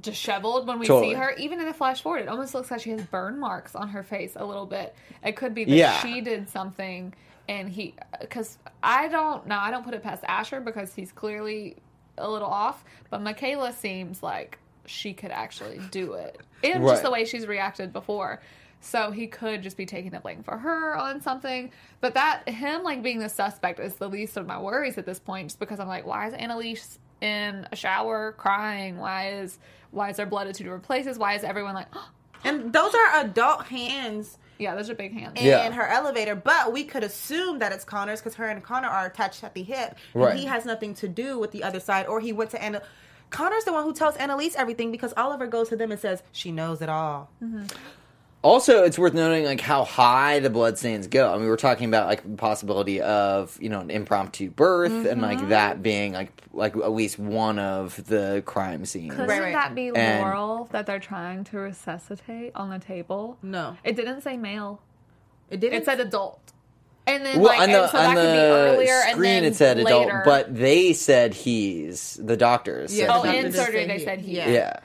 disheveled 0.00 0.66
when 0.66 0.78
we 0.78 0.86
Totally. 0.86 1.12
see 1.14 1.18
her. 1.18 1.32
Even 1.32 1.60
in 1.60 1.66
the 1.66 1.74
flash 1.74 2.00
forward, 2.02 2.22
it 2.22 2.28
almost 2.28 2.54
looks 2.54 2.70
like 2.70 2.80
she 2.80 2.90
has 2.90 3.02
burn 3.02 3.38
marks 3.38 3.74
on 3.74 3.88
her 3.88 4.02
face 4.02 4.32
a 4.36 4.44
little 4.44 4.66
bit. 4.66 4.94
It 5.24 5.36
could 5.36 5.54
be 5.54 5.64
that 5.64 5.70
Yeah. 5.72 5.98
she 6.00 6.20
did 6.20 6.48
something 6.48 7.14
and 7.48 7.68
he. 7.68 7.94
Because 8.20 8.58
I 8.82 9.08
don't 9.08 9.46
know. 9.46 9.58
I 9.58 9.70
don't 9.70 9.84
put 9.84 9.94
it 9.94 10.02
past 10.02 10.22
Asher 10.26 10.60
because 10.60 10.94
he's 10.94 11.12
clearly 11.12 11.76
a 12.18 12.28
little 12.28 12.48
off. 12.48 12.84
But 13.10 13.22
Michaela 13.22 13.72
seems 13.72 14.22
like 14.22 14.58
she 14.86 15.12
could 15.12 15.30
actually 15.30 15.80
do 15.90 16.14
it. 16.14 16.40
And 16.64 16.82
Right. 16.84 16.90
just 16.92 17.02
the 17.02 17.10
way 17.10 17.24
she's 17.24 17.46
reacted 17.46 17.92
before. 17.92 18.40
So 18.80 19.10
he 19.10 19.26
could 19.26 19.62
just 19.62 19.76
be 19.76 19.86
taking 19.86 20.10
the 20.12 20.20
blame 20.20 20.42
for 20.44 20.56
her 20.56 20.96
on 20.96 21.20
something. 21.20 21.72
But 22.00 22.14
that 22.14 22.48
him 22.48 22.84
like 22.84 23.02
being 23.02 23.18
the 23.18 23.28
suspect 23.28 23.80
is 23.80 23.94
the 23.94 24.08
least 24.08 24.36
of 24.36 24.46
my 24.46 24.60
worries 24.60 24.96
at 24.98 25.04
this 25.04 25.18
point, 25.18 25.48
just 25.48 25.58
because 25.58 25.80
I'm 25.80 25.88
like, 25.88 26.06
why 26.06 26.28
is 26.28 26.34
Annalise 26.34 26.98
in 27.20 27.66
a 27.72 27.76
shower 27.76 28.32
crying? 28.32 28.98
Why 28.98 29.30
is 29.30 29.58
why 29.90 30.10
is 30.10 30.16
there 30.16 30.26
blood 30.26 30.46
at 30.48 30.54
two 30.54 30.64
different 30.64 30.84
places? 30.84 31.18
Why 31.18 31.34
is 31.34 31.44
everyone 31.44 31.74
like 31.74 31.86
And 32.44 32.72
those 32.72 32.94
are 32.94 33.20
adult 33.20 33.66
hands 33.66 34.38
Yeah, 34.58 34.74
those 34.76 34.88
are 34.90 34.94
big 34.94 35.12
hands. 35.12 35.40
in 35.40 35.46
Yeah. 35.46 35.70
her 35.72 35.86
elevator, 35.86 36.34
but 36.36 36.72
we 36.72 36.84
could 36.84 37.02
assume 37.04 37.58
that 37.60 37.72
it's 37.72 37.84
Connor's 37.84 38.20
because 38.20 38.34
her 38.36 38.46
and 38.46 38.62
Connor 38.62 38.88
are 38.88 39.06
attached 39.06 39.42
at 39.44 39.54
the 39.54 39.62
hip, 39.62 39.96
and 40.14 40.22
Right. 40.22 40.36
he 40.36 40.44
has 40.46 40.64
nothing 40.64 40.94
to 40.94 41.08
do 41.08 41.38
with 41.38 41.50
the 41.52 41.62
other 41.64 41.80
side, 41.80 42.06
or 42.06 42.20
he 42.20 42.32
went 42.32 42.50
to 42.50 42.62
Anna. 42.62 42.82
Connor's 43.30 43.64
the 43.64 43.72
one 43.72 43.84
who 43.84 43.92
tells 43.92 44.16
Annalise 44.16 44.54
everything 44.56 44.90
because 44.92 45.12
Oliver 45.16 45.46
goes 45.46 45.68
to 45.70 45.76
them 45.76 45.90
and 45.92 46.00
says 46.00 46.22
she 46.32 46.50
knows 46.52 46.80
it 46.80 46.88
all. 46.88 47.28
Mm-hmm. 47.42 47.66
Also, 48.40 48.84
it's 48.84 48.96
worth 48.96 49.14
noting 49.14 49.44
like 49.44 49.60
how 49.60 49.82
high 49.84 50.38
the 50.38 50.48
bloodstains 50.48 51.08
go. 51.08 51.34
I 51.34 51.38
mean, 51.38 51.48
we're 51.48 51.56
talking 51.56 51.88
about 51.88 52.06
like 52.06 52.22
the 52.22 52.36
possibility 52.36 53.00
of 53.00 53.58
you 53.60 53.68
know 53.68 53.80
an 53.80 53.90
impromptu 53.90 54.48
birth 54.50 54.92
and 54.92 55.06
Mm-hmm. 55.06 55.20
like 55.22 55.48
that 55.48 55.82
being 55.82 56.12
like 56.12 56.30
like 56.52 56.76
at 56.76 56.92
least 56.92 57.18
one 57.18 57.58
of 57.58 58.02
the 58.06 58.42
crime 58.46 58.84
scenes. 58.84 59.10
Couldn't 59.10 59.28
Right, 59.28 59.40
right. 59.42 59.52
that 59.54 59.74
be 59.74 59.88
And- 59.94 60.22
Laurel 60.22 60.68
that 60.70 60.86
they're 60.86 61.00
trying 61.00 61.42
to 61.44 61.58
resuscitate 61.58 62.52
on 62.54 62.70
the 62.70 62.78
table? 62.78 63.38
No, 63.42 63.76
It 63.82 63.96
didn't 63.96 64.20
say 64.22 64.36
male. 64.36 64.80
it 65.50 65.58
didn't. 65.58 65.82
It 65.82 65.84
said 65.84 65.98
adult. 66.00 66.40
And 67.08 67.24
then 67.26 67.40
Well, 67.40 67.48
like 67.48 67.60
on 67.62 67.72
the, 67.72 67.82
and 67.82 67.90
so 67.90 67.96
that 67.96 68.06
on 68.10 68.14
could 68.16 68.20
be 68.20 68.26
the 68.26 68.52
earlier 68.52 69.00
and 69.06 69.12
screen 69.12 69.22
then 69.32 69.44
it 69.46 69.56
said 69.56 69.78
adult, 69.78 70.10
but 70.26 70.54
they 70.54 70.92
said 70.92 71.32
he's 71.34 72.20
the 72.22 72.36
doctors. 72.36 72.94
Yeah, 72.96 73.06
said 73.06 73.16
Oh, 73.16 73.22
the 73.22 73.34
in 73.36 73.52
surgery 73.52 73.86
they 73.86 73.98
he- 73.98 74.04
said 74.04 74.20
he. 74.20 74.36
yeah. 74.36 74.48
yeah, 74.50 74.80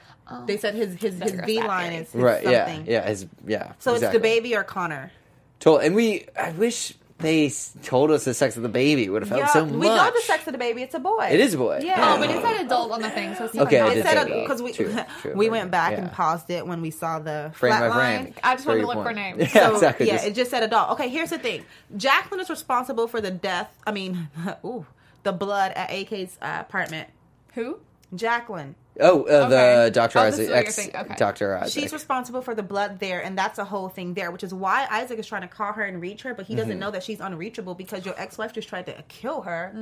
they 0.46 0.56
said 0.56 0.74
his 0.74 0.94
his 0.94 1.18
his 1.20 1.32
V 1.32 1.62
line 1.62 1.90
theory. 1.90 2.02
is 2.02 2.12
his 2.12 2.22
right, 2.22 2.42
yeah, 2.44 2.66
something. 2.66 2.86
yeah, 2.90 3.06
his 3.08 3.26
yeah. 3.46 3.72
So 3.78 3.94
it's 3.94 4.08
the 4.08 4.18
baby 4.20 4.54
or 4.56 4.64
Connor. 4.64 5.12
Totally. 5.60 5.86
And 5.86 5.94
we, 5.94 6.26
I 6.38 6.50
wish 6.52 6.94
they 7.18 7.50
told 7.84 8.10
us 8.10 8.24
the 8.24 8.34
sex 8.34 8.56
of 8.56 8.62
the 8.64 8.68
baby. 8.68 9.04
It 9.04 9.10
would 9.10 9.22
have 9.22 9.30
helped 9.30 9.50
so 9.52 9.64
much. 9.64 9.74
we 9.74 9.86
know 9.86 10.10
the 10.14 10.20
sex 10.22 10.46
of 10.46 10.52
the 10.52 10.58
baby. 10.58 10.82
It's 10.82 10.94
a 10.94 10.98
boy. 10.98 11.28
It 11.30 11.40
is 11.40 11.54
a 11.54 11.58
boy. 11.58 11.80
Yeah. 11.82 12.14
Oh, 12.14 12.18
but 12.18 12.28
it 12.28 12.42
said 12.42 12.66
adult 12.66 12.90
on 12.90 13.00
the 13.00 13.08
thing, 13.08 13.34
so 13.36 13.44
it's 13.46 13.54
Okay, 13.56 13.78
not 13.78 13.88
it 13.88 13.92
It 13.92 13.94
did 14.02 14.06
said 14.06 14.26
say 14.26 14.42
because 14.42 14.60
we 14.60 14.72
True, 14.72 14.94
true, 15.22 15.32
we 15.34 15.48
went 15.48 15.70
back 15.70 15.92
Yeah. 15.92 16.00
and 16.00 16.12
paused 16.12 16.50
it 16.50 16.66
when 16.66 16.82
we 16.82 16.90
saw 16.90 17.20
the 17.20 17.50
Frame 17.54 17.72
flat 17.72 17.90
by 17.90 17.96
line. 17.96 18.34
I 18.42 18.54
just 18.56 18.66
wanted 18.66 18.80
to 18.82 18.86
look 18.88 19.02
for 19.04 19.12
names. 19.12 19.38
Yeah, 19.54 19.68
So, 19.68 19.74
exactly. 19.74 20.06
Yeah, 20.08 20.14
Just- 20.14 20.26
it 20.26 20.34
just 20.34 20.50
said 20.50 20.62
adult. 20.64 20.90
Okay, 20.92 21.08
here's 21.08 21.30
the 21.30 21.38
thing. 21.38 21.64
Jacqueline 21.96 22.40
is 22.40 22.50
responsible 22.50 23.06
for 23.06 23.20
the 23.22 23.30
death. 23.30 23.72
I 23.86 23.92
mean, 23.92 24.28
ooh, 24.64 24.84
the 25.22 25.32
blood 25.32 25.72
at 25.76 25.90
AK's 25.90 26.36
uh, 26.42 26.58
apartment. 26.60 27.08
Who? 27.54 27.78
Jacqueline. 28.14 28.74
Oh, 29.00 29.22
uh, 29.24 29.48
the 29.84 29.90
Dr. 29.92 30.18
Oh, 30.18 30.22
Isaac, 30.22 30.40
is 30.44 30.48
what 30.48 30.56
you're 30.56 30.66
ex. 30.66 30.78
Okay. 30.78 31.14
Dr. 31.16 31.56
Isaac. 31.58 31.72
She's 31.82 31.92
responsible 31.92 32.42
for 32.42 32.54
the 32.54 32.62
blood 32.62 32.98
there, 33.00 33.22
and 33.22 33.36
that's 33.36 33.58
a 33.58 33.64
whole 33.64 33.88
thing 33.88 34.14
there, 34.14 34.30
which 34.30 34.42
is 34.44 34.54
why 34.54 34.86
Isaac 34.90 35.18
is 35.18 35.26
trying 35.26 35.42
to 35.42 35.48
call 35.48 35.72
her 35.72 35.82
and 35.82 36.00
reach 36.00 36.22
her, 36.22 36.34
but 36.34 36.46
he 36.46 36.54
Mm-hmm. 36.54 36.60
doesn't 36.62 36.78
know 36.78 36.90
that 36.92 37.02
she's 37.02 37.20
unreachable 37.20 37.74
because 37.74 38.04
your 38.06 38.14
ex-wife 38.20 38.52
just 38.52 38.68
tried 38.68 38.86
to 38.86 39.02
kill 39.08 39.42
her. 39.42 39.72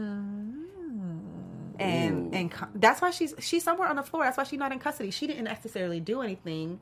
And 1.79 2.35
and 2.35 2.53
that's 2.75 3.01
why 3.01 3.11
she's 3.11 3.35
she's 3.41 3.65
somewhere 3.65 3.89
on 3.89 3.97
the 3.97 4.03
floor. 4.03 4.25
That's 4.25 4.37
why 4.37 4.45
she's 4.45 4.59
not 4.59 4.73
in 4.73 4.79
custody. 4.79 5.11
She 5.11 5.27
didn't 5.27 5.45
necessarily 5.45 6.01
do 6.01 6.21
anything. 6.23 6.79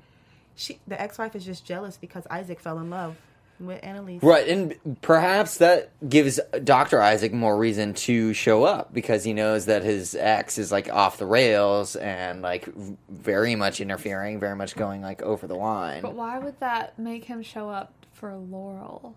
She 0.57 0.79
the 0.87 1.01
ex-wife 1.01 1.35
is 1.37 1.45
just 1.45 1.65
jealous 1.65 1.97
because 1.97 2.27
Isaac 2.31 2.61
fell 2.61 2.79
in 2.79 2.91
love 2.91 3.17
with 3.61 3.79
Annalise. 3.85 4.23
Right, 4.23 4.49
and 4.49 4.99
perhaps 5.03 5.59
that 5.59 5.91
gives 6.09 6.41
Dr. 6.65 7.01
Isaac 7.01 7.33
more 7.33 7.57
reason 7.57 7.95
to 7.95 8.33
show 8.33 8.65
up 8.65 8.93
because 8.93 9.23
he 9.25 9.33
knows 9.33 9.67
that 9.67 9.83
his 9.83 10.15
ex 10.15 10.59
is 10.59 10.73
like 10.73 10.91
off 10.93 11.19
the 11.19 11.27
rails 11.27 11.97
and 11.97 12.43
like 12.43 12.69
very 13.09 13.55
much 13.55 13.81
interfering, 13.81 14.41
very 14.41 14.57
much 14.57 14.75
going 14.77 15.03
like 15.03 15.23
over 15.23 15.47
the 15.47 15.55
line. 15.55 16.03
But 16.03 16.15
why 16.15 16.39
would 16.39 16.59
that 16.61 16.99
make 16.99 17.25
him 17.25 17.43
show 17.43 17.69
up 17.71 17.93
for 18.13 18.35
Laurel? 18.37 19.15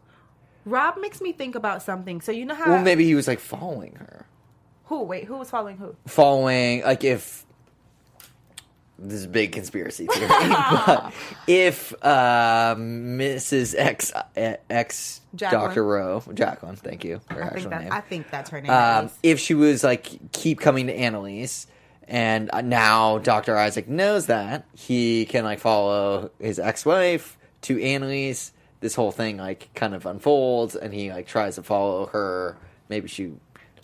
Rob 0.65 0.97
makes 0.99 1.19
me 1.21 1.31
think 1.33 1.55
about 1.55 1.81
something. 1.83 2.21
So 2.21 2.31
you 2.31 2.45
know 2.45 2.55
how 2.55 2.69
Well, 2.71 2.81
maybe 2.81 3.03
he 3.05 3.15
was 3.15 3.27
like 3.27 3.39
following 3.39 3.95
her. 3.95 4.25
who? 4.85 5.03
Wait, 5.03 5.25
who 5.25 5.37
was 5.37 5.49
following 5.49 5.77
who? 5.77 5.95
Following, 6.07 6.83
like 6.83 7.03
if. 7.03 7.45
This 9.03 9.19
is 9.19 9.25
a 9.25 9.29
big 9.29 9.51
conspiracy 9.51 10.07
theory, 10.07 10.27
but 10.29 11.13
if 11.45 11.93
uh, 12.01 12.75
Mrs. 12.77 13.75
X 13.77 14.11
X 14.35 15.21
Dr. 15.35 15.83
Rowe, 15.85 16.23
Jacqueline, 16.33 16.77
thank 16.77 17.03
you, 17.03 17.19
her 17.29 17.43
I 17.43 17.49
think 17.49 17.69
that 17.69 17.81
name. 17.81 17.91
I 17.91 18.01
think 18.01 18.31
that's 18.31 18.49
her 18.49 18.61
name. 18.61 18.71
um, 18.71 19.09
if 19.21 19.39
she 19.39 19.53
was 19.53 19.83
like 19.83 20.31
keep 20.31 20.59
coming 20.59 20.87
to 20.87 20.93
Annalise, 20.93 21.67
and 22.07 22.49
uh, 22.53 22.61
now 22.61 23.17
Doctor 23.17 23.57
Isaac 23.57 23.87
knows 23.89 24.27
that 24.27 24.65
he 24.73 25.25
can 25.25 25.43
like 25.43 25.59
follow 25.59 26.31
his 26.39 26.57
ex-wife 26.59 27.37
to 27.63 27.81
Annalise, 27.81 28.53
this 28.79 28.95
whole 28.95 29.11
thing 29.11 29.37
like 29.37 29.69
kind 29.73 29.93
of 29.95 30.05
unfolds, 30.05 30.75
and 30.75 30.93
he 30.93 31.11
like 31.11 31.27
tries 31.27 31.55
to 31.55 31.63
follow 31.63 32.05
her. 32.07 32.57
Maybe 32.89 33.07
she 33.07 33.33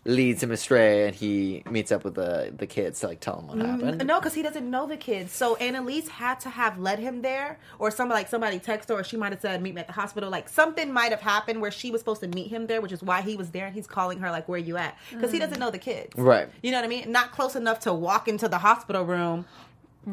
leads 0.09 0.41
him 0.43 0.51
astray, 0.51 1.07
and 1.07 1.15
he 1.15 1.63
meets 1.69 1.91
up 1.91 2.03
with 2.03 2.15
the 2.15 2.53
the 2.57 2.67
kids 2.67 2.99
to 3.01 3.07
like 3.07 3.19
tell 3.19 3.39
him 3.39 3.47
what 3.47 3.57
mm, 3.57 3.65
happened. 3.65 4.07
No, 4.07 4.19
because 4.19 4.33
he 4.33 4.41
doesn't 4.41 4.69
know 4.69 4.87
the 4.87 4.97
kids. 4.97 5.31
So 5.31 5.55
Annalise 5.57 6.07
had 6.07 6.39
to 6.41 6.49
have 6.49 6.79
led 6.79 6.99
him 6.99 7.21
there, 7.21 7.59
or 7.77 7.91
somebody 7.91 8.19
like 8.19 8.27
somebody 8.27 8.59
text 8.59 8.89
her, 8.89 8.95
or 8.95 9.03
she 9.03 9.17
might 9.17 9.31
have 9.31 9.41
said, 9.41 9.61
"Meet 9.61 9.75
me 9.75 9.81
at 9.81 9.87
the 9.87 9.93
hospital." 9.93 10.29
Like 10.29 10.49
something 10.49 10.91
might 10.91 11.11
have 11.11 11.21
happened 11.21 11.61
where 11.61 11.71
she 11.71 11.91
was 11.91 12.01
supposed 12.01 12.21
to 12.21 12.27
meet 12.27 12.47
him 12.47 12.67
there, 12.67 12.81
which 12.81 12.91
is 12.91 13.03
why 13.03 13.21
he 13.21 13.35
was 13.35 13.51
there. 13.51 13.67
and 13.67 13.75
He's 13.75 13.87
calling 13.87 14.19
her 14.19 14.31
like, 14.31 14.47
"Where 14.49 14.59
are 14.59 14.63
you 14.63 14.77
at?" 14.77 14.97
Because 15.11 15.31
he 15.31 15.37
mm. 15.37 15.41
doesn't 15.41 15.59
know 15.59 15.71
the 15.71 15.79
kids. 15.79 16.15
Right. 16.17 16.49
You 16.61 16.71
know 16.71 16.77
what 16.77 16.85
I 16.85 16.89
mean? 16.89 17.11
Not 17.11 17.31
close 17.31 17.55
enough 17.55 17.79
to 17.81 17.93
walk 17.93 18.27
into 18.27 18.47
the 18.47 18.57
hospital 18.57 19.05
room, 19.05 19.45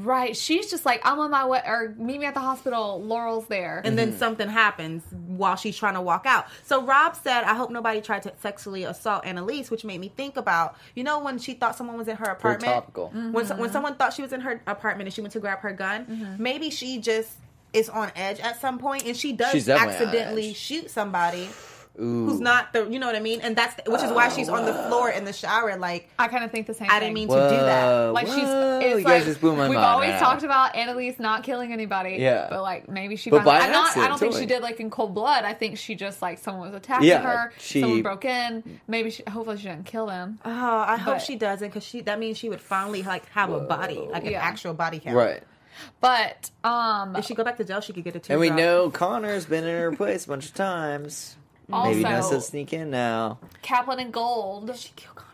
Right. 0.04 0.37
She's 0.37 0.70
just 0.70 0.85
like, 0.85 1.00
I'm 1.04 1.18
on 1.20 1.30
my 1.30 1.46
way, 1.46 1.62
or 1.66 1.94
meet 1.98 2.18
me 2.20 2.26
at 2.26 2.35
the 2.35 2.40
hospital. 2.40 3.02
Laurel's 3.02 3.46
there. 3.46 3.80
and 3.85 3.96
then 3.98 4.16
something 4.16 4.48
happens 4.48 5.02
while 5.12 5.56
she's 5.56 5.76
trying 5.76 5.94
to 5.94 6.00
walk 6.00 6.26
out. 6.26 6.46
So 6.64 6.82
Rob 6.85 7.16
said, 7.16 7.44
"I 7.44 7.54
hope 7.54 7.70
nobody 7.70 8.00
tried 8.00 8.22
to 8.24 8.32
sexually 8.40 8.85
assault 8.85 9.24
Annalise," 9.24 9.70
which 9.70 9.85
made 9.85 10.00
me 10.00 10.09
think 10.16 10.37
about, 10.37 10.76
you 10.94 11.04
know, 11.04 11.20
when 11.20 11.38
she 11.38 11.54
thought 11.54 11.76
someone 11.76 11.96
was 11.96 12.09
in 12.09 12.16
her 12.16 12.24
Very 12.24 12.37
apartment. 12.37 12.72
topical. 12.72 13.09
when 13.11 13.46
so- 13.46 13.56
when 13.56 13.70
someone 13.70 13.94
thought 13.96 14.12
she 14.12 14.22
was 14.22 14.32
in 14.32 14.40
her 14.42 14.61
apartment 14.66 15.06
and 15.09 15.14
she 15.14 15.20
went 15.20 15.32
to 15.32 15.40
grab 15.40 15.61
her 15.61 15.72
gun, 15.72 16.04
Mm-hmm. 16.06 16.42
maybe 16.42 16.70
she 16.70 16.98
just 16.98 17.30
is 17.72 17.88
on 17.88 18.11
edge 18.16 18.40
at 18.40 18.61
some 18.61 18.78
point 18.78 19.04
and 19.04 19.16
she 19.16 19.32
does 19.32 19.52
She's 19.52 19.66
definitely 19.66 19.96
on 19.96 20.02
accidentally 20.09 20.54
shoot 20.54 20.90
somebody 20.90 21.48
Ooh. 21.98 22.26
who's 22.26 22.40
not 22.40 22.72
the 22.72 22.87
you 22.90 22.98
know 22.98 23.06
what 23.06 23.16
I 23.16 23.20
mean, 23.20 23.40
and 23.40 23.56
that's 23.56 23.74
which 23.87 24.02
is 24.02 24.12
why 24.12 24.28
she's 24.28 24.48
on 24.48 24.64
the 24.66 24.74
floor 24.74 25.11
in 25.11 25.24
the 25.24 25.32
shower. 25.32 25.76
Like 25.78 26.09
I 26.18 26.28
kind 26.28 26.44
of 26.44 26.50
think 26.50 26.66
the 26.66 26.74
same 26.74 26.88
thing. 26.88 26.90
I 26.90 27.00
thing. 27.00 27.14
didn't 27.14 27.14
mean 27.14 27.28
to 27.28 27.35
do 27.35 27.56
that. 27.56 27.85
Whoa, 27.87 28.12
Like 28.14 28.26
she's, 28.26 28.37
whoa, 28.37 28.78
it's 28.80 28.88
you 28.88 28.94
like 28.96 29.04
guys 29.06 29.24
just 29.24 29.40
blew 29.40 29.56
my 29.56 29.68
we've 29.68 29.76
mind. 29.76 29.87
always 29.87 30.11
now. 30.11 30.18
talked 30.20 30.42
about 30.42 30.76
Annalise 30.76 31.18
not 31.18 31.42
killing 31.42 31.72
anybody. 31.72 32.16
Yeah. 32.18 32.48
but 32.50 32.62
like 32.62 32.88
maybe 32.88 33.16
she. 33.16 33.30
But 33.30 33.44
finally, 33.44 33.61
by 33.61 33.66
I'm 33.66 33.72
not, 33.72 33.96
I 33.96 34.09
don't 34.09 34.18
think 34.18 34.35
she 34.35 34.46
did 34.46 34.62
like 34.62 34.78
in 34.80 34.90
cold 34.90 35.14
blood. 35.14 35.44
I 35.44 35.54
think 35.54 35.78
she 35.78 35.94
just 35.94 36.20
like 36.20 36.38
someone 36.38 36.66
was 36.66 36.74
attacking 36.74 37.09
Yeah, 37.09 37.22
her. 37.22 37.52
she- 37.59 37.80
someone 37.80 38.02
broke 38.02 38.24
in. 38.24 38.80
Maybe 38.87 39.11
she. 39.11 39.22
Hopefully 39.28 39.56
she 39.56 39.64
didn't 39.64 39.87
kill 39.87 40.06
them. 40.06 40.38
oh, 40.44 40.50
I 40.88 40.96
hope 40.96 41.20
she 41.20 41.37
doesn't 41.37 41.68
because 41.68 41.85
she 41.85 42.02
that 42.02 42.18
means 42.18 42.37
she 42.37 42.48
would 42.48 42.61
finally 42.61 43.02
like 43.02 43.26
have 43.30 43.50
a 43.50 43.61
body, 43.61 43.98
like 44.11 44.26
an 44.26 44.35
actual 44.35 44.74
body 44.74 44.98
count. 45.00 45.16
Right. 45.16 45.42
But 46.00 46.50
um, 46.64 47.16
If 47.16 47.26
she 47.26 47.35
go 47.35 47.44
back 47.44 47.59
to 47.59 47.64
jail, 47.64 47.80
she 47.80 47.92
could 47.92 48.04
get 48.04 48.16
a 48.16 48.18
two. 48.18 48.32
And 48.32 48.40
we 48.40 48.48
drop. 48.48 48.59
know 48.59 48.90
Connor's 48.90 49.44
been 49.46 49.64
in 49.64 49.76
her 49.78 49.92
place 49.94 50.24
a 50.24 50.28
bunch 50.28 50.46
of 50.46 50.54
times. 50.54 51.37
Maybe 51.68 52.02
knows 52.02 52.24
Also- 52.24 52.37
to 52.37 52.40
sneak 52.40 52.72
in 52.72 52.90
now. 52.90 53.38
Caplan 53.62 54.00
and 54.00 54.12
Gold. 54.12 54.74
she 54.76 54.90
kill 54.96 55.12
Connor. 55.14 55.26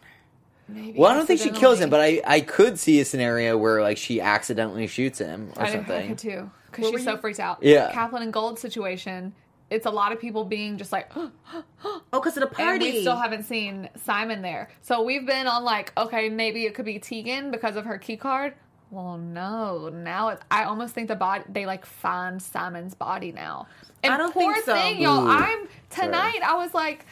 Maybe 0.69 0.99
Well, 0.99 1.11
I 1.11 1.15
don't 1.15 1.27
think 1.27 1.41
she 1.41 1.51
kills 1.51 1.81
him, 1.81 1.91
but. 1.91 2.01
I, 2.01 2.23
I 2.27 2.41
could 2.41 2.79
see 2.79 3.01
a 3.01 3.05
scenario 3.05 3.57
where 3.59 3.83
like 3.83 3.99
she 3.99 4.21
accidentally 4.21 4.87
shoots 4.87 5.19
him 5.19 5.51
or 5.57 5.63
I, 5.63 5.67
did- 5.67 5.75
I 5.75 5.77
something. 5.79 6.09
could 6.09 6.19
too 6.19 6.51
because 6.71 6.91
she's 6.91 7.05
so 7.05 7.13
you- 7.13 7.19
freaked 7.19 7.41
out. 7.41 7.59
Yeah. 7.63 7.93
Caplan 7.93 8.23
and 8.23 8.33
Gold 8.33 8.59
situation. 8.59 9.35
It's 9.71 9.87
a 9.87 9.91
lot 9.91 10.13
of 10.13 10.21
people 10.21 10.45
being 10.45 10.77
just 10.79 10.93
like, 10.93 11.11
Oh, 11.85 12.01
because 12.13 12.37
of 12.37 12.43
the 12.43 12.47
party. 12.55 12.87
And 12.87 12.95
we 12.95 13.01
still 13.01 13.17
haven't 13.17 13.45
seen 13.45 13.89
Simon 14.05 14.43
there. 14.43 14.69
So 14.83 15.03
we've 15.03 15.27
been 15.27 15.47
on 15.47 15.65
like, 15.65 15.93
okay, 15.99 16.29
maybe 16.29 16.65
it 16.67 16.75
could 16.75 16.85
be 16.85 16.99
Tegan 16.99 17.51
because 17.51 17.77
of 17.77 17.85
her 17.87 17.99
key 17.99 18.17
card. 18.17 18.55
Well, 18.93 19.17
no. 19.17 19.89
Now 19.89 20.29
it's, 20.29 20.43
I 20.51 20.65
almost 20.65 20.95
think 20.95 21.09
the 21.09 21.17
body 21.17 21.45
they 21.49 21.65
like 21.67 21.87
find 21.87 22.41
Simon's 22.41 22.95
body 22.95 23.33
now. 23.33 23.67
And 24.05 24.13
I 24.13 24.19
don't 24.19 24.33
poor 24.35 24.53
think 24.53 24.67
so. 24.67 24.75
thing, 24.75 25.01
y'all. 25.01 25.27
Ooh. 25.27 25.31
I'm 25.31 25.67
tonight. 25.89 26.41
I 26.45 26.55
was 26.57 26.75
like, 26.75 27.07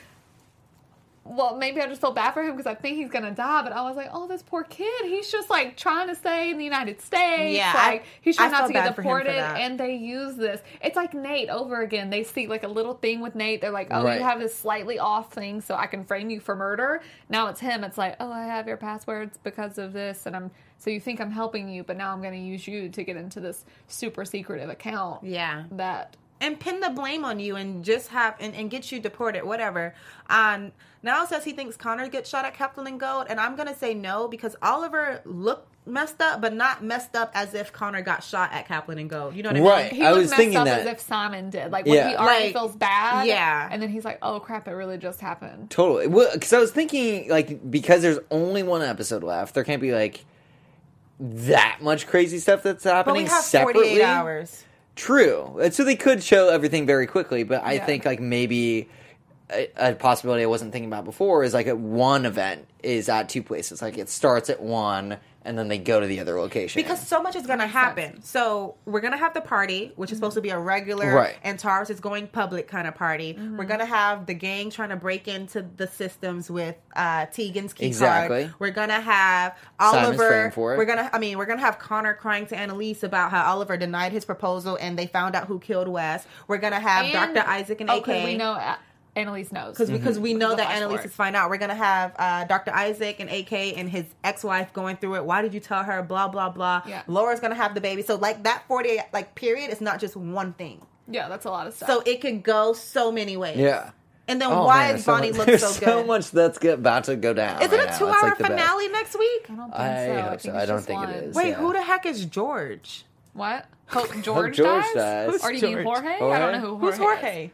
well, 1.25 1.57
maybe 1.57 1.81
I 1.81 1.87
just 1.87 2.01
feel 2.03 2.11
bad 2.13 2.33
for 2.33 2.43
him 2.43 2.53
because 2.57 2.67
I 2.67 2.75
think 2.75 2.97
he's 2.99 3.09
gonna 3.11 3.31
die. 3.31 3.63
But 3.63 3.73
I 3.73 3.83
was 3.83 3.97
like, 3.97 4.11
oh, 4.13 4.27
this 4.27 4.43
poor 4.43 4.63
kid. 4.65 5.05
He's 5.07 5.33
just 5.33 5.49
like 5.49 5.77
trying 5.77 6.09
to 6.09 6.15
stay 6.15 6.51
in 6.51 6.59
the 6.59 6.65
United 6.65 7.01
States. 7.01 7.57
Yeah, 7.57 7.73
I- 7.75 7.89
like 7.93 8.05
he's 8.21 8.37
I 8.39 8.49
trying 8.49 8.53
not 8.61 8.67
to 8.67 8.73
get 8.75 8.85
bad 8.85 8.95
for 8.97 9.03
him 9.03 9.09
for 9.09 9.19
deported. 9.23 9.41
And 9.59 9.81
they 9.81 9.95
use 9.97 10.37
this. 10.37 10.61
It's 10.83 10.97
like 10.97 11.15
Nate 11.15 11.49
over 11.49 11.81
again. 11.81 12.11
They 12.11 12.25
see 12.25 12.47
like 12.47 12.65
a 12.65 12.69
little 12.69 12.95
thing 12.95 13.21
with 13.23 13.35
Nate. 13.35 13.63
They're 13.63 13.71
like, 13.71 13.89
oh, 13.91 14.05
Right. 14.05 14.19
you 14.19 14.25
have 14.25 14.39
this 14.41 14.55
slightly 14.55 14.99
off 14.99 15.33
thing, 15.33 15.63
so 15.63 15.77
I 15.77 15.87
can 15.87 16.05
frame 16.05 16.29
you 16.29 16.41
for 16.41 16.55
murder. 16.57 17.01
Now 17.31 17.47
it's 17.47 17.61
him. 17.61 17.85
It's 17.85 17.97
like, 17.97 18.17
oh, 18.21 18.31
I 18.33 18.45
have 18.45 18.67
your 18.67 18.77
passwords 18.77 19.39
because 19.43 19.79
of 19.79 19.93
this, 19.95 20.27
and 20.27 20.35
I'm 20.37 20.51
so 20.81 20.91
you 20.91 20.99
think 20.99 21.21
I'm 21.21 21.31
helping 21.31 21.69
you, 21.69 21.85
but 21.85 21.97
now 21.97 22.13
I'm 22.13 22.21
going 22.21 22.35
to 22.35 22.41
use 22.41 22.67
you 22.67 22.89
to 22.89 23.05
get 23.05 23.17
into 23.17 23.39
this 23.39 23.65
super 23.87 24.25
secretive 24.25 24.69
account. 24.69 25.23
Yeah. 25.23 25.65
That 25.71 26.17
and 26.43 26.59
pin 26.59 26.81
the 26.81 26.89
blame 26.91 27.23
on 27.25 27.39
you 27.39 27.55
and 27.57 27.85
just 27.85 28.09
have 28.09 28.35
and, 28.41 28.55
and 28.55 28.71
get 28.71 28.91
you 28.91 28.99
deported, 28.99 29.45
whatever. 29.45 29.95
Um, 30.31 30.73
now 31.03 31.25
says 31.27 31.45
he 31.45 31.53
thinks 31.53 31.77
Connor 31.77 32.09
gets 32.09 32.29
shot 32.31 32.45
at 32.47 32.55
Caplan 32.57 32.87
and 32.89 32.99
Gold, 32.99 33.27
and 33.29 33.39
I'm 33.39 33.57
gonna 33.57 33.77
say 33.77 33.93
no 33.95 34.27
because 34.27 34.57
Oliver 34.63 35.21
looked 35.27 35.67
messed 35.87 36.21
up, 36.23 36.41
but 36.41 36.55
not 36.55 36.83
messed 36.85 37.15
up 37.17 37.31
as 37.35 37.53
if 37.55 37.73
Connor 37.73 38.01
got 38.03 38.23
shot 38.23 38.53
at 38.53 38.67
Caplan 38.69 38.99
and 39.01 39.09
Gold. 39.11 39.35
You 39.35 39.43
know 39.43 39.49
what 39.51 39.57
I 39.57 39.61
mean? 39.61 39.69
Right. 39.69 39.93
he 39.93 40.03
I 40.05 40.11
looked 40.13 40.21
was 40.23 40.31
messed 40.31 40.39
thinking 40.41 40.57
up 40.59 40.65
that. 40.67 40.81
as 40.81 40.87
if 40.87 41.01
Simon 41.01 41.51
did. 41.51 41.71
Like 41.73 41.85
when 41.87 41.95
Yeah. 41.97 42.09
he 42.11 42.17
already 42.17 42.45
Like, 42.47 42.53
feels 42.55 42.77
bad. 42.77 43.27
yeah. 43.27 43.69
and 43.71 43.83
then 43.83 43.89
he's 43.91 44.05
like, 44.07 44.19
oh 44.23 44.41
crap, 44.41 44.67
it 44.69 44.73
really 44.73 44.97
just 44.99 45.21
happened. 45.21 45.69
Totally. 45.71 46.07
Well, 46.07 46.31
because 46.33 46.53
I 46.55 46.59
was 46.59 46.71
thinking, 46.71 47.29
like, 47.29 47.71
because 47.71 48.01
there's 48.03 48.19
only 48.31 48.63
one 48.63 48.81
episode 48.83 49.23
left, 49.25 49.55
there 49.55 49.65
can't 49.65 49.81
be 49.83 49.93
like 49.93 50.25
that 51.21 51.79
much 51.83 52.07
crazy 52.07 52.39
stuff 52.39 52.63
that's 52.63 52.85
But 52.85 52.95
happening 52.95 53.25
we 53.25 53.29
have 53.29 53.45
separately. 53.45 53.83
48 53.91 54.03
hours. 54.03 54.65
True. 54.97 55.59
And 55.63 55.73
So 55.75 55.85
they 55.85 55.97
could 55.97 56.23
show 56.23 56.49
everything 56.49 56.87
very 56.87 57.07
quickly, 57.07 57.43
but 57.43 57.63
I 57.65 57.75
Yeah. 57.75 57.87
think 57.87 58.05
like 58.05 58.21
maybe 58.21 58.89
a, 59.53 59.69
a 59.77 59.95
possibility 59.95 60.43
I 60.43 60.47
wasn't 60.47 60.73
thinking 60.73 60.89
about 60.91 61.05
before 61.05 61.45
is 61.45 61.55
like 61.55 61.67
at 61.67 61.79
one 61.79 62.25
event 62.27 62.67
is 62.83 63.09
at 63.09 63.29
two 63.29 63.43
places. 63.43 63.83
Like 63.83 63.99
it 63.99 64.09
starts 64.09 64.49
at 64.51 64.63
one 64.63 65.19
and 65.45 65.59
then 65.59 65.69
they 65.69 65.79
go 65.79 66.01
to 66.01 66.07
the 66.07 66.21
other 66.21 66.39
location. 66.39 66.83
Because 66.83 67.01
so 67.07 67.23
much 67.23 67.35
is 67.35 67.47
going 67.47 67.61
to 67.61 67.67
happen. 67.67 68.23
So 68.23 68.77
we're 68.85 69.01
going 69.01 69.13
to 69.13 69.19
have 69.19 69.33
the 69.35 69.41
party, 69.41 69.93
which 69.97 70.11
is 70.13 70.19
supposed 70.19 70.35
to 70.35 70.41
be 70.43 70.51
a 70.51 70.59
regular, 70.59 71.15
Right. 71.15 71.37
Antares 71.45 71.89
is 71.91 71.99
going 72.01 72.27
public 72.29 72.69
kind 72.69 72.87
of 72.87 72.95
party. 72.95 73.39
We're 73.57 73.65
going 73.65 73.81
to 73.81 73.87
have 73.87 74.27
the 74.27 74.35
gang 74.35 74.71
trying 74.71 74.91
to 74.91 74.97
break 74.97 75.29
into 75.29 75.65
the 75.77 75.87
systems 75.87 76.51
with 76.51 76.77
uh, 76.95 77.27
Tegan's 77.27 77.73
key 77.73 77.87
Exactly. 77.87 78.43
card. 78.45 78.55
We're 78.59 78.71
going 78.71 78.89
to 78.91 79.01
have 79.01 79.57
Oliver. 79.79 80.51
for 80.51 80.75
it. 80.75 80.79
We're 80.79 80.85
gonna. 80.85 81.09
I 81.13 81.19
mean, 81.19 81.39
we're 81.39 81.47
gonna 81.47 81.61
have 81.61 81.79
Connor 81.79 82.15
crying 82.15 82.47
to 82.49 82.57
Annalise 82.57 83.03
about 83.03 83.31
how 83.31 83.51
Oliver 83.53 83.77
denied 83.77 84.13
his 84.13 84.25
proposal 84.25 84.77
and 84.81 84.99
they 84.99 85.07
found 85.07 85.35
out 85.35 85.47
who 85.47 85.59
killed 85.59 85.89
Wes. 85.89 86.27
We're 86.49 86.59
gonna 86.59 86.81
have 86.81 87.05
And- 87.07 87.35
Dr. 87.35 87.49
Isaac 87.49 87.81
and 87.81 87.91
oh, 87.91 87.99
AK. 87.99 88.05
'cause 88.05 88.25
we 88.25 88.37
know 88.37 88.53
uh, 88.53 88.77
Annalise 89.17 89.51
knows 89.53 89.71
because 89.77 89.91
because 89.91 90.19
we 90.19 90.35
know 90.35 90.51
The 90.51 90.57
that 90.57 90.67
flash 90.67 90.77
Annalise 90.77 90.97
forward. 90.99 91.07
is 91.07 91.13
find 91.15 91.37
out. 91.37 91.51
We're 91.51 91.59
gonna 91.59 91.75
have 91.75 92.15
uh, 92.19 92.45
Dr. 92.45 92.73
Isaac 92.73 93.19
and 93.19 93.29
AK 93.29 93.53
and 93.53 93.89
his 93.89 94.05
ex-wife 94.23 94.73
going 94.73 94.97
through 94.97 95.17
it. 95.17 95.25
Why 95.25 95.43
did 95.43 95.53
you 95.53 95.61
tell 95.61 95.83
her? 95.83 96.03
Blah 96.03 96.29
blah 96.29 96.49
blah. 96.51 96.83
Yeah. 96.87 97.03
Laura's 97.09 97.41
gonna 97.41 97.55
have 97.57 97.75
the 97.75 97.81
baby. 97.81 98.03
So 98.03 98.15
like 98.17 98.45
that 98.45 98.63
forty 98.69 98.99
like 99.13 99.35
period 99.35 99.71
is 99.71 99.81
not 99.81 99.99
just 100.01 100.17
one 100.17 100.53
thing. 100.53 100.87
Yeah, 101.09 101.29
that's 101.29 101.45
a 101.45 101.51
lot 101.51 101.67
of 101.67 101.75
stuff. 101.75 101.89
So 101.89 102.03
it 102.07 102.21
could 102.21 102.43
go 102.45 102.73
so 102.73 103.11
many 103.11 103.37
ways. 103.37 103.57
yeah. 103.59 103.91
And 104.29 104.41
then 104.41 104.53
Oh, 104.53 104.65
why 104.65 104.87
man, 104.87 104.87
is 104.87 104.93
there's 104.93 105.05
so 105.07 105.13
Bonnie 105.13 105.29
much- 105.31 105.37
look 105.39 105.47
there's 105.49 105.61
so 105.61 105.67
so 105.73 105.87
good? 105.87 106.07
much 106.07 106.31
that's 106.31 106.59
get, 106.59 106.75
about 106.75 107.03
to 107.05 107.17
go 107.17 107.35
down. 107.35 107.61
Is 107.63 107.73
it 107.73 107.77
right 107.81 107.93
a 107.93 107.99
two-hour 107.99 108.23
like 108.23 108.37
finale 108.37 108.89
next 108.91 109.19
week? 109.19 109.47
I 109.51 109.55
don't 109.57 109.71
think 109.73 109.75
I 109.81 110.07
so. 110.07 110.23
hope 110.23 110.41
think 110.41 110.55
so. 110.55 110.61
I 110.61 110.67
don't 110.67 110.81
think 110.83 111.03
it 111.03 111.07
one. 111.07 111.15
is. 111.15 111.35
Wait, 111.35 111.49
yeah. 111.49 111.55
who 111.55 111.73
the 111.73 111.83
heck 111.83 112.07
is 112.07 112.25
George? 112.27 113.05
What? 113.33 113.67
Hope 113.87 114.13
George, 114.23 114.57
George 114.57 114.85
dies? 114.85 114.95
dies. 114.95 115.43
Or 115.45 115.51
do 115.51 115.57
you 115.57 115.63
mean 115.77 115.83
George? 115.85 115.99
Jorge? 116.05 116.33
I 116.33 116.39
don't 116.39 116.53
know 116.53 116.61
who 116.61 116.77
Jorge 116.77 116.87
Who's 116.87 116.99
Jorge? 116.99 117.45
is. 117.47 117.51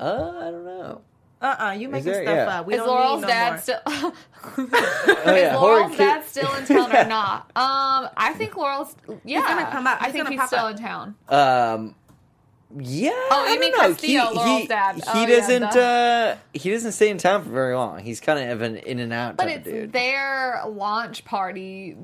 Uh, 0.00 0.32
I 0.40 0.50
don't 0.50 0.64
know. 0.64 1.00
Uh 1.42 1.56
uh 1.58 1.70
you 1.72 1.88
making 1.88 2.12
there? 2.12 2.22
stuff 2.22 2.34
Yeah. 2.36 2.58
up. 2.60 2.66
We 2.66 2.74
Is 2.74 2.78
don't 2.80 2.88
Laurel's 2.88 3.20
need 3.22 3.28
no 3.28 3.28
dad 3.28 3.50
more. 3.50 3.58
still? 3.58 3.80
Oh, 5.26 5.34
is 5.34 5.52
Laurel's 5.54 5.80
Jorge 5.88 5.96
dad 5.96 6.20
Kid- 6.22 6.28
still 6.28 6.54
in 6.54 6.66
town 6.66 6.96
or 6.96 7.04
not? 7.08 7.40
Um, 7.56 8.08
I 8.16 8.34
think 8.36 8.56
Laurel's. 8.56 8.94
Yeah, 9.24 9.40
gonna 9.42 9.70
come 9.70 9.86
out. 9.86 10.00
I 10.00 10.04
He's 10.06 10.12
think 10.12 10.24
gonna 10.24 10.30
he's 10.30 10.40
pop 10.40 10.48
still 10.48 10.58
up. 10.66 10.76
in 10.76 10.82
town. 10.82 11.14
Um, 11.28 11.94
yeah. 12.78 13.10
Oh, 13.12 13.44
I 13.48 13.58
mean. 13.58 13.74
Castillo, 13.74 14.26
he, 14.28 14.34
Laurel's 14.34 14.60
he, 14.62 14.66
dad. 14.68 14.94
He 14.96 15.02
Oh, 15.06 15.26
doesn't. 15.26 15.62
duh. 15.62 15.78
uh, 15.80 16.36
he 16.52 16.70
doesn't 16.70 16.92
stay 16.92 17.08
in 17.10 17.18
town 17.18 17.42
for 17.44 17.50
very 17.50 17.74
long. 17.74 17.98
He's 18.00 18.20
kind 18.20 18.50
of 18.50 18.62
an 18.62 18.76
in 18.76 18.98
and 19.00 19.12
out 19.12 19.36
But 19.36 19.44
type 19.46 19.56
it's 19.58 19.66
of 19.66 19.72
dude. 19.72 19.92
their 19.92 20.62
launch 20.68 21.24
party 21.24 21.96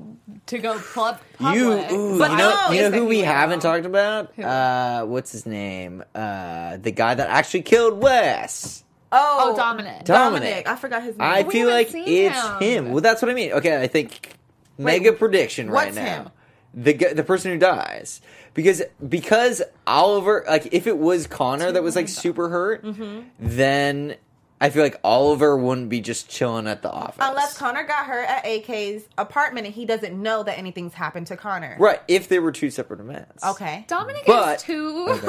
to 0.47 0.57
go 0.59 0.77
club 0.79 1.19
public. 1.37 1.55
You, 1.91 1.95
ooh, 1.97 2.17
But 2.19 2.31
you 2.31 2.37
know, 2.37 2.65
no, 2.67 2.71
you 2.73 2.81
know 2.81 2.91
who 2.91 3.05
we 3.05 3.19
haven't 3.19 3.61
talked 3.61 3.85
about? 3.85 4.33
Who? 4.35 4.43
Uh, 4.43 5.03
what's 5.05 5.31
his 5.31 5.45
name? 5.45 6.03
Uh, 6.15 6.77
the 6.77 6.91
guy 6.91 7.13
that 7.15 7.29
actually 7.29 7.61
killed 7.61 8.01
Wes. 8.01 8.83
Oh, 9.11 9.51
Oh, 9.53 9.55
Dominic. 9.55 10.03
Dominic. 10.03 10.67
I 10.67 10.75
forgot 10.75 11.01
his 11.01 11.17
name. 11.17 11.27
I 11.27 11.43
We 11.43 11.51
feel 11.53 11.69
like 11.69 11.91
it's 11.93 12.37
him. 12.59 12.59
him. 12.59 12.91
Well, 12.91 13.01
that's 13.01 13.21
what 13.21 13.31
I 13.31 13.33
mean. 13.33 13.53
Okay, 13.53 13.81
I 13.81 13.87
think 13.87 14.33
mega 14.77 15.13
prediction 15.13 15.69
right 15.69 15.93
now. 15.95 16.03
him? 16.23 16.29
The 16.79 16.93
the 16.93 17.23
person 17.23 17.51
who 17.51 17.57
dies 17.57 18.21
because 18.53 18.83
because 19.09 19.63
Oliver 19.87 20.45
like 20.47 20.69
if 20.71 20.85
it 20.85 20.99
was 20.99 21.25
Connor 21.25 21.71
that 21.71 21.81
was 21.81 21.95
like 21.95 22.07
super 22.07 22.49
hurt, 22.49 22.83
Mm-hmm. 22.83 23.21
then 23.39 24.15
I 24.61 24.69
feel 24.71 24.81
like 24.83 24.99
Oliver 25.03 25.55
wouldn't 25.57 25.89
be 25.89 26.01
just 26.01 26.29
chilling 26.29 26.67
at 26.67 26.81
the 26.83 26.91
office. 26.91 27.17
Unless 27.19 27.57
Connor 27.59 27.83
got 27.83 28.05
hurt 28.07 28.27
at 28.27 28.43
AK's 28.45 29.07
apartment 29.17 29.65
and 29.67 29.75
he 29.75 29.85
doesn't 29.85 30.19
know 30.19 30.41
that 30.43 30.57
anything's 30.57 30.93
happened 30.95 31.27
to 31.27 31.37
Connor. 31.37 31.75
right, 31.79 31.99
if 32.07 32.27
they 32.27 32.39
were 32.39 32.51
two 32.51 32.69
separate 32.71 32.99
events. 32.99 33.43
Okay. 33.43 33.85
Dominic 33.87 34.23
But- 34.25 34.57
is 34.57 34.63
too. 34.63 35.05
He's 35.13 35.21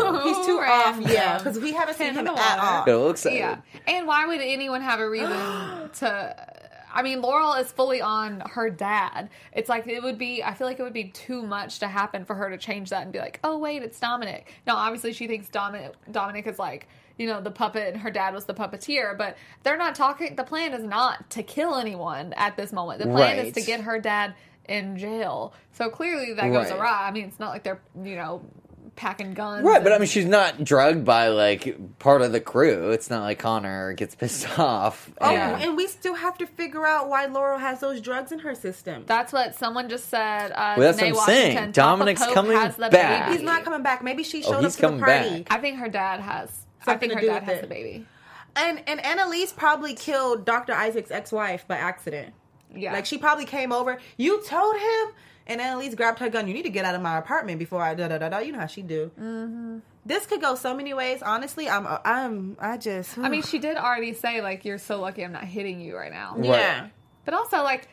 too 0.47 0.61
off, 0.63 0.99
yeah, 1.01 1.37
because 1.39 1.59
we 1.59 1.73
haven't 1.73 1.97
seen 1.97 2.07
Hand 2.15 2.19
him 2.27 2.27
in 2.29 2.35
the 2.35 2.41
at 2.41 2.59
all. 2.59 2.85
Got 2.87 2.89
a 2.89 2.93
little 2.97 3.11
excited. 3.11 3.39
Yeah, 3.39 3.59
and 3.87 4.07
why 4.07 4.27
would 4.27 4.41
anyone 4.41 4.81
have 4.83 5.01
a 5.01 5.09
reason 5.09 5.29
to? 5.99 6.58
I 6.99 7.03
mean, 7.03 7.21
Laurel 7.23 7.55
is 7.55 7.71
fully 7.71 8.01
on 8.01 8.41
her 8.51 8.69
dad. 8.71 9.31
It's 9.53 9.69
like 9.69 9.87
it 9.87 10.03
would 10.03 10.19
be. 10.19 10.43
I 10.43 10.53
feel 10.53 10.67
like 10.67 10.81
it 10.81 10.83
would 10.83 10.93
be 10.93 11.11
too 11.11 11.43
much 11.43 11.79
to 11.79 11.87
happen 11.87 12.25
for 12.25 12.35
her 12.35 12.51
to 12.51 12.59
change 12.59 12.91
that 12.91 13.05
and 13.05 13.13
be 13.13 13.21
like, 13.21 13.39
oh 13.45 13.57
wait, 13.57 13.85
it's 13.85 14.01
Dominic. 14.01 14.53
Now, 14.67 14.75
obviously, 14.75 15.13
she 15.13 15.29
thinks 15.29 15.49
Dominic 15.49 15.93
Dominic 16.11 16.49
is 16.49 16.59
like 16.59 16.89
you 17.17 17.29
know 17.29 17.41
the 17.41 17.53
puppet 17.53 17.93
and 17.93 18.03
her 18.03 18.11
dad 18.11 18.35
was 18.35 18.47
the 18.47 18.55
puppeteer, 18.55 19.17
but 19.17 19.37
they're 19.63 19.77
not 19.77 19.95
talking. 19.95 20.35
The 20.35 20.43
plan 20.43 20.73
is 20.73 20.83
not 20.83 21.31
to 21.31 21.45
kill 21.45 21.77
anyone 21.77 22.33
at 22.33 22.57
this 22.57 22.73
moment. 22.73 22.99
The 22.99 23.07
plan 23.07 23.39
is 23.39 23.53
to 23.55 23.63
get 23.63 23.81
her 23.83 24.01
dad 24.01 24.35
in 24.69 24.97
jail. 24.99 25.55
So 25.71 25.91
clearly 25.91 26.33
that 26.35 26.51
goes 26.51 26.73
Right. 26.73 26.81
awry. 26.81 27.07
I 27.07 27.13
mean, 27.13 27.27
it's 27.27 27.39
not 27.39 27.51
like 27.51 27.63
they're 27.63 27.81
you 28.03 28.17
know 28.17 28.43
packing 28.99 29.33
guns. 29.33 29.65
Right, 29.65 29.83
but 29.83 29.93
I 29.93 29.99
mean, 29.99 30.09
she's 30.09 30.27
not 30.27 30.63
drugged 30.65 31.05
by 31.05 31.29
like 31.29 31.99
part 31.99 32.21
of 32.21 32.33
the 32.33 32.41
crew. 32.41 32.91
It's 32.91 33.09
not 33.09 33.23
like 33.23 33.39
Connor 33.39 33.93
gets 33.95 34.15
pissed 34.15 34.47
off. 34.59 35.09
Oh, 35.21 35.31
Yeah. 35.31 35.59
and 35.61 35.77
we 35.77 35.87
still 35.87 36.15
have 36.15 36.37
to 36.39 36.47
figure 36.47 36.85
out 36.85 37.09
why 37.09 37.27
Laurel 37.27 37.59
has 37.59 37.81
those 37.81 38.01
drugs 38.01 38.33
in 38.33 38.41
her 38.41 38.55
system. 38.55 39.05
That's 39.07 39.33
what 39.33 39.55
someone 39.55 39.89
just 39.89 40.09
said. 40.11 40.51
Uh, 40.53 40.75
Well, 40.77 40.93
that's 40.93 41.01
Tanae 41.01 41.13
what 41.15 41.29
I'm 41.29 41.35
saying. 41.35 41.71
Dominic's 41.73 42.27
coming 42.27 42.53
back. 42.53 42.77
baby. 42.91 43.33
He's 43.33 43.43
not 43.43 43.65
coming 43.65 43.83
back. 43.83 44.03
Maybe 44.03 44.23
she 44.25 44.43
Oh, 44.45 44.53
showed 44.53 44.65
he's 44.65 44.75
up 44.83 44.91
to 44.91 44.97
the 44.97 45.03
party. 45.05 45.43
back. 45.45 45.47
I 45.57 45.61
think 45.61 45.79
her 45.79 45.89
dad 45.89 46.21
has. 46.21 46.67
I 46.87 46.97
think 46.97 47.13
her 47.15 47.21
dad 47.21 47.45
has 47.45 47.59
it. 47.59 47.63
the 47.63 47.67
baby. 47.69 48.05
And 48.57 48.83
and 48.89 49.05
Annalise 49.05 49.53
probably 49.53 49.95
killed 49.95 50.45
Dr. 50.45 50.75
Isaac's 50.75 51.11
ex-wife 51.13 51.69
by 51.69 51.77
accident. 51.77 52.35
Yeah. 52.75 52.93
Like 52.93 53.07
she 53.07 53.17
probably 53.19 53.45
came 53.45 53.73
over. 53.73 53.99
You 54.17 54.43
told 54.43 54.75
him, 54.77 55.09
and 55.49 55.61
Annalise 55.61 55.95
grabbed 55.95 56.19
her 56.19 56.29
gun. 56.29 56.47
You 56.47 56.55
need 56.55 56.65
to 56.65 56.71
get 56.71 56.85
out 56.85 56.95
of 56.95 57.01
my 57.01 57.17
apartment 57.17 57.59
before 57.59 57.83
I 57.83 57.95
da 57.95 58.09
da 58.09 58.19
da 58.19 58.29
da. 58.29 58.39
You 58.39 58.53
know 58.53 58.61
how 58.61 58.67
she 58.67 58.83
do. 58.83 59.11
Mm-hmm. 59.19 59.79
This 60.05 60.27
could 60.27 60.41
go 60.41 60.55
so 60.55 60.75
many 60.75 60.95
ways. 60.95 61.23
Honestly, 61.23 61.69
I'm 61.69 61.87
I'm 62.05 62.57
I 62.61 62.77
just. 62.77 63.19
I 63.19 63.29
mean, 63.29 63.43
she 63.51 63.59
did 63.59 63.77
already 63.77 64.15
say 64.15 64.41
like, 64.41 64.65
"You're 64.65 64.79
so 64.79 65.01
lucky 65.01 65.25
I'm 65.25 65.33
not 65.33 65.45
hitting 65.45 65.81
you 65.81 65.97
right 65.97 66.13
now." 66.13 66.37
yeah. 66.41 66.89
But 67.25 67.35
also, 67.35 67.63
like, 67.63 67.89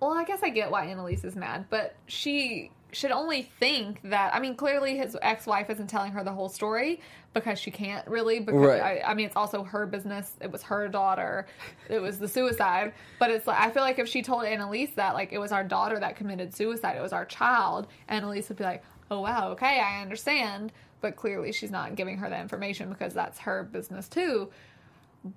well, 0.00 0.12
I 0.12 0.24
guess 0.24 0.42
I 0.42 0.50
get 0.50 0.70
why 0.70 0.86
Annalise 0.86 1.24
is 1.24 1.36
mad, 1.36 1.66
but 1.68 1.94
she 2.06 2.70
should 2.96 3.10
only 3.10 3.42
think 3.60 4.00
that. 4.04 4.34
I 4.34 4.40
mean, 4.40 4.56
clearly 4.56 4.96
his 4.96 5.16
ex-wife 5.20 5.68
isn't 5.70 5.88
telling 5.88 6.12
her 6.12 6.24
the 6.24 6.32
whole 6.32 6.48
story 6.48 7.00
because 7.34 7.58
she 7.58 7.70
can't 7.70 8.06
really. 8.08 8.40
Because 8.40 8.60
Right. 8.60 9.02
I, 9.04 9.10
I 9.10 9.14
mean, 9.14 9.26
it's 9.26 9.36
also 9.36 9.62
her 9.62 9.86
business. 9.86 10.32
It 10.40 10.50
was 10.50 10.62
her 10.62 10.88
daughter. 10.88 11.46
It 11.88 12.00
was 12.00 12.18
the 12.18 12.28
suicide. 12.28 12.94
But 13.18 13.30
it's 13.30 13.46
like 13.46 13.60
I 13.60 13.70
feel 13.70 13.82
like 13.82 13.98
if 13.98 14.08
she 14.08 14.22
told 14.22 14.44
Annalise 14.44 14.90
that 14.96 15.14
like 15.14 15.32
it 15.32 15.38
was 15.38 15.52
our 15.52 15.62
daughter 15.62 16.00
that 16.00 16.16
committed 16.16 16.54
suicide, 16.54 16.96
it 16.96 17.02
was 17.02 17.12
our 17.12 17.24
child, 17.26 17.86
Annalise 18.08 18.48
would 18.48 18.58
be 18.58 18.64
like, 18.64 18.82
"Oh 19.10 19.20
wow, 19.20 19.50
okay, 19.50 19.80
I 19.80 20.00
understand." 20.02 20.72
But 21.02 21.16
clearly, 21.16 21.52
she's 21.52 21.70
not 21.70 21.94
giving 21.94 22.16
her 22.18 22.30
that 22.30 22.40
information 22.40 22.88
because 22.88 23.12
that's 23.12 23.38
her 23.40 23.62
business 23.64 24.08
too. 24.08 24.50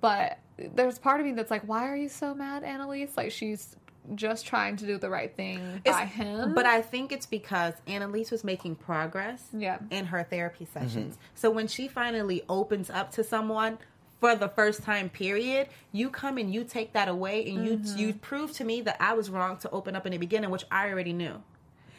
But 0.00 0.38
there's 0.56 0.98
part 0.98 1.20
of 1.20 1.26
me 1.26 1.32
that's 1.32 1.50
like, 1.50 1.62
why 1.62 1.88
are 1.88 1.96
you 1.96 2.08
so 2.08 2.34
mad, 2.34 2.64
Annalise? 2.64 3.16
Like 3.16 3.30
she's 3.32 3.76
just 4.14 4.46
trying 4.46 4.76
to 4.76 4.86
do 4.86 4.98
the 4.98 5.08
right 5.10 5.34
thing 5.34 5.80
by 5.84 5.90
It's- 5.90 6.12
him. 6.12 6.54
But 6.54 6.66
I 6.66 6.82
think 6.82 7.12
it's 7.12 7.26
because 7.26 7.74
Annalise 7.86 8.30
was 8.30 8.42
making 8.44 8.76
progress 8.76 9.48
Yeah. 9.52 9.78
in 9.90 10.06
her 10.06 10.22
therapy 10.24 10.64
Mm-hmm. 10.66 10.80
sessions. 10.86 11.18
So 11.34 11.50
when 11.50 11.68
she 11.68 11.88
finally 11.88 12.42
opens 12.48 12.90
up 12.90 13.10
to 13.12 13.24
someone 13.24 13.78
for 14.20 14.34
the 14.34 14.48
first 14.48 14.82
time 14.82 15.08
period, 15.08 15.68
you 15.92 16.10
come 16.10 16.36
and 16.38 16.52
you 16.52 16.64
take 16.64 16.92
that 16.92 17.08
away 17.08 17.48
and 17.48 17.64
you 17.64 17.76
Mm-hmm. 17.78 17.98
you 17.98 18.12
prove 18.14 18.52
to 18.52 18.64
me 18.64 18.80
that 18.82 18.96
I 19.00 19.14
was 19.14 19.30
wrong 19.30 19.56
to 19.58 19.70
open 19.70 19.96
up 19.96 20.04
in 20.06 20.12
the 20.12 20.18
beginning, 20.18 20.50
which 20.50 20.64
I 20.70 20.88
already 20.90 21.12
knew. 21.12 21.42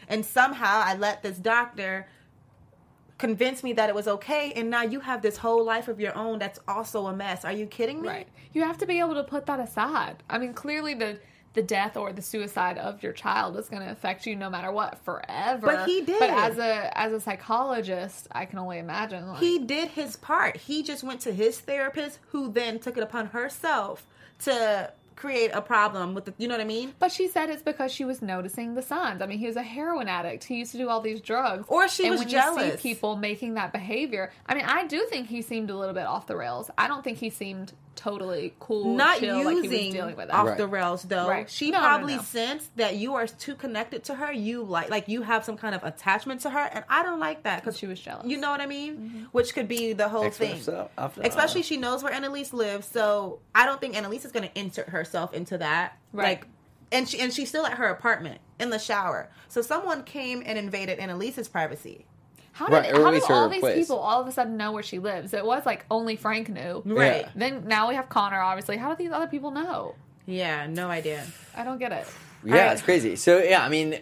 And 0.07 0.25
somehow 0.25 0.81
I 0.85 0.95
let 0.95 1.23
this 1.23 1.37
doctor 1.37 2.07
convince 3.17 3.63
me 3.63 3.71
that 3.73 3.87
it 3.87 3.93
was 3.93 4.07
okay 4.07 4.51
and 4.55 4.69
now 4.69 4.81
you 4.81 4.99
have 4.99 5.21
this 5.21 5.37
whole 5.37 5.63
life 5.63 5.87
of 5.87 5.99
your 5.99 6.15
own 6.17 6.39
that's 6.39 6.59
also 6.67 7.05
a 7.05 7.15
mess. 7.15 7.45
Are 7.45 7.51
you 7.51 7.67
kidding 7.67 8.01
me? 8.01 8.07
right, 8.07 8.27
you 8.51 8.63
have 8.63 8.79
to 8.79 8.87
be 8.87 8.99
able 8.99 9.13
to 9.13 9.23
put 9.23 9.45
that 9.45 9.59
aside. 9.59 10.23
I 10.29 10.39
mean, 10.39 10.53
clearly 10.53 10.95
the 10.95 11.19
the 11.53 11.61
death 11.61 11.97
or 11.97 12.13
the 12.13 12.21
suicide 12.21 12.77
of 12.77 13.03
your 13.03 13.11
child 13.11 13.57
is 13.57 13.67
going 13.67 13.81
to 13.81 13.91
affect 13.91 14.25
you 14.25 14.35
no 14.35 14.49
matter 14.49 14.71
what 14.71 15.03
forever. 15.03 15.67
But 15.67 15.87
he 15.87 16.01
did. 16.01 16.19
But 16.19 16.29
as 16.29 16.57
a 16.57 16.97
as 16.97 17.11
a 17.11 17.19
psychologist, 17.19 18.27
I 18.31 18.45
can 18.45 18.59
only 18.59 18.79
imagine. 18.79 19.27
Like, 19.27 19.39
he 19.39 19.59
did 19.59 19.89
his 19.89 20.15
part. 20.15 20.57
He 20.57 20.83
just 20.83 21.03
went 21.03 21.21
to 21.21 21.33
his 21.33 21.59
therapist, 21.59 22.19
who 22.29 22.51
then 22.51 22.79
took 22.79 22.97
it 22.97 23.03
upon 23.03 23.27
herself 23.27 24.07
to 24.39 24.93
create 25.17 25.51
a 25.53 25.61
problem 25.61 26.15
with 26.15 26.25
the. 26.25 26.33
You 26.37 26.47
know 26.47 26.53
what 26.53 26.61
I 26.61 26.65
mean? 26.65 26.93
But 26.99 27.11
she 27.11 27.27
said 27.27 27.49
it's 27.49 27.61
because 27.61 27.91
she 27.91 28.05
was 28.05 28.21
noticing 28.21 28.73
the 28.75 28.81
signs. 28.81 29.21
I 29.21 29.25
mean, 29.25 29.39
he 29.39 29.47
was 29.47 29.57
a 29.57 29.63
heroin 29.63 30.07
addict. 30.07 30.45
He 30.45 30.55
used 30.55 30.71
to 30.71 30.77
do 30.77 30.87
all 30.87 31.01
these 31.01 31.19
drugs. 31.19 31.65
Or 31.67 31.89
she 31.89 32.03
and 32.03 32.11
was 32.11 32.19
when 32.19 32.29
you 32.29 32.33
jealous. 32.33 32.81
see 32.81 32.93
people 32.93 33.17
making 33.17 33.55
that 33.55 33.73
behavior, 33.73 34.31
I 34.45 34.55
mean, 34.55 34.65
I 34.65 34.87
do 34.87 35.05
think 35.09 35.27
he 35.27 35.41
seemed 35.41 35.69
a 35.69 35.75
little 35.75 35.93
bit 35.93 36.05
off 36.05 36.27
the 36.27 36.37
rails. 36.37 36.71
I 36.77 36.87
don't 36.87 37.03
think 37.03 37.17
he 37.17 37.29
seemed 37.29 37.73
totally 37.95 38.53
cool, 38.59 38.95
Not 38.95 39.19
chill, 39.19 39.35
like 39.43 39.47
he 39.49 39.61
was 39.61 39.63
using 39.71 39.91
dealing 39.93 40.15
with 40.15 40.29
it. 40.29 40.33
off 40.33 40.47
Right. 40.47 40.57
the 40.57 40.67
rails 40.67 41.03
though. 41.03 41.27
Right. 41.27 41.49
She 41.49 41.71
No, 41.71 41.79
no, 41.79 41.85
probably 41.85 42.15
no. 42.15 42.21
sensed 42.21 42.75
that 42.77 42.95
you 42.95 43.15
are 43.15 43.27
too 43.27 43.55
connected 43.55 44.03
to 44.05 44.15
her. 44.15 44.31
You 44.31 44.63
like 44.63 44.89
like 44.89 45.07
you 45.07 45.21
have 45.23 45.43
some 45.45 45.57
kind 45.57 45.75
of 45.75 45.83
attachment 45.83 46.41
to 46.41 46.49
her, 46.49 46.59
and 46.73 46.83
I 46.89 47.03
don't 47.03 47.19
like 47.19 47.43
that 47.43 47.61
because 47.63 47.77
She 47.77 47.87
was 47.87 47.99
jealous. 47.99 48.25
You 48.27 48.37
know 48.37 48.49
what 48.49 48.61
I 48.61 48.65
mean? 48.65 48.97
Mm-hmm. 48.97 49.23
Which 49.31 49.53
could 49.53 49.67
be 49.67 49.93
the 49.93 50.09
whole 50.09 50.29
thing. 50.29 50.53
Especially 50.57 50.87
after- 50.97 51.21
Especially 51.21 51.61
she 51.63 51.77
knows 51.77 52.03
where 52.03 52.13
Annalise 52.13 52.53
lives, 52.53 52.87
so 52.87 53.39
I 53.53 53.65
don't 53.65 53.79
think 53.81 53.95
Annalise 53.95 54.25
is 54.25 54.31
going 54.31 54.47
to 54.49 54.59
insert 54.59 54.89
herself 54.89 55.33
into 55.33 55.57
that. 55.59 55.97
Right. 56.13 56.39
Like, 56.39 56.47
and 56.91 57.07
she 57.07 57.19
and 57.19 57.31
she's 57.33 57.49
still 57.49 57.65
at 57.65 57.73
her 57.77 57.87
apartment 57.87 58.39
in 58.59 58.69
the 58.69 58.79
shower. 58.79 59.29
So 59.47 59.61
someone 59.61 60.03
came 60.03 60.43
and 60.45 60.57
invaded 60.57 60.99
Annalise's 60.99 61.47
privacy. 61.47 62.05
How 62.53 62.67
Right, 62.67 62.83
did, 62.83 62.95
or 62.97 62.99
at 62.99 63.03
how 63.05 63.11
did 63.11 63.23
all 63.31 63.49
these 63.49 63.59
place. 63.61 63.77
people 63.87 63.99
all 63.99 64.21
of 64.21 64.27
a 64.27 64.31
sudden 64.31 64.57
know 64.57 64.71
where 64.71 64.83
she 64.83 64.99
lives? 64.99 65.33
It 65.33 65.45
was 65.45 65.65
like 65.65 65.85
only 65.89 66.15
Frank 66.15 66.49
knew. 66.49 66.81
Right. 66.85 67.27
Then 67.35 67.67
now 67.67 67.89
we 67.89 67.95
have 67.95 68.09
Connor, 68.09 68.39
obviously. 68.39 68.77
How 68.77 68.93
do 68.93 69.01
these 69.01 69.11
other 69.13 69.27
people 69.27 69.51
know? 69.51 69.95
Yeah, 70.25 70.67
no 70.67 70.89
idea. 70.89 71.25
I 71.55 71.63
don't 71.63 71.79
get 71.79 71.91
it. 71.91 72.05
Yeah, 72.43 72.55
Alright. 72.55 72.71
it's 72.73 72.81
crazy. 72.81 73.15
So 73.15 73.39
yeah, 73.39 73.63
I 73.63 73.69
mean, 73.69 73.99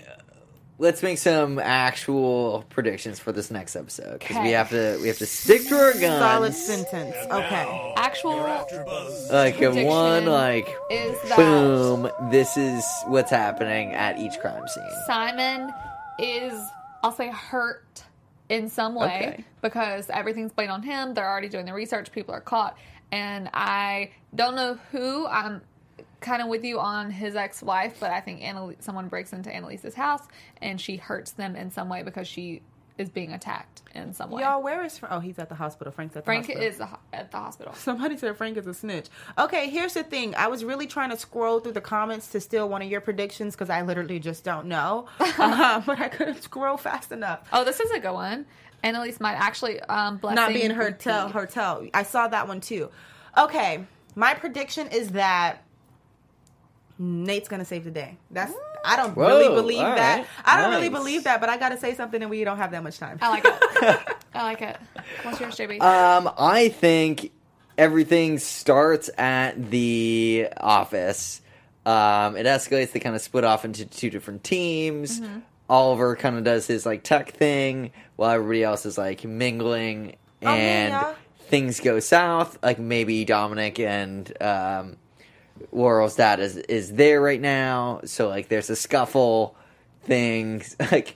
let's 0.78 1.04
make 1.04 1.18
some 1.18 1.60
actual 1.60 2.66
predictions 2.70 3.20
for 3.20 3.32
this 3.32 3.52
next 3.52 3.76
episode 3.76 4.20
because 4.20 4.38
we 4.38 4.52
have 4.52 4.70
to 4.70 4.98
we 5.02 5.08
have 5.10 5.18
to 5.20 5.26
stick 5.26 5.68
to 5.68 5.76
our 5.76 5.92
guns. 5.94 6.04
Solid 6.20 6.54
sentence. 6.54 7.16
Okay. 7.32 7.94
Actual 7.98 8.38
like 9.32 9.62
a 9.62 9.86
one, 9.86 10.26
like 10.26 10.68
is 10.90 11.18
that 11.30 11.36
boom. 11.38 12.10
This 12.32 12.58
is 12.58 12.84
what's 13.08 13.32
happening 13.32 13.94
at 13.94 14.18
each 14.18 14.40
crime 14.40 14.68
scene. 14.68 14.84
Simon 15.06 15.72
is, 16.18 16.54
I'll 17.04 17.12
say, 17.12 17.30
hurt 17.30 18.04
in 18.50 18.68
some 18.68 18.96
way 18.96 19.30
Okay. 19.34 19.46
because 19.62 20.10
everything's 20.10 20.52
blamed 20.52 20.72
on 20.72 20.84
him. 20.84 21.14
They're 21.14 21.30
already 21.30 21.50
doing 21.50 21.66
the 21.66 21.74
research. 21.74 22.12
People 22.12 22.34
are 22.34 22.42
caught. 22.42 22.78
And 23.12 23.50
I 23.54 24.12
don't 24.36 24.56
know 24.56 24.78
who. 24.92 25.28
I'm 25.28 25.62
kind 26.20 26.42
of 26.42 26.48
with 26.50 26.64
you 26.66 26.80
on 26.80 27.10
his 27.12 27.36
ex 27.36 27.62
wife, 27.64 27.98
but 28.00 28.12
I 28.12 28.20
think 28.20 28.42
Annalise, 28.42 28.78
someone 28.80 29.08
breaks 29.08 29.34
into 29.34 29.54
Annalise's 29.56 29.96
house 29.96 30.24
and 30.62 30.80
she 30.82 30.98
hurts 30.98 31.32
them 31.32 31.56
in 31.56 31.72
some 31.72 31.90
way 31.90 32.04
because 32.04 32.28
she 32.28 32.62
is 33.00 33.10
being 33.10 33.32
attacked 33.32 33.82
in 33.96 34.14
some 34.14 34.30
way. 34.30 34.44
Y'all, 34.44 34.62
where 34.62 34.84
is 34.84 34.98
Frank? 34.98 35.14
Oh, 35.14 35.20
he's 35.20 35.40
at 35.40 35.48
the 35.50 35.56
hospital. 35.56 35.92
Frank's 35.92 36.16
at 36.16 36.24
the 36.24 36.26
Frank 36.26 36.46
hospital. 36.46 36.68
is 36.68 36.82
at 37.14 37.32
the 37.32 37.38
hospital. 37.38 37.74
Somebody 37.76 38.18
said 38.18 38.36
Frank 38.36 38.58
is 38.58 38.68
a 38.68 38.74
snitch. 38.74 39.08
Okay, 39.38 39.70
here's 39.70 39.94
the 39.94 40.04
thing. 40.04 40.36
I 40.36 40.48
was 40.48 40.66
really 40.66 40.86
trying 40.86 41.10
to 41.10 41.18
scroll 41.18 41.62
through 41.62 41.72
the 41.72 41.82
comments 41.82 42.28
to 42.28 42.42
steal 42.42 42.68
one 42.68 42.82
of 42.82 42.90
your 42.90 43.02
predictions 43.02 43.56
because 43.56 43.70
I 43.70 43.82
literally 43.82 44.20
just 44.20 44.44
don't 44.44 44.68
know. 44.68 45.08
uh, 45.20 45.80
but 45.86 46.00
I 46.00 46.10
couldn't 46.10 46.44
scroll 46.44 46.78
fast 46.78 47.12
enough. 47.12 47.48
Oh, 47.54 47.64
this 47.64 47.80
is 47.80 47.90
a 47.92 48.00
good 48.00 48.14
one. 48.14 48.46
Annalise 48.84 49.20
might 49.20 49.36
actually 49.36 49.80
um, 49.82 50.20
Not 50.22 50.54
being 50.54 50.72
her 50.72 50.92
tell 50.92 51.30
hotel. 51.30 51.86
I 51.94 52.04
saw 52.04 52.28
that 52.28 52.48
one 52.48 52.62
too. 52.62 52.90
Okay, 53.38 53.86
my 54.16 54.34
prediction 54.34 54.88
is 54.88 55.12
that 55.12 55.64
Nate's 56.98 57.48
gonna 57.48 57.66
save 57.66 57.86
the 57.86 57.92
day. 57.92 58.18
That's 58.32 58.54
I 58.86 58.96
don't 58.96 59.16
Whoa, 59.16 59.28
really 59.28 59.48
believe 59.56 59.80
all 59.80 59.96
that. 59.96 60.18
right. 60.20 60.28
I 60.46 60.62
don't 60.62 60.72
really 60.72 60.90
believe 60.90 61.26
that, 61.26 61.40
but 61.40 61.50
I 61.50 61.58
gotta 61.58 61.78
say 61.78 61.96
something, 61.96 62.22
and 62.22 62.30
we 62.30 62.44
don't 62.44 62.58
have 62.58 62.72
that 62.72 62.84
much 62.84 62.98
time. 63.00 63.18
I 63.22 63.30
like 63.30 63.46
it. 63.46 64.18
I 64.34 64.44
like 64.44 64.62
it. 64.62 64.78
What's 65.24 65.40
yours, 65.40 65.56
JB? 65.58 65.82
Um, 65.82 66.30
I 66.38 66.70
think 66.70 67.32
everything 67.78 68.38
starts 68.40 69.10
at 69.18 69.70
the 69.72 70.48
office. 70.58 71.42
Um, 71.86 72.36
it 72.38 72.46
escalates. 72.46 72.92
They 72.92 73.00
kind 73.00 73.16
of 73.16 73.22
split 73.22 73.44
off 73.44 73.66
into 73.66 73.86
two 73.86 74.10
different 74.10 74.44
teams. 74.44 75.20
Mm-hmm. 75.20 75.40
Oliver 75.70 76.16
kind 76.16 76.38
of 76.38 76.44
does 76.44 76.66
his 76.68 76.86
like 76.86 77.04
tech 77.04 77.32
thing, 77.32 77.92
while 78.16 78.32
everybody 78.32 78.64
else 78.64 78.86
is 78.86 78.98
like 78.98 79.24
mingling, 79.24 80.16
Oh, 80.42 80.48
and 80.48 80.92
yeah. 80.92 81.14
things 81.48 81.80
go 81.82 82.00
south. 82.00 82.58
Like 82.64 82.80
maybe 82.80 83.26
Dominic 83.26 83.80
and 83.80 84.32
um, 84.42 84.96
Laurel's 85.72 86.16
dad 86.16 86.40
is 86.40 86.58
is 86.58 86.94
there 86.94 87.22
right 87.22 87.42
now, 87.42 88.02
so 88.06 88.28
like 88.28 88.48
there's 88.48 88.70
a 88.70 88.76
scuffle. 88.76 89.56
Things 90.04 90.76
like 90.92 91.16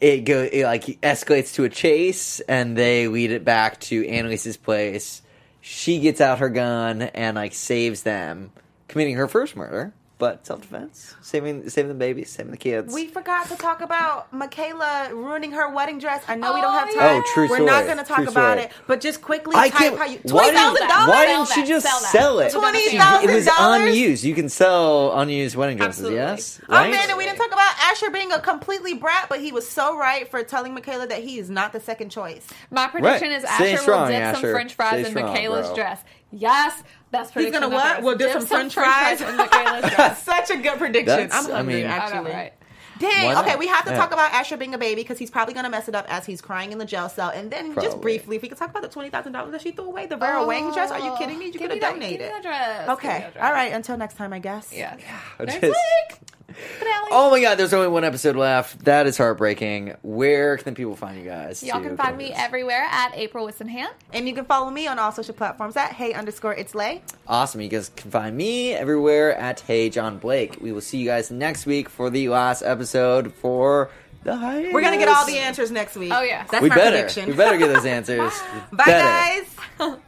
it 0.00 0.20
go 0.20 0.48
it 0.50 0.64
like 0.64 0.84
escalates 1.02 1.54
to 1.54 1.64
a 1.64 1.68
chase 1.68 2.40
and 2.40 2.76
they 2.76 3.08
lead 3.08 3.30
it 3.30 3.44
back 3.44 3.80
to 3.80 4.06
Annalise's 4.06 4.56
place. 4.56 5.22
She 5.60 6.00
gets 6.00 6.20
out 6.20 6.38
her 6.38 6.48
gun 6.48 7.02
and 7.02 7.36
like 7.36 7.52
saves 7.52 8.02
them, 8.02 8.52
committing 8.88 9.16
her 9.16 9.28
first 9.28 9.56
murder. 9.56 9.92
But 10.18 10.44
self 10.46 10.60
defense, 10.62 11.14
saving 11.22 11.68
saving 11.70 11.88
the 11.88 11.94
babies, 11.94 12.30
saving 12.30 12.50
the 12.50 12.56
kids. 12.56 12.92
We 12.92 13.06
forgot 13.06 13.48
to 13.48 13.56
talk 13.56 13.80
about 13.80 14.32
Michaela 14.32 15.10
ruining 15.12 15.52
her 15.52 15.72
wedding 15.72 15.98
dress. 15.98 16.24
I 16.28 16.34
know 16.34 16.52
we 16.54 16.60
don't 16.60 16.74
Oh, 16.74 16.78
have 16.78 16.88
yeah. 16.92 17.00
time. 17.00 17.22
Oh, 17.24 17.32
true 17.34 17.48
We're 17.48 17.60
not 17.60 17.84
going 17.84 17.98
to 17.98 18.04
talk 18.04 18.16
True 18.16 18.28
about 18.28 18.58
story. 18.58 18.62
it, 18.64 18.72
but 18.86 19.00
just 19.00 19.22
quickly 19.22 19.54
I 19.56 19.68
type 19.68 19.78
can't. 19.78 19.98
how 19.98 20.04
you 20.06 20.18
why 20.24 20.42
twenty 20.50 20.56
thousand 20.56 20.74
didn't, 20.74 20.88
dollars. 20.88 21.08
why 21.08 21.26
didn't 21.26 21.48
she 21.48 21.64
just 21.64 21.86
sell 21.86 22.00
that. 22.00 22.10
sell 22.10 22.38
it? 22.40 22.52
$20,000? 22.52 23.24
It 23.24 23.34
was 23.34 23.48
unused. 23.58 24.24
You 24.24 24.34
can 24.34 24.48
sell 24.48 25.18
unused 25.18 25.54
wedding 25.56 25.76
dresses. 25.76 26.00
Absolutely. 26.00 26.16
Yes. 26.18 26.60
Oh 26.68 26.72
Right? 26.74 26.90
man, 26.90 27.08
and 27.10 27.16
we 27.18 27.24
didn't 27.24 27.38
talk 27.38 27.48
about 27.52 27.74
Asher 27.82 28.10
being 28.10 28.32
a 28.32 28.40
completely 28.40 28.94
brat, 28.94 29.26
but 29.28 29.40
he 29.40 29.52
was 29.52 29.68
so 29.68 29.96
right 29.96 30.28
for 30.28 30.42
telling 30.42 30.74
Michaela 30.74 31.06
that 31.06 31.22
he 31.22 31.38
is 31.38 31.48
not 31.48 31.72
the 31.72 31.80
second 31.80 32.10
choice. 32.10 32.44
My 32.70 32.88
prediction 32.88 33.28
Right. 33.30 33.42
is 33.44 33.48
Stay 33.54 33.72
Asher 33.74 33.82
strong, 33.82 34.00
will 34.02 34.08
dip 34.08 34.20
Asher. 34.22 34.40
some 34.40 34.50
French 34.50 34.74
fries 34.74 34.88
Stay 34.90 34.98
in 35.00 35.06
strong, 35.06 35.26
Michaela's 35.32 35.66
bro. 35.68 35.74
dress. 35.76 36.00
Yes, 36.30 36.82
that's 37.10 37.28
He's 37.30 37.34
prediction. 37.34 37.62
gonna 37.62 37.66
of 37.66 37.72
what? 37.72 37.96
hers. 37.96 38.04
We'll 38.04 38.16
dip 38.18 38.32
some 38.32 38.46
French 38.46 38.74
fries? 38.74 39.20
in 39.20 39.36
Michaela's 39.36 39.90
dress. 39.94 40.22
Such 40.22 40.50
a 40.50 40.56
good 40.56 40.78
prediction. 40.78 41.06
That's- 41.06 41.32
I'm 41.46 41.50
I 41.52 41.56
hungry, 41.56 41.74
mean- 41.74 41.86
I 41.86 41.88
know, 41.88 42.02
actually. 42.04 42.30
right? 42.32 42.52
Dang. 42.98 43.36
Okay, 43.38 43.54
we 43.54 43.68
have 43.68 43.84
to 43.84 43.92
Yeah. 43.92 43.96
talk 43.96 44.12
about 44.12 44.32
Asher 44.32 44.56
being 44.56 44.74
a 44.74 44.78
baby 44.78 45.02
because 45.02 45.18
he's 45.18 45.30
probably 45.30 45.54
going 45.54 45.62
to 45.62 45.70
mess 45.70 45.86
it 45.88 45.94
up 45.94 46.06
as 46.08 46.26
he's 46.26 46.40
crying 46.40 46.72
in 46.72 46.78
the 46.78 46.84
jail 46.84 47.08
cell. 47.08 47.28
And 47.30 47.48
then, 47.48 47.72
just 47.76 48.00
briefly, 48.00 48.34
if 48.34 48.42
we 48.42 48.48
could 48.48 48.58
talk 48.58 48.70
about 48.70 48.82
the 48.82 48.88
twenty 48.88 49.08
thousand 49.08 49.32
dollars 49.34 49.52
that 49.52 49.60
she 49.62 49.70
threw 49.70 49.84
away, 49.84 50.06
the 50.06 50.16
Vera 50.16 50.44
Wang 50.44 50.64
oh, 50.70 50.74
dress. 50.74 50.90
Are 50.90 50.98
you 50.98 51.14
kidding 51.16 51.38
me? 51.38 51.46
You 51.46 51.52
could 51.52 51.60
me 51.60 51.68
have 51.68 51.80
that- 51.80 51.92
donated. 51.92 52.18
give 52.18 52.26
me 52.28 52.32
that 52.34 52.42
dress. 52.42 52.78
Give 52.80 52.88
me 52.88 52.92
Okay. 52.94 53.18
that 53.20 53.32
dress. 53.34 53.44
All 53.44 53.52
right. 53.52 53.72
Until 53.72 53.96
next 53.98 54.16
time, 54.16 54.32
I 54.32 54.40
guess. 54.40 54.72
Yeah. 54.74 54.96
I 55.38 55.44
Next 55.44 55.60
just- 55.60 55.78
week. 56.10 56.18
Finale. 56.52 57.08
Oh 57.10 57.30
my 57.30 57.40
god, 57.42 57.56
there's 57.58 57.74
only 57.74 57.88
one 57.88 58.04
episode 58.04 58.34
left. 58.36 58.84
That 58.84 59.06
is 59.06 59.16
heartbreaking. 59.18 59.94
Where 60.02 60.56
can 60.56 60.64
the 60.64 60.72
people 60.72 60.96
find 60.96 61.18
you 61.18 61.24
guys? 61.24 61.62
Y'all 61.62 61.80
can 61.80 61.96
find 61.96 62.16
me 62.16 62.28
this? 62.28 62.38
everywhere 62.38 62.86
at 62.90 63.12
April 63.14 63.46
Whisenhant. 63.46 63.90
And 64.12 64.26
you 64.26 64.34
can 64.34 64.44
follow 64.46 64.70
me 64.70 64.86
on 64.86 64.98
all 64.98 65.12
social 65.12 65.34
platforms 65.34 65.76
at 65.76 65.92
hey 65.92 66.14
underscore 66.14 66.54
it's 66.54 66.74
lay. 66.74 67.02
Awesome. 67.26 67.60
You 67.60 67.68
guys 67.68 67.90
can 67.94 68.10
find 68.10 68.36
me 68.36 68.72
everywhere 68.72 69.36
at 69.36 69.60
Hey 69.60 69.90
John 69.90 70.18
Blake. 70.18 70.58
We 70.60 70.72
will 70.72 70.80
see 70.80 70.98
you 70.98 71.06
guys 71.06 71.30
next 71.30 71.66
week 71.66 71.88
for 71.88 72.08
the 72.10 72.28
last 72.30 72.62
episode 72.62 73.32
for 73.34 73.90
the 74.24 74.34
hiatus. 74.36 74.72
We're 74.72 74.80
gonna 74.82 74.96
get 74.98 75.08
all 75.08 75.26
the 75.26 75.38
answers 75.38 75.70
next 75.70 75.96
week. 75.96 76.12
Oh, 76.14 76.22
yeah. 76.22 76.44
that's 76.50 76.62
we 76.62 76.70
my 76.70 76.74
better. 76.76 76.96
prediction. 76.96 77.28
We 77.28 77.36
better 77.36 77.58
get 77.58 77.72
those 77.72 77.84
answers. 77.96 78.32
Bye, 78.72 78.84
Better. 78.86 79.44
guys. 79.86 79.98